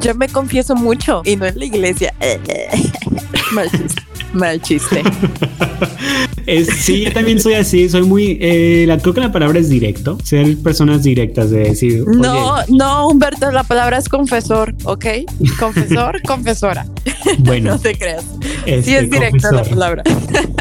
yo 0.00 0.14
me 0.14 0.28
confieso 0.28 0.74
mucho 0.74 1.22
y 1.24 1.36
no 1.36 1.46
en 1.46 1.58
la 1.58 1.64
iglesia. 1.64 2.14
mal. 3.52 3.70
Mal 4.32 4.60
chiste. 4.60 5.02
sí, 6.78 7.04
yo 7.04 7.12
también 7.12 7.40
soy 7.40 7.54
así, 7.54 7.88
soy 7.88 8.02
muy, 8.02 8.38
eh, 8.40 8.84
la, 8.86 8.98
creo 8.98 9.14
que 9.14 9.20
la 9.20 9.32
palabra 9.32 9.58
es 9.58 9.68
directo, 9.68 10.18
ser 10.24 10.56
personas 10.58 11.02
directas 11.02 11.50
de 11.50 11.60
decir. 11.60 12.04
No, 12.06 12.56
no, 12.68 13.08
Humberto, 13.08 13.50
la 13.50 13.64
palabra 13.64 13.98
es 13.98 14.08
confesor, 14.08 14.74
¿ok? 14.84 15.06
Confesor, 15.58 16.22
confesora. 16.26 16.86
Bueno. 17.38 17.72
no 17.72 17.78
te 17.78 17.96
creas. 17.96 18.24
Este, 18.66 18.82
sí 18.82 18.94
es 18.94 19.10
directa 19.10 19.52
la 19.52 19.64
palabra. 19.64 20.02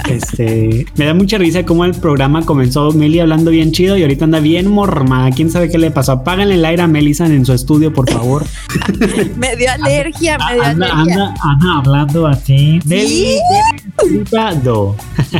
Este, 0.07 0.85
me 0.95 1.03
da 1.03 1.13
mucha 1.13 1.37
risa 1.37 1.65
cómo 1.65 1.83
el 1.83 1.93
programa 1.93 2.45
comenzó 2.45 2.93
Meli 2.93 3.19
hablando 3.19 3.51
bien 3.51 3.73
chido 3.73 3.97
y 3.97 4.03
ahorita 4.03 4.23
anda 4.23 4.39
bien 4.39 4.71
mormada. 4.71 5.31
¿Quién 5.31 5.51
sabe 5.51 5.69
qué 5.69 5.77
le 5.77 5.91
pasó? 5.91 6.13
Apáganle 6.13 6.55
el 6.55 6.63
aire 6.63 6.83
a 6.83 6.87
Melissa 6.87 7.25
en 7.25 7.45
su 7.45 7.51
estudio, 7.51 7.91
por 7.91 8.09
favor. 8.09 8.45
me 9.35 9.57
dio 9.57 9.69
alergia, 9.69 10.37
me 10.37 10.53
dio 10.53 10.63
anda, 10.63 11.01
alergia. 11.01 11.33
Anda, 11.43 11.77
hablando 11.79 12.25
así. 12.25 12.79
¿Sí? 12.87 13.37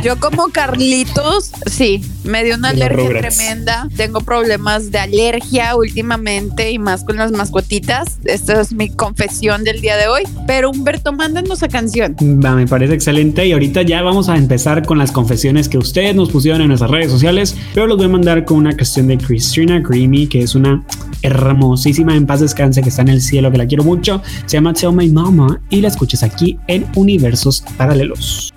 Yo 0.02 0.18
como 0.18 0.48
Carlitos, 0.48 1.52
sí, 1.66 2.02
me 2.24 2.44
dio 2.44 2.56
una 2.56 2.70
alergia 2.70 3.08
tremenda. 3.08 3.88
Tengo 3.96 4.20
problemas 4.20 4.90
de 4.90 4.98
alergia 4.98 5.76
últimamente 5.76 6.70
y 6.70 6.78
más 6.78 7.04
con 7.04 7.16
las 7.16 7.32
mascotitas. 7.32 8.18
Esta 8.24 8.60
es 8.60 8.72
mi 8.72 8.90
confesión 8.90 9.64
del 9.64 9.80
día 9.80 9.96
de 9.96 10.08
hoy. 10.08 10.22
Pero 10.46 10.70
Humberto, 10.70 11.12
mándanos 11.12 11.62
a 11.62 11.68
canción. 11.68 12.16
Va, 12.20 12.54
me 12.54 12.66
parece 12.66 12.94
excelente 12.94 13.46
y 13.46 13.52
ahorita 13.52 13.82
ya 13.82 14.02
vamos 14.02 14.28
a 14.28 14.36
empezar 14.36 14.84
con 14.84 14.98
las 14.98 15.12
confesiones 15.12 15.68
que 15.68 15.78
ustedes 15.78 16.14
nos 16.14 16.30
pusieron 16.30 16.60
en 16.60 16.68
nuestras 16.68 16.90
redes 16.90 17.10
sociales. 17.10 17.56
Pero 17.74 17.86
los 17.86 17.96
voy 17.96 18.06
a 18.06 18.10
mandar 18.10 18.44
con 18.44 18.58
una 18.58 18.76
canción 18.76 19.06
de 19.08 19.18
Christina 19.18 19.82
Creamy, 19.82 20.26
que 20.26 20.42
es 20.42 20.54
una 20.54 20.84
hermosísima 21.22 22.16
en 22.16 22.26
paz 22.26 22.40
descanse 22.40 22.82
que 22.82 22.88
está 22.88 23.02
en 23.02 23.08
el 23.08 23.20
cielo, 23.20 23.50
que 23.50 23.58
la 23.58 23.66
quiero 23.66 23.84
mucho. 23.84 24.22
Se 24.46 24.56
llama 24.56 24.72
Tell 24.72 24.92
My 24.92 25.08
Mama 25.08 25.60
y 25.70 25.80
la 25.80 25.88
escuchas 25.88 26.22
aquí 26.22 26.58
en 26.66 26.86
Universos 26.94 27.64
Paralelos. 27.76 28.47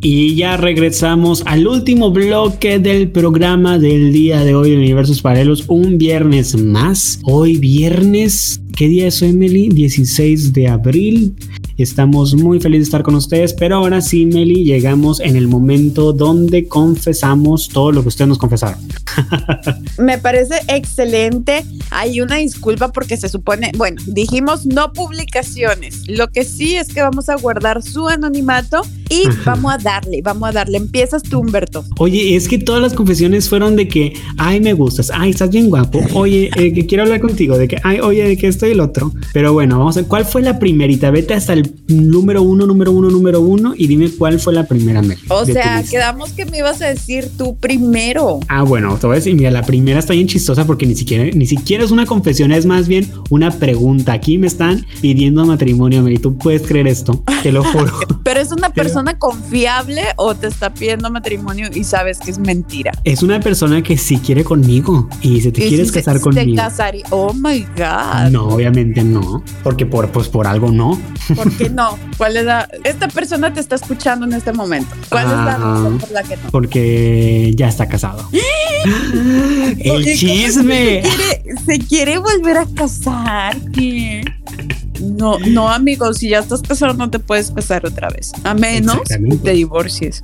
Y 0.00 0.36
ya 0.36 0.56
regresamos 0.56 1.42
al 1.44 1.66
último 1.66 2.12
bloque 2.12 2.78
del 2.78 3.10
programa 3.10 3.80
del 3.80 4.12
día 4.12 4.44
de 4.44 4.54
hoy 4.54 4.70
de 4.70 4.76
Universos 4.76 5.20
Paralelos, 5.20 5.64
un 5.66 5.98
viernes 5.98 6.56
más. 6.56 7.18
Hoy 7.24 7.56
viernes, 7.56 8.60
¿qué 8.76 8.86
día 8.86 9.08
es 9.08 9.20
Emily? 9.22 9.70
16 9.70 10.52
de 10.52 10.68
abril. 10.68 11.34
Estamos 11.78 12.34
muy 12.34 12.58
felices 12.58 12.80
de 12.80 12.88
estar 12.88 13.02
con 13.04 13.14
ustedes, 13.14 13.54
pero 13.54 13.76
ahora 13.76 14.00
sí, 14.00 14.26
Meli, 14.26 14.64
llegamos 14.64 15.20
en 15.20 15.36
el 15.36 15.46
momento 15.46 16.12
donde 16.12 16.66
confesamos 16.66 17.68
todo 17.68 17.92
lo 17.92 18.02
que 18.02 18.08
ustedes 18.08 18.26
nos 18.26 18.38
confesaron. 18.38 18.80
Me 19.98 20.18
parece 20.18 20.56
excelente. 20.66 21.64
Hay 21.90 22.20
una 22.20 22.36
disculpa 22.36 22.90
porque 22.90 23.16
se 23.16 23.28
supone, 23.28 23.70
bueno, 23.76 24.02
dijimos 24.06 24.66
no 24.66 24.92
publicaciones. 24.92 26.08
Lo 26.08 26.28
que 26.32 26.42
sí 26.44 26.74
es 26.74 26.88
que 26.88 27.00
vamos 27.00 27.28
a 27.28 27.36
guardar 27.36 27.80
su 27.80 28.08
anonimato 28.08 28.82
y 29.08 29.22
vamos 29.44 29.72
a 29.72 29.78
darle, 29.78 30.20
vamos 30.20 30.48
a 30.48 30.52
darle. 30.52 30.78
Empiezas 30.78 31.22
tú, 31.22 31.38
Humberto. 31.38 31.84
Oye, 31.98 32.34
es 32.34 32.48
que 32.48 32.58
todas 32.58 32.82
las 32.82 32.92
confesiones 32.92 33.48
fueron 33.48 33.76
de 33.76 33.86
que, 33.86 34.14
ay, 34.36 34.60
me 34.60 34.72
gustas, 34.72 35.12
ay, 35.14 35.30
estás 35.30 35.50
bien 35.50 35.70
guapo, 35.70 36.00
oye, 36.14 36.50
eh, 36.56 36.72
que 36.72 36.86
quiero 36.86 37.04
hablar 37.04 37.20
contigo, 37.20 37.56
de 37.56 37.68
que, 37.68 37.78
ay, 37.84 38.00
oye, 38.00 38.24
de 38.24 38.36
que 38.36 38.48
estoy 38.48 38.72
el 38.72 38.80
otro. 38.80 39.12
Pero 39.32 39.52
bueno, 39.52 39.78
vamos 39.78 39.96
a 39.96 40.00
ver, 40.00 40.08
¿cuál 40.08 40.24
fue 40.24 40.42
la 40.42 40.58
primerita? 40.58 41.10
Vete 41.10 41.34
hasta 41.34 41.52
el 41.52 41.67
número 41.88 42.42
uno, 42.42 42.66
número 42.66 42.92
uno, 42.92 43.10
número 43.10 43.40
uno 43.40 43.74
y 43.76 43.86
dime 43.86 44.10
cuál 44.10 44.38
fue 44.40 44.52
la 44.52 44.66
primera, 44.66 45.02
Mel. 45.02 45.18
O 45.28 45.44
sea, 45.44 45.82
quedamos 45.88 46.32
que 46.32 46.44
me 46.46 46.58
ibas 46.58 46.82
a 46.82 46.86
decir 46.86 47.28
tú 47.36 47.56
primero. 47.56 48.40
Ah, 48.48 48.62
bueno, 48.62 48.96
te 48.98 49.06
voy 49.06 49.14
a 49.14 49.18
decir, 49.18 49.34
mira, 49.34 49.50
la 49.50 49.62
primera 49.62 49.98
está 49.98 50.12
bien 50.12 50.26
chistosa 50.26 50.66
porque 50.66 50.86
ni 50.86 50.94
siquiera, 50.94 51.24
ni 51.34 51.46
siquiera 51.46 51.84
es 51.84 51.90
una 51.90 52.06
confesión, 52.06 52.52
es 52.52 52.66
más 52.66 52.88
bien 52.88 53.10
una 53.30 53.50
pregunta. 53.50 54.12
Aquí 54.12 54.38
me 54.38 54.46
están 54.46 54.86
pidiendo 55.00 55.44
matrimonio, 55.46 56.02
Mel, 56.02 56.20
tú 56.20 56.36
puedes 56.36 56.62
creer 56.62 56.86
esto, 56.86 57.22
te 57.42 57.52
lo 57.52 57.64
juro. 57.64 57.92
Pero 58.24 58.40
es 58.40 58.52
una 58.52 58.70
persona 58.70 59.18
confiable 59.18 60.02
o 60.16 60.34
te 60.34 60.46
está 60.46 60.74
pidiendo 60.74 61.10
matrimonio 61.10 61.68
y 61.72 61.84
sabes 61.84 62.18
que 62.18 62.30
es 62.30 62.38
mentira. 62.38 62.92
Es 63.04 63.22
una 63.22 63.40
persona 63.40 63.82
que 63.82 63.96
sí 63.96 64.18
quiere 64.18 64.44
conmigo 64.44 65.08
y 65.22 65.40
se 65.40 65.52
te 65.52 65.66
quieres 65.66 65.92
casar 65.92 66.20
conmigo. 66.20 66.50
Se 66.50 66.56
casaría. 66.56 67.04
Oh 67.10 67.32
my 67.32 67.66
God. 67.76 68.30
No, 68.30 68.48
obviamente 68.48 69.02
no, 69.02 69.42
porque 69.62 69.86
por, 69.86 70.10
pues 70.10 70.28
por 70.28 70.46
algo 70.46 70.70
no. 70.70 70.98
¿Por 71.34 71.52
qué 71.58 71.68
no? 71.68 71.98
¿Cuál 72.16 72.36
es 72.36 72.44
la.? 72.44 72.68
Esta 72.84 73.08
persona 73.08 73.52
te 73.52 73.60
está 73.60 73.74
escuchando 73.74 74.24
en 74.24 74.32
este 74.32 74.52
momento. 74.52 74.94
¿Cuál 75.10 75.26
es 75.26 75.32
la 75.32 75.56
razón 75.58 75.98
por 75.98 76.10
la 76.12 76.22
que 76.22 76.36
no? 76.36 76.50
Porque 76.50 77.52
ya 77.54 77.68
está 77.68 77.86
casado. 77.86 78.28
El 79.78 80.04
chisme. 80.16 81.02
Se 81.02 81.08
quiere, 81.08 81.60
se 81.66 81.78
quiere 81.78 82.18
volver 82.18 82.58
a 82.58 82.66
casar. 82.74 83.56
¿Qué? 83.72 84.22
No, 85.00 85.38
no, 85.38 85.68
amigos, 85.68 86.18
si 86.18 86.30
ya 86.30 86.40
estás 86.40 86.62
casado 86.62 86.94
no 86.94 87.10
te 87.10 87.18
puedes 87.18 87.50
casar 87.50 87.86
otra 87.86 88.08
vez, 88.08 88.32
a 88.44 88.54
menos 88.54 88.98
que 89.08 89.36
te 89.36 89.52
divorcies. 89.52 90.22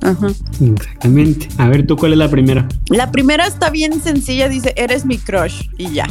Exactamente. 0.61 1.47
A 1.57 1.67
ver, 1.67 1.85
¿tú 1.87 1.95
cuál 1.95 2.13
es 2.13 2.17
la 2.17 2.29
primera? 2.29 2.67
La 2.89 3.11
primera 3.11 3.47
está 3.47 3.69
bien 3.69 4.01
sencilla, 4.01 4.49
dice, 4.49 4.73
eres 4.75 5.05
mi 5.05 5.17
crush 5.17 5.63
y 5.77 5.91
ya. 5.91 6.09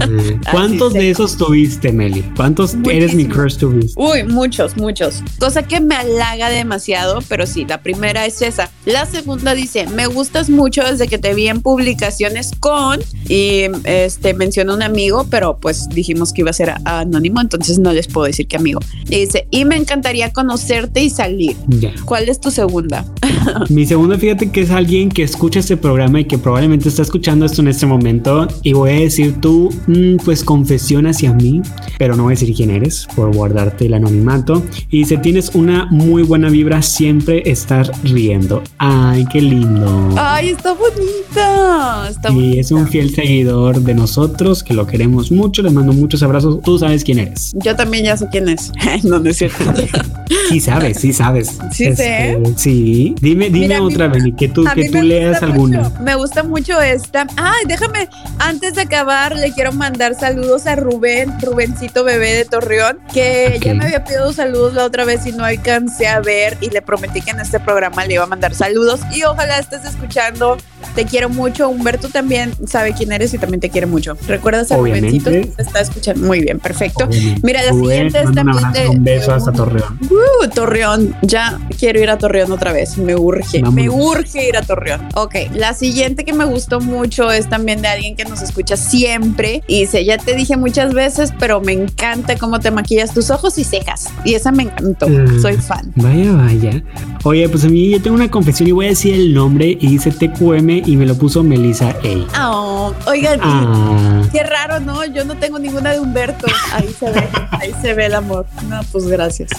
¿Cuántos 0.50 0.92
de 0.92 1.10
esos 1.10 1.36
tuviste, 1.36 1.92
Meli? 1.92 2.22
¿Cuántos 2.36 2.76
eres 2.90 3.14
mi 3.14 3.26
crush 3.26 3.56
tuviste? 3.56 3.94
Uy, 3.96 4.24
muchos, 4.24 4.76
muchos. 4.76 5.22
Cosa 5.38 5.62
que 5.62 5.80
me 5.80 5.94
halaga 5.94 6.50
demasiado, 6.50 7.20
pero 7.28 7.46
sí, 7.46 7.64
la 7.64 7.82
primera 7.82 8.26
es 8.26 8.42
esa. 8.42 8.70
La 8.84 9.06
segunda 9.06 9.54
dice, 9.54 9.86
me 9.86 10.06
gustas 10.06 10.50
mucho 10.50 10.82
desde 10.82 11.08
que 11.08 11.18
te 11.18 11.34
vi 11.34 11.48
en 11.48 11.62
publicaciones 11.62 12.52
con, 12.60 13.00
y 13.28 13.64
este, 13.84 14.34
menciona 14.34 14.74
un 14.74 14.82
amigo, 14.82 15.26
pero 15.30 15.58
pues 15.58 15.88
dijimos 15.88 16.32
que 16.32 16.42
iba 16.42 16.50
a 16.50 16.54
ser 16.54 16.74
anónimo, 16.84 17.40
entonces 17.40 17.78
no 17.78 17.91
le 17.92 18.02
puedo 18.04 18.26
decir 18.26 18.46
que 18.46 18.56
amigo. 18.56 18.80
Y 19.08 19.20
dice, 19.20 19.46
y 19.50 19.64
me 19.64 19.76
encantaría 19.76 20.32
conocerte 20.32 21.02
y 21.02 21.10
salir. 21.10 21.56
¿Cuál 22.04 22.28
es 22.28 22.40
tu 22.40 22.50
segunda? 22.50 23.04
Mi 23.68 23.86
segunda, 23.86 24.18
fíjate 24.18 24.50
que 24.50 24.62
es 24.62 24.70
alguien 24.70 25.08
que 25.08 25.22
escucha 25.22 25.60
este 25.60 25.76
programa 25.76 26.20
y 26.20 26.24
que 26.24 26.38
probablemente 26.38 26.88
está 26.88 27.02
escuchando 27.02 27.46
esto 27.46 27.62
en 27.62 27.68
este 27.68 27.86
momento. 27.86 28.48
Y 28.62 28.72
voy 28.72 28.90
a 28.90 28.94
decir 28.94 29.40
tú, 29.40 29.70
mm, 29.86 30.16
pues 30.24 30.44
confesión 30.44 31.06
hacia 31.06 31.32
mí, 31.32 31.62
pero 31.98 32.16
no 32.16 32.24
voy 32.24 32.32
a 32.32 32.36
decir 32.36 32.54
quién 32.54 32.70
eres 32.70 33.06
por 33.14 33.34
guardarte 33.34 33.86
el 33.86 33.94
anonimato. 33.94 34.62
Y 34.90 34.98
dice, 34.98 35.18
tienes 35.18 35.50
una 35.54 35.86
muy 35.86 36.22
buena 36.22 36.48
vibra, 36.48 36.82
siempre 36.82 37.42
estar 37.50 37.90
riendo. 38.04 38.62
Ay, 38.78 39.24
qué 39.30 39.40
lindo. 39.40 40.10
Ay, 40.16 40.50
está 40.50 40.72
bonita. 40.72 42.08
Está 42.08 42.32
y 42.32 42.58
es 42.58 42.70
un 42.70 42.88
fiel 42.88 43.14
seguidor 43.14 43.80
de 43.80 43.94
nosotros, 43.94 44.62
que 44.62 44.74
lo 44.74 44.86
queremos 44.86 45.30
mucho. 45.30 45.62
Les 45.62 45.72
mando 45.72 45.92
muchos 45.92 46.22
abrazos. 46.22 46.60
Tú 46.62 46.78
sabes 46.78 47.04
quién 47.04 47.18
eres. 47.18 47.52
Yo 47.62 47.76
también 47.82 48.04
ya 48.04 48.16
sé 48.16 48.28
quién 48.30 48.48
es. 48.48 48.70
no, 49.02 49.18
no 49.18 49.28
es 49.30 49.38
cierto. 49.38 49.64
sí 50.48 50.60
sabes, 50.60 51.00
sí 51.00 51.12
sabes. 51.12 51.58
Sí 51.72 51.94
sé. 51.96 52.32
Este, 52.32 52.42
sí. 52.56 53.14
Dime, 53.20 53.46
dime 53.50 53.66
Mira, 53.68 53.80
mí 53.80 53.86
otra, 53.86 54.08
me- 54.08 54.18
Beni, 54.18 54.32
que 54.32 54.48
tú, 54.48 54.64
que 54.64 54.82
mí 54.82 54.88
tú 54.90 55.02
leas 55.02 55.42
alguna. 55.42 55.80
mucho- 55.80 56.02
me 56.02 56.14
gusta 56.14 56.42
mucho 56.44 56.80
esta. 56.80 57.26
Ay, 57.36 57.64
déjame, 57.66 58.08
antes 58.38 58.74
de 58.74 58.82
acabar, 58.82 59.34
le 59.36 59.52
quiero 59.52 59.72
mandar 59.72 60.14
saludos 60.14 60.66
a 60.66 60.76
Rubén, 60.76 61.32
Rubencito 61.40 62.04
Bebé 62.04 62.34
de 62.34 62.44
Torreón, 62.44 62.98
que 63.12 63.58
ya 63.62 63.74
me 63.74 63.84
había 63.84 64.04
pedido 64.04 64.32
saludos 64.32 64.74
la 64.74 64.84
otra 64.84 65.04
vez 65.04 65.26
y 65.26 65.32
no 65.32 65.44
alcancé 65.44 66.06
a 66.06 66.20
ver 66.20 66.56
y 66.60 66.70
le 66.70 66.82
prometí 66.82 67.20
que 67.20 67.32
en 67.32 67.40
este 67.40 67.58
programa 67.58 68.04
le 68.06 68.14
iba 68.14 68.24
a 68.24 68.28
mandar 68.28 68.54
saludos 68.54 69.00
y 69.12 69.24
ojalá 69.24 69.58
estés 69.58 69.84
escuchando. 69.84 70.56
Te 70.94 71.04
quiero 71.04 71.28
mucho. 71.28 71.68
Humberto 71.68 72.08
también 72.08 72.52
sabe 72.66 72.92
quién 72.92 73.12
eres 73.12 73.32
y 73.34 73.38
también 73.38 73.60
te 73.60 73.70
quiere 73.70 73.86
mucho. 73.86 74.16
¿Recuerdas 74.26 74.70
a. 74.72 74.76
Rubencito? 74.76 75.30
que 75.30 75.46
Te 75.46 75.62
está 75.62 75.80
escuchando. 75.80 76.26
Muy 76.26 76.40
bien, 76.40 76.58
perfecto. 76.58 77.04
Obviamente. 77.04 77.40
Mira, 77.42 77.62
la 77.62 77.72
siguiente 77.72 78.20
es 78.20 78.26
un 78.26 78.34
también 78.34 78.58
abrazo, 78.64 78.82
de- 78.82 78.88
un 78.88 79.04
beso 79.04 79.30
de 79.30 79.36
hasta 79.36 79.52
Torreón. 79.52 79.98
Uh, 80.10 80.48
Torreón, 80.48 81.16
ya 81.22 81.58
quiero 81.78 82.00
ir 82.00 82.10
a 82.10 82.18
Torreón 82.18 82.52
otra 82.52 82.72
vez, 82.72 82.98
me 82.98 83.14
urge, 83.16 83.60
Vámonos. 83.62 83.74
me 83.74 83.88
urge 83.90 84.48
ir 84.48 84.56
a 84.56 84.62
Torreón. 84.62 85.00
Ok, 85.14 85.34
la 85.54 85.74
siguiente 85.74 86.24
que 86.24 86.32
me 86.32 86.44
gustó 86.44 86.80
mucho 86.80 87.30
es 87.30 87.48
también 87.48 87.82
de 87.82 87.88
alguien 87.88 88.16
que 88.16 88.24
nos 88.24 88.42
escucha 88.42 88.76
siempre 88.76 89.62
y 89.66 89.80
dice, 89.80 90.04
ya 90.04 90.18
te 90.18 90.34
dije 90.34 90.56
muchas 90.56 90.92
veces, 90.94 91.32
pero 91.38 91.60
me 91.60 91.72
encanta 91.72 92.36
cómo 92.36 92.60
te 92.60 92.70
maquillas 92.70 93.12
tus 93.14 93.30
ojos 93.30 93.58
y 93.58 93.64
cejas. 93.64 94.08
Y 94.24 94.34
esa 94.34 94.52
me 94.52 94.64
encantó, 94.64 95.08
Mm. 95.08 95.40
soy 95.40 95.56
fan. 95.56 95.92
Vaya, 95.96 96.32
vaya. 96.32 96.82
Oye, 97.24 97.48
pues 97.48 97.64
a 97.64 97.68
mí 97.68 97.88
yo 97.90 98.02
tengo 98.02 98.16
una 98.16 98.28
confesión 98.28 98.68
y 98.68 98.72
voy 98.72 98.86
a 98.86 98.88
decir 98.88 99.14
el 99.14 99.32
nombre 99.32 99.78
y 99.80 99.86
dice 99.86 100.10
TQM 100.10 100.82
y 100.84 100.96
me 100.96 101.06
lo 101.06 101.14
puso 101.16 101.44
Melissa 101.44 101.90
A. 102.36 102.50
Oh, 102.50 102.92
oigan, 103.06 103.38
Ah, 103.42 104.22
qué 104.32 104.42
raro, 104.42 104.80
¿no? 104.80 105.04
Yo 105.04 105.24
no 105.24 105.36
tengo 105.36 105.58
ninguna 105.60 105.92
de 105.92 106.00
Humberto. 106.00 106.46
Ahí 106.72 106.88
se 106.98 107.10
ve, 107.12 107.28
ahí 107.52 107.72
se 107.80 107.94
ve 107.94 108.06
el 108.06 108.14
amor. 108.16 108.46
No, 108.68 108.80
pues 108.90 109.06
gracias. 109.06 109.50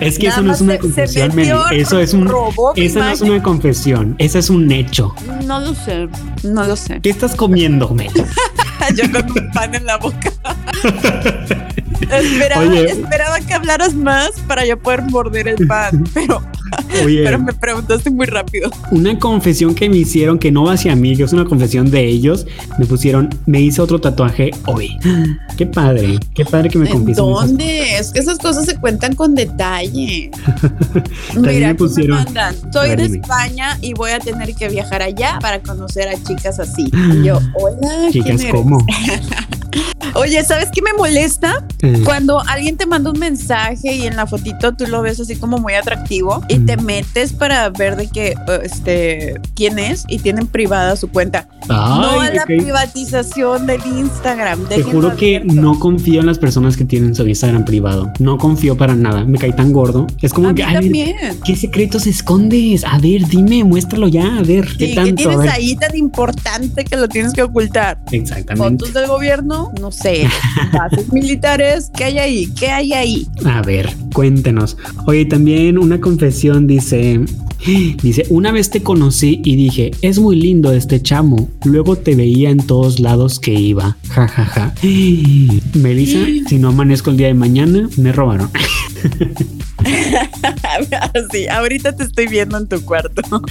es 0.00 0.18
que 0.18 0.28
Nada 0.28 0.40
eso 0.40 0.46
no 0.46 0.52
es 0.54 0.60
una 0.62 0.72
se- 0.72 0.76
se 0.78 0.82
confesión, 0.82 1.34
metió, 1.34 1.68
Eso 1.70 1.98
es 2.00 2.14
un. 2.14 2.30
Esa 2.76 3.00
no 3.00 3.08
es 3.10 3.20
una 3.20 3.42
confesión, 3.42 4.14
esa 4.18 4.38
es 4.38 4.48
un 4.48 4.72
hecho. 4.72 5.14
No 5.44 5.60
lo 5.60 5.74
sé, 5.74 6.08
no 6.42 6.64
lo 6.64 6.74
sé. 6.74 7.00
¿Qué 7.02 7.10
estás 7.10 7.34
comiendo, 7.34 7.90
Meli? 7.90 8.10
Yo 8.96 9.10
con 9.12 9.30
un 9.30 9.50
pan 9.52 9.74
en 9.74 9.84
la 9.84 9.98
boca. 9.98 10.32
esperaba, 12.10 12.66
Oye. 12.66 12.84
esperaba 12.90 13.40
que 13.40 13.54
hablaras 13.54 13.94
más 13.94 14.30
para 14.46 14.64
yo 14.66 14.78
poder 14.78 15.02
morder 15.02 15.48
el 15.48 15.66
pan, 15.66 16.04
pero, 16.14 16.42
Oye, 17.04 17.22
pero 17.24 17.38
me 17.38 17.52
preguntaste 17.52 18.10
muy 18.10 18.26
rápido. 18.26 18.70
una 18.90 19.18
confesión 19.18 19.74
que 19.74 19.88
me 19.88 19.96
hicieron 19.98 20.38
que 20.38 20.50
no 20.50 20.64
va 20.64 20.72
hacia 20.74 20.94
mí, 20.96 21.16
que 21.16 21.22
es 21.24 21.32
una 21.32 21.44
confesión 21.44 21.90
de 21.90 22.04
ellos, 22.06 22.46
me 22.78 22.86
pusieron, 22.86 23.28
me 23.46 23.60
hice 23.60 23.80
otro 23.82 24.00
tatuaje 24.00 24.50
hoy. 24.66 24.96
Qué 25.56 25.66
padre, 25.66 26.18
qué 26.34 26.44
padre 26.44 26.68
que 26.68 26.78
me 26.78 26.86
¿En 26.86 26.92
confiesen 26.94 27.24
esas 27.30 27.46
dónde? 27.48 27.96
Es 27.96 28.10
que 28.10 28.18
esas 28.18 28.38
cosas 28.38 28.66
se 28.66 28.74
cuentan 28.76 29.14
con 29.14 29.36
detalle. 29.36 30.32
Mira, 31.36 31.68
me 31.68 31.74
pusieron- 31.76 32.18
me 32.18 32.24
mandan. 32.24 32.56
Soy 32.72 32.88
ver, 32.88 32.98
de 32.98 33.04
dime. 33.04 33.18
España 33.18 33.78
y 33.80 33.92
voy 33.94 34.10
a 34.10 34.18
tener 34.18 34.52
que 34.56 34.68
viajar 34.68 35.00
allá 35.02 35.38
para 35.40 35.60
conocer 35.62 36.08
a 36.08 36.20
chicas 36.24 36.58
así. 36.58 36.90
Y 36.92 37.22
yo, 37.24 37.36
hola, 37.54 38.08
¿quién 38.10 38.24
Chicas, 38.24 38.40
eres? 38.40 38.52
¿cómo? 38.52 38.84
Oye, 40.14 40.44
¿sabes 40.44 40.68
qué 40.72 40.80
me 40.80 40.92
molesta? 40.92 41.64
Cuando 42.04 42.40
alguien 42.48 42.76
te 42.76 42.86
manda 42.86 43.10
un 43.10 43.18
mensaje 43.18 43.92
y 43.94 44.06
en 44.06 44.16
la 44.16 44.26
fotito 44.26 44.72
tú 44.74 44.86
lo 44.86 45.02
ves 45.02 45.18
así 45.20 45.36
como 45.36 45.58
muy 45.58 45.74
atractivo 45.74 46.42
y 46.48 46.58
Mm. 46.58 46.66
te 46.66 46.76
metes 46.78 47.32
para 47.32 47.68
ver 47.70 47.96
de 47.96 48.08
qué, 48.08 48.34
este, 48.62 49.34
quién 49.54 49.78
es 49.78 50.04
y 50.08 50.18
tienen 50.20 50.46
privada 50.46 50.96
su 50.96 51.08
cuenta. 51.10 51.48
No 51.68 51.74
a 51.74 52.24
ay, 52.24 52.34
la 52.36 52.44
privatización 52.46 53.66
del 53.66 53.80
Instagram. 53.86 54.64
Te 54.68 54.82
juro 54.82 55.16
que 55.16 55.36
abierto. 55.36 55.60
no 55.60 55.78
confío 55.78 56.20
en 56.20 56.26
las 56.26 56.38
personas 56.38 56.76
que 56.76 56.84
tienen 56.84 57.14
su 57.14 57.26
Instagram 57.26 57.64
privado. 57.64 58.12
No 58.18 58.38
confío 58.38 58.76
para 58.76 58.94
nada. 58.94 59.24
Me 59.24 59.38
cae 59.38 59.52
tan 59.52 59.72
gordo. 59.72 60.06
Es 60.20 60.32
como 60.32 60.48
A 60.48 60.54
que, 60.54 60.64
mí 60.82 61.02
a 61.02 61.06
ver. 61.06 61.36
¿qué 61.44 61.56
secretos 61.56 62.06
escondes? 62.06 62.84
A 62.84 62.98
ver, 62.98 63.26
dime, 63.26 63.64
muéstralo 63.64 64.08
ya. 64.08 64.38
A 64.38 64.42
ver, 64.42 64.66
¿qué 64.78 64.86
Sí, 64.86 64.90
¿Qué 64.90 64.94
tanto? 64.94 65.28
A 65.30 65.32
tienes 65.32 65.52
ahí 65.52 65.76
tan 65.76 65.96
importante 65.96 66.84
que 66.84 66.96
lo 66.96 67.08
tienes 67.08 67.32
que 67.32 67.42
ocultar? 67.42 67.98
Exactamente. 68.12 68.84
Fotos 68.84 68.94
del 68.94 69.08
gobierno, 69.08 69.72
no 69.80 69.90
sé. 69.90 70.28
Bases 70.72 71.12
militares, 71.12 71.90
¿qué 71.96 72.04
hay 72.04 72.18
ahí? 72.18 72.46
¿Qué 72.58 72.68
hay 72.68 72.92
ahí? 72.92 73.26
A 73.44 73.62
ver, 73.62 73.94
cuéntenos. 74.12 74.76
Oye, 75.06 75.24
también 75.24 75.78
una 75.78 76.00
confesión 76.00 76.66
dice. 76.66 77.20
Dice, 77.64 78.26
una 78.28 78.52
vez 78.52 78.70
te 78.70 78.82
conocí 78.82 79.40
y 79.44 79.56
dije, 79.56 79.92
es 80.02 80.18
muy 80.18 80.36
lindo 80.36 80.72
este 80.72 81.00
chamo. 81.00 81.48
Luego 81.64 81.96
te 81.96 82.14
veía 82.14 82.50
en 82.50 82.58
todos 82.58 83.00
lados 83.00 83.40
que 83.40 83.54
iba. 83.54 83.96
Ja, 84.10 84.28
ja, 84.28 84.44
ja. 84.44 84.74
Melissa, 85.74 86.18
si 86.48 86.58
no 86.58 86.68
amanezco 86.68 87.10
el 87.10 87.16
día 87.16 87.28
de 87.28 87.34
mañana, 87.34 87.88
me 87.96 88.12
robaron. 88.12 88.50
sí, 91.32 91.48
ahorita 91.48 91.96
te 91.96 92.04
estoy 92.04 92.26
viendo 92.26 92.58
en 92.58 92.68
tu 92.68 92.84
cuarto. 92.84 93.22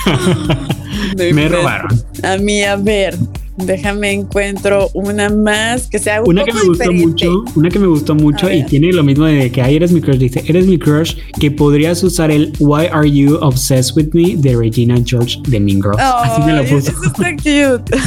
Me 1.34 1.48
robaron. 1.48 2.04
A 2.24 2.38
mí, 2.38 2.64
a 2.64 2.76
ver, 2.76 3.18
déjame 3.58 4.12
encuentro 4.12 4.90
una 4.94 5.30
más 5.30 5.88
que 5.88 6.00
sea 6.00 6.22
un 6.22 6.30
Una 6.30 6.44
que 6.44 6.54
me 6.54 6.62
gustó 6.62 6.90
diferente. 6.90 7.06
mucho, 7.30 7.44
una 7.56 7.70
que 7.70 7.80
me 7.80 7.88
gustó 7.88 8.16
mucho 8.16 8.52
y 8.52 8.64
tiene 8.66 8.92
lo 8.92 9.04
mismo 9.04 9.26
de 9.26 9.52
que 9.52 9.62
ahí 9.62 9.76
eres 9.76 9.92
mi 9.92 10.02
crush, 10.02 10.18
dice, 10.18 10.44
eres 10.48 10.66
mi 10.68 10.78
crush, 10.78 11.16
que 11.40 11.52
podrías 11.52 12.04
usar 12.04 12.32
el 12.32 12.54
Why 12.60 12.88
Are 12.92 13.10
You 13.10 13.36
Obsessed 13.42 13.96
With 13.96 14.10
Me 14.14 14.36
de 14.36 14.56
Regina 14.56 14.96
George 15.06 15.40
de 15.48 15.60
Mean 15.60 15.82
Girls. 15.82 15.98
Así 16.00 16.42
me 16.44 16.54
lo 16.54 16.64
puso. 16.64 16.92
Eso 16.92 17.04
está 17.06 17.32
cute. 17.36 17.98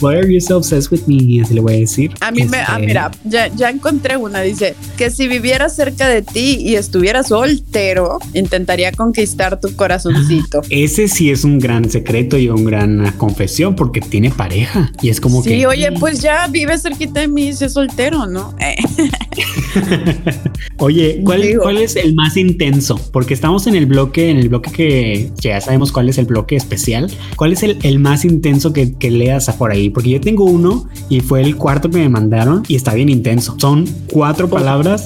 Why 0.00 0.16
are 0.16 0.32
you 0.32 0.40
so 0.40 0.56
obsessed 0.56 0.90
with 0.92 1.06
me? 1.06 1.40
Así 1.42 1.54
le 1.54 1.60
voy 1.60 1.74
a 1.74 1.78
decir. 1.78 2.12
A 2.20 2.30
mí 2.30 2.44
me, 2.44 2.58
ah, 2.58 2.74
Este, 2.74 2.86
mira, 2.86 3.10
ya, 3.24 3.48
ya 3.48 3.70
encontré 3.70 4.16
una. 4.16 4.40
Dice 4.42 4.74
que 4.96 5.10
si 5.10 5.28
viviera 5.28 5.68
cerca 5.68 6.08
de 6.08 6.22
ti 6.22 6.56
y 6.60 6.74
estuviera 6.74 7.22
soltero, 7.22 8.18
intentaría 8.34 8.92
conquistar 8.92 9.60
tu 9.60 9.74
corazoncito. 9.76 10.62
Ese 10.70 11.08
sí 11.08 11.30
es 11.30 11.44
un 11.44 11.58
gran 11.58 11.88
secreto 11.90 12.38
y 12.38 12.48
una 12.48 12.62
gran 12.62 13.12
confesión 13.18 13.74
porque 13.76 14.00
tiene 14.00 14.30
pareja. 14.30 14.81
Y 15.00 15.08
es 15.10 15.20
como 15.20 15.42
sí, 15.42 15.50
que. 15.50 15.66
oye, 15.66 15.92
pues 15.92 16.20
ya 16.20 16.46
vive 16.48 16.78
cerquita 16.78 17.20
de 17.20 17.28
mí 17.28 17.52
sé 17.52 17.68
soltero, 17.68 18.26
¿no? 18.26 18.54
Eh, 18.58 18.76
Oye, 20.78 21.22
¿cuál, 21.24 21.42
Digo. 21.42 21.62
cuál 21.62 21.78
es 21.78 21.96
el 21.96 22.14
más 22.14 22.36
intenso? 22.36 23.00
Porque 23.12 23.34
estamos 23.34 23.66
en 23.66 23.74
el 23.74 23.86
bloque, 23.86 24.30
en 24.30 24.38
el 24.38 24.48
bloque 24.48 24.70
que 24.70 25.30
ya 25.40 25.60
sabemos 25.60 25.92
cuál 25.92 26.08
es 26.08 26.18
el 26.18 26.26
bloque 26.26 26.56
especial. 26.56 27.10
¿Cuál 27.36 27.52
es 27.52 27.62
el, 27.62 27.78
el 27.82 27.98
más 27.98 28.24
intenso 28.24 28.72
que, 28.72 28.94
que 28.94 29.10
leas 29.10 29.50
por 29.52 29.70
ahí? 29.70 29.90
Porque 29.90 30.10
yo 30.10 30.20
tengo 30.20 30.44
uno 30.44 30.88
y 31.08 31.20
fue 31.20 31.42
el 31.42 31.56
cuarto 31.56 31.90
que 31.90 31.98
me 31.98 32.08
mandaron 32.08 32.62
y 32.68 32.76
está 32.76 32.94
bien 32.94 33.08
intenso. 33.08 33.56
Son 33.58 33.86
cuatro 34.10 34.48
palabras 34.48 35.04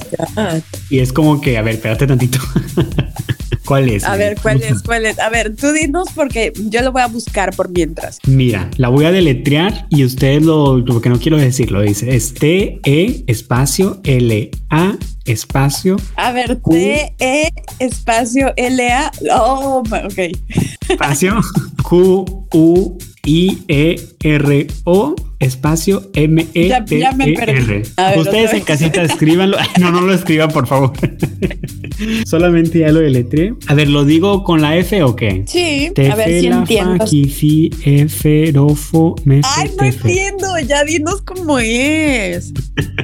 y 0.89 0.99
es 0.99 1.13
como 1.13 1.41
que, 1.41 1.57
a 1.57 1.61
ver, 1.61 1.75
espérate 1.75 2.07
tantito. 2.07 2.39
¿Cuál 3.67 3.89
es? 3.89 4.05
A 4.05 4.15
ver, 4.15 4.37
¿cuál 4.41 4.63
es? 4.63 4.81
¿Cuál 4.81 5.05
es? 5.05 5.19
A 5.19 5.29
ver, 5.29 5.53
tú 5.53 5.73
dinos 5.73 6.07
porque 6.15 6.53
yo 6.55 6.81
lo 6.81 6.93
voy 6.93 7.01
a 7.01 7.07
buscar 7.07 7.53
por 7.53 7.69
mientras. 7.69 8.19
Mira, 8.25 8.69
la 8.77 8.87
voy 8.87 9.03
a 9.03 9.11
deletrear 9.11 9.87
y 9.89 10.05
ustedes 10.05 10.41
lo, 10.43 10.77
lo 10.77 11.01
que 11.01 11.09
no 11.09 11.19
quiero 11.19 11.37
decirlo 11.37 11.81
dice 11.81 12.15
es 12.15 12.33
T 12.33 12.79
E 12.85 13.25
espacio 13.27 13.99
L 14.05 14.49
A 14.69 14.95
espacio 15.25 15.97
A 16.15 16.31
ver, 16.31 16.59
Q. 16.61 16.71
T, 16.71 17.13
E, 17.19 17.49
espacio, 17.79 18.53
L, 18.55 18.89
A. 18.89 19.11
Oh, 19.35 19.83
ok. 19.89 20.37
espacio 20.87 21.41
Q 21.83 22.47
U 22.53 22.97
I 23.25 23.63
E 23.67 23.99
R 24.23 24.67
O 24.85 25.13
espacio 25.39 26.09
M 26.15 26.45
E 26.53 26.67
Ya- 26.67 26.83
T 26.85 26.99
ya 26.99 27.11
me 27.11 27.25
E. 27.29 27.33
R. 27.33 27.53
Ver, 27.53 28.17
Ustedes 28.17 28.53
en 28.53 28.61
casita 28.61 29.01
escríbanlo. 29.03 29.57
No, 29.79 29.91
no 29.91 30.01
lo 30.01 30.13
escriban, 30.13 30.49
por 30.49 30.67
favor. 30.67 30.93
Solamente 32.25 32.79
ya 32.79 32.91
lo 32.91 32.99
deletré. 32.99 33.53
A 33.67 33.73
ver, 33.73 33.89
¿lo 33.89 34.05
digo 34.05 34.43
con 34.43 34.61
la 34.61 34.75
F 34.77 35.01
o 35.03 35.15
qué? 35.15 35.43
Sí, 35.47 35.91
a 36.11 36.15
ver 36.15 36.41
si 36.41 36.47
entiendo. 36.47 37.05
rofo, 38.53 39.15
Ay, 39.55 39.71
no 39.79 39.85
entiendo, 39.85 40.59
ya 40.67 40.83
dinos 40.83 41.21
cómo 41.23 41.59
es. 41.59 42.53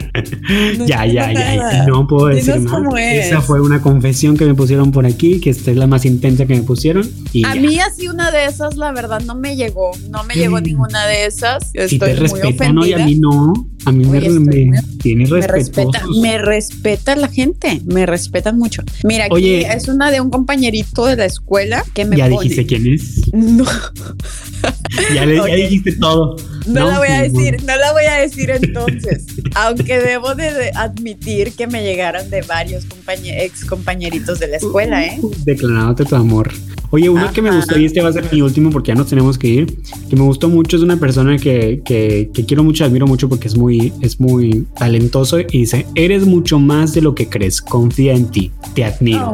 No 0.77 0.85
ya, 0.85 1.05
ya, 1.07 1.31
ya. 1.33 1.85
No 1.87 2.07
puedo 2.07 2.27
decir 2.27 2.55
Dinos 2.55 2.81
más. 2.83 2.93
Esa 3.01 3.41
fue 3.41 3.61
una 3.61 3.81
confesión 3.81 4.37
que 4.37 4.45
me 4.45 4.53
pusieron 4.53 4.91
por 4.91 5.05
aquí, 5.05 5.39
que 5.39 5.49
esta 5.49 5.71
es 5.71 5.77
la 5.77 5.87
más 5.87 6.05
intensa 6.05 6.45
que 6.45 6.55
me 6.55 6.61
pusieron. 6.61 7.09
Y 7.31 7.43
A 7.45 7.55
ya. 7.55 7.61
mí 7.61 7.79
así 7.79 8.07
una 8.07 8.29
de 8.31 8.45
esas, 8.45 8.77
la 8.77 8.91
verdad, 8.91 9.21
no 9.21 9.33
me 9.35 9.55
llegó. 9.55 9.91
No 10.09 10.23
me 10.23 10.35
llegó 10.35 10.61
ninguna 10.61 11.07
de 11.07 11.25
esas. 11.25 11.71
si 11.71 11.77
Estoy 11.79 11.99
te 11.99 12.05
muy 12.07 12.13
respetan, 12.15 12.75
¿no? 12.75 12.85
Y 12.85 12.93
ofendida. 12.93 13.03
a 13.03 13.07
mí 13.07 13.15
no. 13.15 13.53
A 13.85 13.91
mí 13.91 14.05
me, 14.05 14.19
me- 14.21 14.65
Me 14.65 15.25
respeto. 15.25 15.47
respeta, 15.47 16.01
me 16.21 16.37
respeta 16.37 17.15
la 17.15 17.27
gente, 17.27 17.81
me 17.85 18.05
respetan 18.05 18.57
mucho. 18.57 18.81
Mira, 19.03 19.25
aquí 19.25 19.33
Oye. 19.33 19.67
es 19.73 19.87
una 19.89 20.09
de 20.11 20.21
un 20.21 20.29
compañerito 20.29 21.05
de 21.05 21.17
la 21.17 21.25
escuela 21.25 21.83
que 21.93 22.05
me 22.05 22.15
Ya 22.15 22.29
pone. 22.29 22.41
dijiste 22.49 22.65
quién 22.65 22.87
es. 22.93 23.33
No, 23.33 23.65
Ya, 25.13 25.25
le- 25.25 25.35
ya 25.37 25.45
dijiste 25.55 25.91
todo. 25.93 26.35
no, 26.67 26.87
la 26.91 26.97
voy 26.99 27.07
a 27.07 27.23
sí, 27.25 27.29
decir, 27.31 27.57
no 27.63 27.75
la 27.75 27.91
voy 27.93 28.03
a 28.05 28.13
decir 28.21 28.49
entonces. 28.51 29.25
Aunque 29.55 29.99
debo 29.99 30.35
de, 30.35 30.71
admitir 30.75 31.51
que 31.53 31.67
me 31.67 31.83
llegaron 31.83 32.29
de 32.29 32.41
varios 32.43 32.85
ex 33.25 33.65
compañeritos 33.65 34.39
de 34.39 34.47
la 34.47 34.57
escuela, 34.57 35.03
¿eh? 35.05 35.17
Uh, 35.21 35.31
Declarándote 35.45 36.05
tu 36.05 36.15
amor. 36.15 36.51
Oye, 36.91 37.09
uno 37.09 37.31
que 37.33 37.41
me 37.41 37.49
gustó, 37.55 37.77
y 37.79 37.85
este 37.85 38.01
va 38.03 38.09
a 38.09 38.13
ser 38.13 38.31
mi 38.31 38.41
último 38.41 38.69
porque 38.69 38.89
ya 38.89 38.95
nos 38.95 39.07
tenemos 39.07 39.39
que 39.39 39.47
ir, 39.47 39.77
que 40.09 40.15
me 40.15 40.21
gustó 40.21 40.47
mucho, 40.47 40.77
es 40.77 40.83
una 40.83 40.97
persona 40.97 41.37
que, 41.39 41.81
que, 41.83 42.29
que 42.31 42.45
quiero 42.45 42.63
mucho, 42.63 42.85
admiro 42.85 43.07
mucho 43.07 43.27
porque 43.27 43.47
es 43.47 43.57
muy, 43.57 43.72
es 44.01 44.19
muy 44.19 44.65
talentoso 44.77 45.39
y 45.39 45.45
dice, 45.45 45.85
eres 45.95 46.25
mucho 46.25 46.59
más 46.59 46.93
de 46.93 47.01
lo 47.01 47.15
que 47.15 47.29
crees, 47.29 47.61
confía 47.61 48.13
en 48.13 48.27
ti, 48.27 48.51
te 48.73 48.85
admiro. 48.85 49.33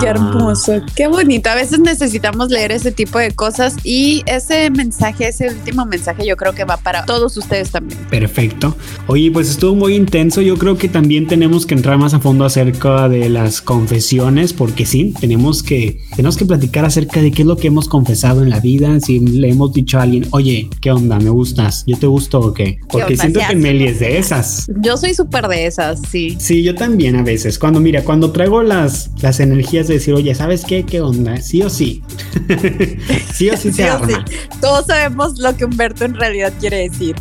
qué 0.00 0.08
ah. 0.08 0.10
hermoso, 0.10 0.80
qué 0.94 1.06
bonito. 1.06 1.50
A 1.50 1.54
veces 1.54 1.78
necesitamos 1.78 2.50
leer 2.50 2.72
ese 2.72 2.92
tipo 2.92 3.18
de 3.18 3.30
cosas 3.30 3.76
y 3.84 4.22
ese 4.26 4.70
mensaje, 4.70 5.28
ese 5.28 5.48
último 5.48 5.86
mensaje 5.86 6.26
yo 6.26 6.36
creo 6.36 6.52
que 6.52 6.64
va 6.64 6.76
para 6.76 7.04
todos 7.04 7.36
ustedes 7.36 7.70
también. 7.70 7.98
Perfecto. 8.10 8.76
Oye, 9.06 9.30
pues 9.30 9.50
estuvo 9.50 9.74
muy 9.74 9.94
intenso, 9.94 10.40
yo 10.40 10.56
creo 10.56 10.76
que 10.76 10.88
también 10.88 11.26
tenemos 11.26 11.66
que 11.66 11.74
entrar 11.74 11.98
más 11.98 12.14
a 12.14 12.20
fondo 12.20 12.44
acerca 12.44 13.08
de 13.08 13.28
las 13.28 13.60
confesiones 13.60 14.52
porque 14.52 14.86
sí, 14.86 15.14
tenemos 15.20 15.62
que, 15.62 16.00
tenemos 16.16 16.36
que 16.36 16.44
platicar 16.44 16.84
acerca 16.84 17.20
de 17.20 17.30
qué 17.30 17.42
es 17.42 17.48
lo 17.48 17.56
que 17.56 17.68
hemos 17.68 17.88
confesado 17.88 18.42
en 18.42 18.50
la 18.50 18.60
vida, 18.60 19.00
si 19.00 19.20
le 19.20 19.50
hemos 19.50 19.72
dicho 19.72 19.98
a 19.98 20.02
alguien, 20.02 20.26
oye, 20.30 20.68
¿qué 20.80 20.90
onda? 20.90 21.18
¿Me 21.18 21.30
gustas? 21.30 21.84
¿Yo 21.86 21.98
te 21.98 22.06
gusto 22.06 22.40
o 22.40 22.52
qué? 22.52 22.78
Porque 22.88 23.16
siento 23.16 23.40
que 23.48 23.56
Meli 23.70 23.86
es 23.86 24.00
de 24.00 24.18
esas. 24.18 24.68
Yo 24.80 24.96
soy 24.96 25.14
súper 25.14 25.46
de 25.46 25.66
esas, 25.66 26.00
sí. 26.10 26.36
Sí, 26.40 26.64
yo 26.64 26.74
también 26.74 27.14
a 27.14 27.22
veces. 27.22 27.56
Cuando, 27.56 27.78
mira, 27.78 28.02
cuando 28.02 28.32
traigo 28.32 28.64
las, 28.64 29.10
las 29.22 29.38
energías 29.38 29.86
de 29.86 29.94
decir, 29.94 30.12
oye, 30.12 30.34
¿sabes 30.34 30.64
qué? 30.64 30.84
¿Qué 30.84 31.00
onda? 31.00 31.40
Sí 31.40 31.62
o 31.62 31.70
sí. 31.70 32.02
sí 33.32 33.48
o 33.48 33.56
sí 33.56 33.72
se 33.72 33.84
arma. 33.84 34.24
Todos 34.60 34.86
sabemos 34.86 35.38
lo 35.38 35.56
que 35.56 35.66
Humberto 35.66 36.04
en 36.04 36.14
realidad 36.14 36.52
quiere 36.58 36.88
decir. 36.88 37.14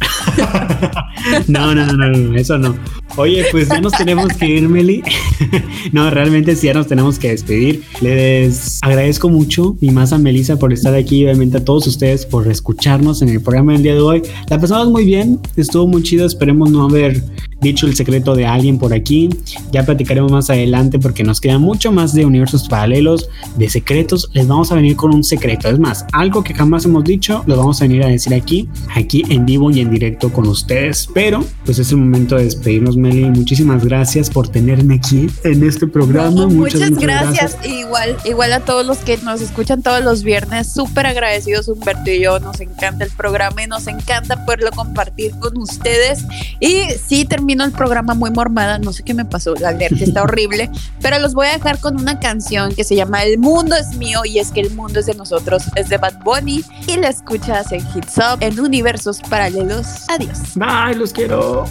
no, 1.47 1.75
no, 1.75 1.85
no, 1.85 2.09
no, 2.09 2.35
eso 2.35 2.57
no. 2.57 2.75
Oye, 3.19 3.43
pues 3.51 3.67
ya 3.67 3.81
nos 3.81 3.91
tenemos 3.91 4.31
que 4.31 4.47
ir, 4.47 4.69
Meli. 4.69 5.03
no, 5.91 6.09
realmente 6.09 6.55
sí 6.55 6.67
ya 6.67 6.73
nos 6.73 6.87
tenemos 6.87 7.19
que 7.19 7.31
despedir. 7.31 7.83
Les 7.99 8.79
agradezco 8.81 9.27
mucho 9.27 9.75
y 9.81 9.91
más 9.91 10.13
a 10.13 10.17
Melissa 10.17 10.57
por 10.57 10.71
estar 10.71 10.95
aquí, 10.95 11.25
obviamente 11.25 11.57
a 11.57 11.65
todos 11.65 11.85
ustedes 11.85 12.25
por 12.25 12.47
escucharnos 12.47 13.21
en 13.21 13.27
el 13.27 13.41
programa 13.41 13.73
del 13.73 13.83
día 13.83 13.95
de 13.95 13.99
hoy. 13.99 14.21
La 14.47 14.57
pasamos 14.57 14.89
muy 14.89 15.03
bien, 15.03 15.37
estuvo 15.57 15.85
muy 15.85 16.01
chido, 16.01 16.25
esperemos 16.25 16.71
no 16.71 16.85
haber 16.85 17.21
dicho 17.59 17.87
el 17.87 17.95
secreto 17.95 18.35
de 18.35 18.45
alguien 18.45 18.77
por 18.77 18.93
aquí. 18.93 19.27
Ya 19.73 19.85
platicaremos 19.85 20.31
más 20.31 20.49
adelante 20.49 20.97
porque 20.97 21.25
nos 21.25 21.41
queda 21.41 21.59
mucho 21.59 21.91
más 21.91 22.13
de 22.13 22.25
universos 22.25 22.69
paralelos, 22.69 23.29
de 23.57 23.69
secretos. 23.69 24.29
Les 24.31 24.47
vamos 24.47 24.71
a 24.71 24.75
venir 24.75 24.95
con 24.95 25.13
un 25.13 25.25
secreto. 25.25 25.67
Es 25.67 25.77
más, 25.77 26.05
algo 26.13 26.41
que 26.41 26.53
jamás 26.53 26.85
hemos 26.85 27.03
dicho, 27.03 27.43
lo 27.47 27.57
vamos 27.57 27.81
a 27.81 27.85
venir 27.85 28.01
a 28.03 28.07
decir 28.07 28.33
aquí, 28.33 28.69
aquí 28.95 29.23
en 29.27 29.45
vivo 29.45 29.71
y 29.71 29.81
en 29.81 29.91
directo 29.91 30.31
con 30.31 30.47
ustedes. 30.47 31.09
Pero 31.13 31.43
pues 31.65 31.79
es 31.79 31.91
el 31.91 31.97
momento 31.97 32.37
de 32.37 32.45
despedirnos, 32.45 32.95
Meli. 32.95 33.08
Muchísimas 33.11 33.83
gracias 33.83 34.29
por 34.29 34.47
tenerme 34.47 34.95
aquí 34.95 35.27
en 35.43 35.67
este 35.67 35.85
programa. 35.87 36.47
muchas, 36.47 36.91
gracias. 36.91 37.57
Igual, 37.65 38.15
igual 38.23 38.53
a 38.53 38.61
todos 38.61 38.85
los 38.85 38.99
que 38.99 39.17
nos 39.17 39.41
escuchan 39.41 39.81
todos 39.81 40.03
los 40.03 40.23
viernes. 40.23 40.71
Súper 40.71 41.07
agradecidos, 41.07 41.67
Humberto 41.67 42.09
y 42.09 42.21
yo. 42.21 42.39
Nos 42.39 42.61
encanta 42.61 43.03
el 43.03 43.11
programa 43.11 43.63
y 43.63 43.67
nos 43.67 43.87
encanta 43.87 44.45
poderlo 44.45 44.71
compartir 44.71 45.31
con 45.39 45.57
ustedes. 45.57 46.25
Y 46.59 46.83
sí, 47.05 47.25
terminamos 47.25 47.49
vino 47.49 47.63
el 47.63 47.71
programa 47.71 48.13
muy 48.13 48.29
mormada, 48.29 48.77
no 48.77 48.93
sé 48.93 49.01
qué 49.01 49.15
me 49.15 49.25
pasó, 49.25 49.55
la 49.55 49.69
alerta 49.69 50.03
está 50.03 50.21
horrible, 50.29 50.69
pero 51.01 51.17
los 51.17 51.33
voy 51.33 51.47
a 51.47 51.53
dejar 51.53 51.79
con 51.79 51.99
una 51.99 52.19
canción 52.19 52.75
que 52.75 52.83
se 52.83 52.95
llama 52.95 53.23
El 53.23 53.39
mundo 53.39 53.75
es 53.75 53.95
mío 53.95 54.21
y 54.23 54.37
es 54.37 54.51
que 54.51 54.59
el 54.61 54.69
mundo 54.75 54.99
es 54.99 55.07
de 55.07 55.15
nosotros, 55.15 55.63
es 55.75 55.89
de 55.89 55.97
Bad 55.97 56.21
Bunny 56.23 56.63
y 56.85 56.97
la 56.97 57.09
escuchas 57.09 57.71
en 57.71 57.81
Hits 57.95 58.17
Up 58.17 58.37
en 58.41 58.59
universos 58.59 59.19
paralelos. 59.31 60.07
Adiós. 60.09 60.37
Bye, 60.53 60.95
los 60.95 61.11
quiero. 61.11 61.65